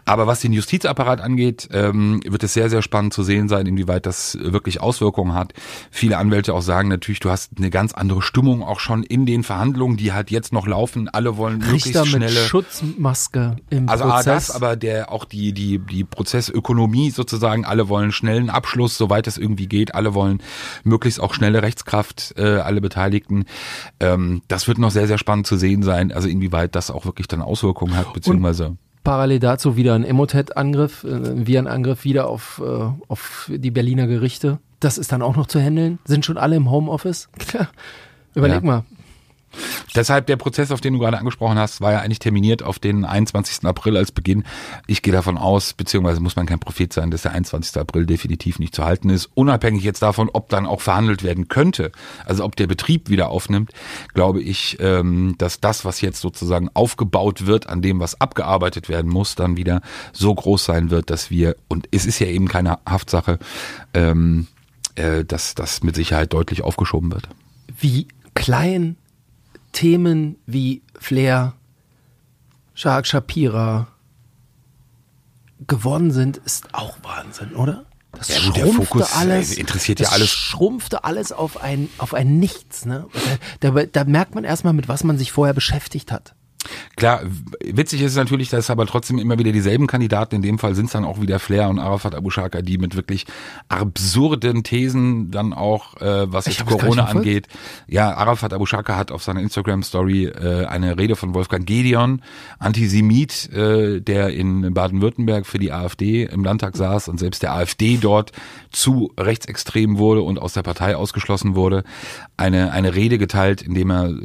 Aber 0.05 0.25
was 0.25 0.39
den 0.39 0.53
Justizapparat 0.53 1.21
angeht, 1.21 1.69
ähm, 1.73 2.21
wird 2.25 2.43
es 2.43 2.53
sehr, 2.53 2.69
sehr 2.69 2.81
spannend 2.81 3.13
zu 3.13 3.21
sehen 3.21 3.49
sein, 3.49 3.67
inwieweit 3.67 4.05
das 4.05 4.37
wirklich 4.41 4.81
Auswirkungen 4.81 5.33
hat. 5.33 5.53
Viele 5.91 6.17
Anwälte 6.17 6.53
auch 6.53 6.61
sagen 6.61 6.87
natürlich, 6.87 7.19
du 7.19 7.29
hast 7.29 7.51
eine 7.57 7.69
ganz 7.69 7.93
andere 7.93 8.21
Stimmung 8.21 8.63
auch 8.63 8.79
schon 8.79 9.03
in 9.03 9.25
den 9.25 9.43
Verhandlungen, 9.43 9.97
die 9.97 10.13
halt 10.13 10.31
jetzt 10.31 10.53
noch 10.53 10.67
laufen. 10.67 11.09
Alle 11.09 11.35
wollen 11.37 11.61
Richter 11.61 11.69
möglichst 11.69 11.95
mit 11.95 12.07
schnelle 12.07 12.47
Schutzmaske 12.47 13.57
im 13.69 13.89
also 13.89 14.05
A, 14.05 14.15
Prozess. 14.15 14.47
das, 14.47 14.51
aber 14.51 14.77
der 14.77 15.11
auch 15.11 15.25
die 15.25 15.51
die 15.51 15.79
die 15.79 16.05
Prozessökonomie 16.05 17.11
sozusagen. 17.11 17.65
Alle 17.65 17.89
wollen 17.89 18.13
schnellen 18.13 18.49
Abschluss, 18.49 18.97
soweit 18.97 19.27
es 19.27 19.37
irgendwie 19.37 19.67
geht. 19.67 19.93
Alle 19.93 20.13
wollen 20.13 20.41
möglichst 20.83 21.19
auch 21.19 21.33
schnelle 21.33 21.61
Rechtskraft. 21.61 22.33
Äh, 22.37 22.57
alle 22.57 22.81
Beteiligten. 22.81 23.45
Ähm, 23.99 24.41
das 24.47 24.67
wird 24.67 24.77
noch 24.77 24.91
sehr 24.91 25.07
sehr 25.07 25.17
spannend 25.17 25.47
zu 25.47 25.57
sehen 25.57 25.83
sein. 25.83 26.11
Also 26.11 26.27
inwieweit 26.29 26.75
das 26.75 26.91
auch 26.91 27.05
wirklich 27.05 27.27
dann 27.27 27.41
Auswirkungen 27.41 27.95
hat, 27.95 28.13
beziehungsweise 28.13 28.77
Parallel 29.03 29.39
dazu 29.39 29.77
wieder 29.77 29.95
ein 29.95 30.03
Emotet-Angriff, 30.03 31.05
äh, 31.05 31.07
ein 31.13 31.47
Virenangriff 31.47 32.03
wieder 32.03 32.27
auf, 32.27 32.61
äh, 32.65 32.89
auf 33.07 33.49
die 33.53 33.71
Berliner 33.71 34.05
Gerichte. 34.07 34.59
Das 34.81 34.97
ist 34.97 35.11
dann 35.13 35.21
auch 35.21 35.35
noch 35.37 35.47
zu 35.47 35.59
handeln. 35.61 35.99
Sind 36.05 36.25
schon 36.25 36.37
alle 36.37 36.57
im 36.57 36.69
Homeoffice? 36.69 37.29
Überleg 38.35 38.57
Ja. 38.61 38.65
mal. 38.67 38.83
Deshalb 39.95 40.27
der 40.27 40.35
Prozess, 40.35 40.71
auf 40.71 40.81
den 40.81 40.93
du 40.93 40.99
gerade 40.99 41.17
angesprochen 41.17 41.57
hast, 41.57 41.81
war 41.81 41.91
ja 41.91 41.99
eigentlich 41.99 42.19
terminiert 42.19 42.63
auf 42.63 42.79
den 42.79 43.05
21. 43.05 43.65
April 43.65 43.97
als 43.97 44.11
Beginn. 44.11 44.43
Ich 44.85 45.01
gehe 45.01 45.13
davon 45.13 45.37
aus, 45.37 45.73
beziehungsweise 45.73 46.19
muss 46.19 46.35
man 46.35 46.45
kein 46.45 46.59
Prophet 46.59 46.93
sein, 46.93 47.11
dass 47.11 47.23
der 47.23 47.31
21. 47.31 47.77
April 47.79 48.05
definitiv 48.05 48.59
nicht 48.59 48.75
zu 48.75 48.85
halten 48.85 49.09
ist. 49.09 49.29
Unabhängig 49.33 49.83
jetzt 49.83 50.01
davon, 50.01 50.29
ob 50.31 50.49
dann 50.49 50.65
auch 50.65 50.81
verhandelt 50.81 51.23
werden 51.23 51.47
könnte, 51.47 51.91
also 52.25 52.43
ob 52.43 52.55
der 52.55 52.67
Betrieb 52.67 53.09
wieder 53.09 53.29
aufnimmt, 53.29 53.71
glaube 54.13 54.41
ich, 54.41 54.77
ähm, 54.79 55.35
dass 55.37 55.59
das, 55.59 55.85
was 55.85 56.01
jetzt 56.01 56.21
sozusagen 56.21 56.69
aufgebaut 56.73 57.45
wird, 57.45 57.67
an 57.67 57.81
dem, 57.81 57.99
was 57.99 58.19
abgearbeitet 58.21 58.89
werden 58.89 59.09
muss, 59.09 59.35
dann 59.35 59.57
wieder 59.57 59.81
so 60.13 60.33
groß 60.33 60.65
sein 60.65 60.89
wird, 60.89 61.09
dass 61.09 61.29
wir, 61.31 61.55
und 61.67 61.87
es 61.91 62.05
ist 62.05 62.19
ja 62.19 62.27
eben 62.27 62.47
keine 62.47 62.79
Haftsache, 62.85 63.39
ähm, 63.93 64.47
äh, 64.95 65.23
dass 65.23 65.55
das 65.55 65.83
mit 65.83 65.95
Sicherheit 65.95 66.33
deutlich 66.33 66.63
aufgeschoben 66.63 67.11
wird. 67.11 67.29
Wie 67.79 68.07
klein 68.33 68.97
Themen 69.77 70.37
wie 70.47 70.81
Flair, 70.99 71.53
Shark 72.73 73.05
Shapira 73.05 73.85
geworden 75.67 76.09
sind, 76.09 76.37
ist 76.37 76.73
auch 76.73 76.97
Wahnsinn, 77.03 77.53
oder? 77.53 77.85
Das 78.11 78.27
Ja, 78.29 78.37
schrumpfte 78.37 78.73
Fokus, 78.73 79.11
äh, 79.11 79.19
alles, 79.19 79.53
interessiert 79.55 79.99
ja 79.99 80.09
alles. 80.09 80.31
schrumpfte 80.31 81.03
alles 81.03 81.31
auf 81.31 81.61
ein, 81.61 81.89
auf 81.99 82.15
ein 82.15 82.39
Nichts. 82.39 82.85
Ne? 82.85 83.05
Da, 83.59 83.69
da, 83.69 83.85
da 83.85 84.03
merkt 84.05 84.33
man 84.33 84.45
erstmal, 84.45 84.73
mit 84.73 84.87
was 84.87 85.03
man 85.03 85.19
sich 85.19 85.31
vorher 85.31 85.53
beschäftigt 85.53 86.11
hat. 86.11 86.33
Klar, 86.97 87.21
witzig 87.63 88.01
ist 88.01 88.15
natürlich, 88.15 88.49
dass 88.49 88.71
aber 88.71 88.87
trotzdem 88.87 89.19
immer 89.19 89.37
wieder 89.37 89.51
dieselben 89.51 89.85
Kandidaten, 89.85 90.33
in 90.33 90.41
dem 90.41 90.57
Fall 90.57 90.73
sind 90.73 90.87
es 90.87 90.93
dann 90.93 91.05
auch 91.05 91.21
wieder 91.21 91.37
Flair 91.37 91.69
und 91.69 91.77
Arafat 91.77 92.15
Abu 92.15 92.31
Shaka, 92.31 92.63
die 92.63 92.79
mit 92.79 92.95
wirklich 92.95 93.27
absurden 93.69 94.63
Thesen 94.63 95.29
dann 95.29 95.53
auch, 95.53 96.01
äh, 96.01 96.31
was 96.33 96.47
jetzt 96.47 96.65
Corona 96.65 97.05
angeht. 97.05 97.49
Ja, 97.87 98.15
Arafat 98.15 98.51
Abu 98.51 98.65
Shaka 98.65 98.95
hat 98.95 99.11
auf 99.11 99.21
seiner 99.21 99.41
Instagram-Story 99.41 100.25
äh, 100.25 100.65
eine 100.65 100.97
Rede 100.97 101.15
von 101.15 101.35
Wolfgang 101.35 101.67
Gedeon, 101.67 102.23
Antisemit, 102.57 103.53
äh, 103.53 104.01
der 104.01 104.29
in 104.29 104.73
Baden-Württemberg 104.73 105.45
für 105.45 105.59
die 105.59 105.71
AfD 105.71 106.23
im 106.23 106.43
Landtag 106.43 106.75
saß 106.75 107.09
und 107.09 107.19
selbst 107.19 107.43
der 107.43 107.53
AfD 107.53 107.97
dort 108.01 108.31
zu 108.71 109.13
rechtsextrem 109.19 109.99
wurde 109.99 110.23
und 110.23 110.39
aus 110.39 110.53
der 110.53 110.63
Partei 110.63 110.95
ausgeschlossen 110.95 111.53
wurde, 111.53 111.83
eine, 112.37 112.71
eine 112.71 112.95
Rede 112.95 113.19
geteilt, 113.19 113.61
indem 113.61 113.91
er 113.91 114.09
äh, 114.09 114.15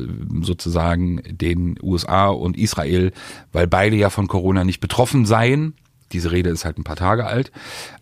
sozusagen 0.40 1.20
den 1.26 1.78
USA 1.82 2.28
und 2.28 2.61
Israel, 2.62 3.12
weil 3.52 3.66
beide 3.66 3.96
ja 3.96 4.10
von 4.10 4.28
Corona 4.28 4.64
nicht 4.64 4.80
betroffen 4.80 5.26
seien, 5.26 5.74
diese 6.12 6.30
Rede 6.30 6.50
ist 6.50 6.64
halt 6.64 6.78
ein 6.78 6.84
paar 6.84 6.96
Tage 6.96 7.26
alt, 7.26 7.52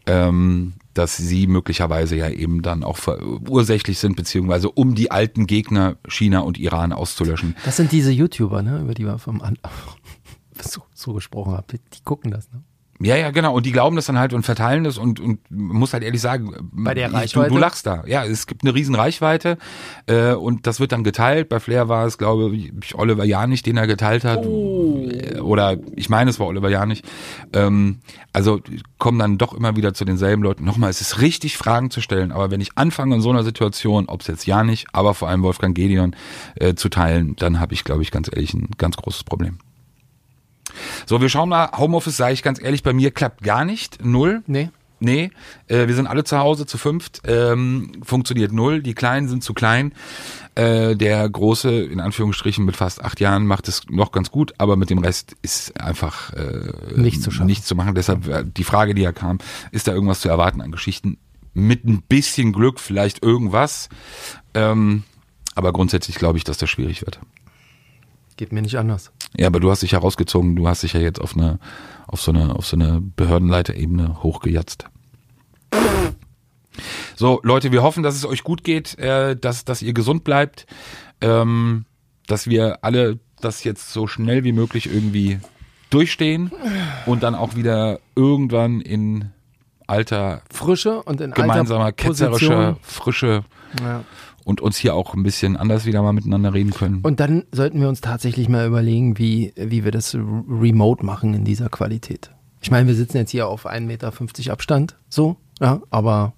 ähm, 0.07 0.75
dass 0.95 1.17
sie 1.17 1.47
möglicherweise 1.47 2.17
ja 2.17 2.29
eben 2.29 2.63
dann 2.63 2.83
auch 2.83 2.99
ursächlich 3.49 3.99
sind, 3.99 4.17
beziehungsweise 4.17 4.71
um 4.71 4.95
die 4.95 5.11
alten 5.11 5.47
Gegner 5.47 5.97
China 6.09 6.41
und 6.41 6.59
Iran 6.59 6.93
auszulöschen. 6.93 7.57
Das 7.65 7.77
sind 7.77 7.93
diese 7.93 8.11
YouTuber, 8.11 8.63
ne, 8.63 8.81
über 8.81 8.95
die 8.95 9.05
wir 9.05 9.19
vom 9.19 9.41
An 9.41 9.59
so, 10.61 10.83
so 10.95 11.13
gesprochen 11.15 11.53
haben. 11.53 11.67
Die 11.71 12.03
gucken 12.05 12.31
das, 12.31 12.51
ne? 12.53 12.63
Ja, 13.03 13.17
ja, 13.17 13.31
genau. 13.31 13.55
Und 13.55 13.65
die 13.65 13.73
glauben 13.73 13.97
das 13.97 14.05
dann 14.07 14.19
halt 14.19 14.35
und 14.35 14.43
verteilen 14.43 14.85
das 14.85 14.99
und, 14.99 15.21
und 15.21 15.39
muss 15.51 15.95
halt 15.95 16.03
ehrlich 16.03 16.21
sagen, 16.21 16.55
Bei 16.73 16.93
der 16.93 17.09
ich- 17.09 17.15
Reichweite? 17.15 17.49
Du, 17.49 17.55
du 17.55 17.61
lachst 17.61 17.87
da. 17.87 18.05
Ja, 18.07 18.27
es 18.27 18.47
gibt 18.47 18.63
eine 18.63 18.75
riesen 18.75 18.95
Reichweite 18.95 19.57
äh, 20.07 20.33
und 20.35 20.67
das 20.67 20.81
wird 20.81 20.93
dann 20.93 21.03
geteilt. 21.03 21.49
Bei 21.49 21.61
Flair 21.61 21.89
war 21.89 22.05
es, 22.05 22.19
glaube 22.19 22.55
ich, 22.55 22.95
Oliver 22.95 23.25
Janich, 23.25 23.63
den 23.63 23.79
er 23.79 23.87
geteilt 23.87 24.25
hat. 24.25 24.45
Äh, 24.45 25.39
Oder 25.41 25.79
ich 25.97 26.11
meine, 26.11 26.29
es 26.29 26.39
war 26.39 26.47
Oliver 26.47 26.69
Janich. 26.69 27.03
Ähm, 27.55 28.01
also 28.35 28.61
kommen 28.99 29.19
dann 29.19 29.39
doch 29.39 29.55
immer 29.55 29.77
wieder 29.77 29.95
zu 29.95 30.05
denselben 30.05 30.43
Leuten. 30.43 30.65
Nochmal, 30.65 30.91
es 30.91 31.01
ist 31.01 31.23
richtig, 31.23 31.57
Fragen 31.57 31.91
zu 31.91 32.03
stellen. 32.03 32.33
Aber 32.33 32.51
wenn 32.51 32.61
ich 32.61 32.73
anfange 32.77 33.15
in 33.15 33.23
so 33.23 33.31
einer 33.31 33.45
Situation, 33.45 34.11
ob 34.11 34.21
es 34.21 34.27
jetzt 34.27 34.47
Janich, 34.47 34.85
aber 34.93 35.15
vor 35.15 35.29
allem 35.29 35.43
Wolfgang 35.43 35.75
Gedeon 35.75 36.15
äh, 36.57 36.75
zu 36.75 36.91
teilen, 36.91 37.35
dann 37.37 37.61
habe 37.61 37.73
ich, 37.73 37.83
glaube 37.85 38.03
ich, 38.03 38.11
ganz 38.11 38.29
ehrlich 38.31 38.53
ein 38.53 38.69
ganz 38.77 38.97
großes 38.99 39.25
Problem. 39.25 39.59
So, 41.07 41.21
wir 41.21 41.29
schauen 41.29 41.49
mal. 41.49 41.71
Homeoffice, 41.77 42.17
sage 42.17 42.35
ich 42.35 42.43
ganz 42.43 42.63
ehrlich, 42.63 42.83
bei 42.83 42.93
mir 42.93 43.11
klappt 43.11 43.43
gar 43.43 43.65
nicht. 43.65 44.05
Null. 44.05 44.43
Nee. 44.47 44.71
Nee, 45.03 45.31
äh, 45.67 45.89
wir 45.89 45.95
sind 45.95 46.07
alle 46.07 46.25
zu 46.25 46.39
Hause 46.39 46.67
zu 46.67 46.77
fünft. 46.77 47.23
Ähm, 47.25 47.93
funktioniert 48.03 48.53
null. 48.53 48.83
Die 48.83 48.93
Kleinen 48.93 49.29
sind 49.29 49.43
zu 49.43 49.55
klein. 49.55 49.93
Äh, 50.55 50.95
der 50.95 51.27
Große, 51.27 51.71
in 51.85 52.01
Anführungsstrichen, 52.01 52.67
mit 52.67 52.77
fast 52.77 53.03
acht 53.03 53.19
Jahren 53.19 53.47
macht 53.47 53.67
es 53.67 53.85
noch 53.89 54.13
ganz 54.13 54.31
gut, 54.31 54.53
aber 54.59 54.77
mit 54.77 54.91
dem 54.91 54.99
Rest 54.99 55.37
ist 55.41 55.81
einfach 55.81 56.35
äh, 56.35 56.73
Nicht 56.97 57.23
zu 57.23 57.31
schaffen. 57.31 57.47
Nichts 57.47 57.67
zu 57.67 57.75
machen. 57.75 57.95
Deshalb 57.95 58.29
äh, 58.29 58.45
die 58.45 58.63
Frage, 58.63 58.95
die 58.95 59.01
ja 59.01 59.13
kam, 59.13 59.39
ist 59.73 59.89
da 59.89 59.93
irgendwas 59.95 60.21
zu 60.21 60.29
erwarten 60.29 60.61
an 60.61 60.71
Geschichten? 60.71 61.17
Mit 61.55 61.87
ein 61.87 62.03
bisschen 62.03 62.53
Glück 62.53 62.79
vielleicht 62.79 63.23
irgendwas. 63.23 63.89
Ähm, 64.53 65.05
aber 65.55 65.73
grundsätzlich 65.73 66.17
glaube 66.17 66.37
ich, 66.37 66.45
dass 66.45 66.59
das 66.59 66.69
schwierig 66.69 67.01
wird. 67.07 67.21
Geht 68.37 68.53
mir 68.53 68.61
nicht 68.61 68.77
anders. 68.77 69.13
Ja, 69.37 69.47
aber 69.47 69.61
du 69.61 69.71
hast 69.71 69.83
dich 69.83 69.93
ja 69.93 69.99
rausgezogen, 69.99 70.57
du 70.57 70.69
hast 70.69 70.83
dich 70.83 70.93
ja 70.93 71.01
jetzt 71.01 71.21
auf 71.21 71.37
eine, 71.37 71.59
auf 72.07 72.21
so 72.21 72.33
eine, 72.33 72.55
auf 72.55 72.67
so 72.67 72.77
eine 72.77 73.01
Behördenleiterebene 73.01 74.23
hochgejatzt. 74.23 74.87
So, 77.15 77.41
Leute, 77.43 77.73
wir 77.73 77.83
hoffen, 77.83 78.03
dass 78.03 78.17
es 78.17 78.25
euch 78.25 78.43
gut 78.43 78.65
geht, 78.65 78.99
äh, 78.99 79.37
dass, 79.37 79.65
dass 79.65 79.83
ihr 79.83 79.93
gesund 79.93 80.25
bleibt, 80.25 80.67
ähm, 81.21 81.85
dass 82.27 82.49
wir 82.49 82.79
alle 82.83 83.19
das 83.41 83.65
jetzt 83.65 83.93
so 83.93 84.07
schnell 84.07 84.45
wie 84.45 84.53
möglich 84.53 84.87
irgendwie 84.87 85.39
durchstehen 85.91 86.53
und 87.07 87.23
dann 87.23 87.35
auch 87.35 87.57
wieder 87.57 88.01
irgendwann 88.15 88.81
in 88.81 89.31
alter, 89.87 90.43
Frische 90.51 91.03
und 91.03 91.21
in 91.21 91.33
gemeinsamer, 91.33 91.87
alter 91.87 91.97
ketzerischer. 91.97 92.77
Frische 92.83 93.45
Ja. 93.81 94.05
Und 94.45 94.61
uns 94.61 94.77
hier 94.77 94.95
auch 94.95 95.15
ein 95.15 95.23
bisschen 95.23 95.57
anders 95.57 95.87
wieder 95.87 96.03
mal 96.03 96.13
miteinander 96.13 96.55
reden 96.55 96.73
können. 96.73 97.01
Und 97.03 97.21
dann 97.21 97.45
sollten 97.53 97.81
wir 97.81 97.89
uns 97.89 98.01
tatsächlich 98.01 98.49
mal 98.49 98.67
überlegen, 98.67 99.19
wie, 99.19 99.53
wie 99.57 99.85
wir 99.85 99.93
das 99.93 100.15
remote 100.15 101.05
machen 101.05 101.35
in 101.35 101.45
dieser 101.45 101.69
Qualität. 101.69 102.31
Ich 102.61 102.71
meine, 102.71 102.87
wir 102.89 102.95
sitzen 102.95 103.17
jetzt 103.17 103.31
hier 103.31 103.49
auf 103.49 103.67
1,50 103.67 103.81
Meter 103.81 104.53
Abstand, 104.53 104.97
so, 105.09 105.37
ja, 105.61 105.81
aber 105.91 106.35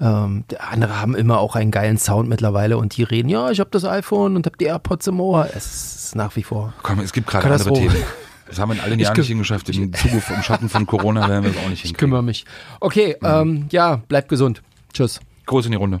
ähm, 0.00 0.44
andere 0.58 1.00
haben 1.00 1.16
immer 1.16 1.38
auch 1.38 1.56
einen 1.56 1.70
geilen 1.70 1.98
Sound 1.98 2.28
mittlerweile 2.28 2.78
und 2.78 2.96
die 2.96 3.02
reden, 3.02 3.28
ja, 3.28 3.50
ich 3.50 3.58
habe 3.58 3.70
das 3.70 3.84
iPhone 3.84 4.36
und 4.36 4.46
habe 4.46 4.56
die 4.56 4.66
AirPods 4.66 5.08
im 5.08 5.20
Ohr. 5.20 5.48
Es 5.54 6.04
ist 6.04 6.14
nach 6.14 6.36
wie 6.36 6.44
vor. 6.44 6.72
Komm, 6.82 7.00
es 7.00 7.12
gibt 7.12 7.28
gerade 7.28 7.50
andere. 7.50 7.72
Themen. 7.72 7.96
Das 8.46 8.58
haben 8.58 8.70
wir 8.70 8.76
in 8.76 8.80
allen 8.80 8.98
Ich 8.98 9.04
Jahren 9.06 9.16
nicht 9.16 9.26
hingeschafft. 9.26 9.68
Im 9.68 9.92
Zuge 9.92 10.20
vom 10.20 10.42
Schatten 10.42 10.68
von 10.68 10.86
Corona 10.86 11.28
werden 11.28 11.44
wir 11.44 11.50
es 11.50 11.56
auch 11.58 11.68
nicht 11.68 11.72
Ich 11.84 11.90
hinkriegen. 11.90 11.96
kümmere 11.98 12.22
mich. 12.22 12.46
Okay, 12.80 13.16
ähm, 13.22 13.66
ja, 13.70 13.96
bleibt 14.08 14.28
gesund. 14.28 14.62
Tschüss. 14.92 15.20
Groß 15.46 15.66
in 15.66 15.72
die 15.72 15.78
Runde. 15.78 16.00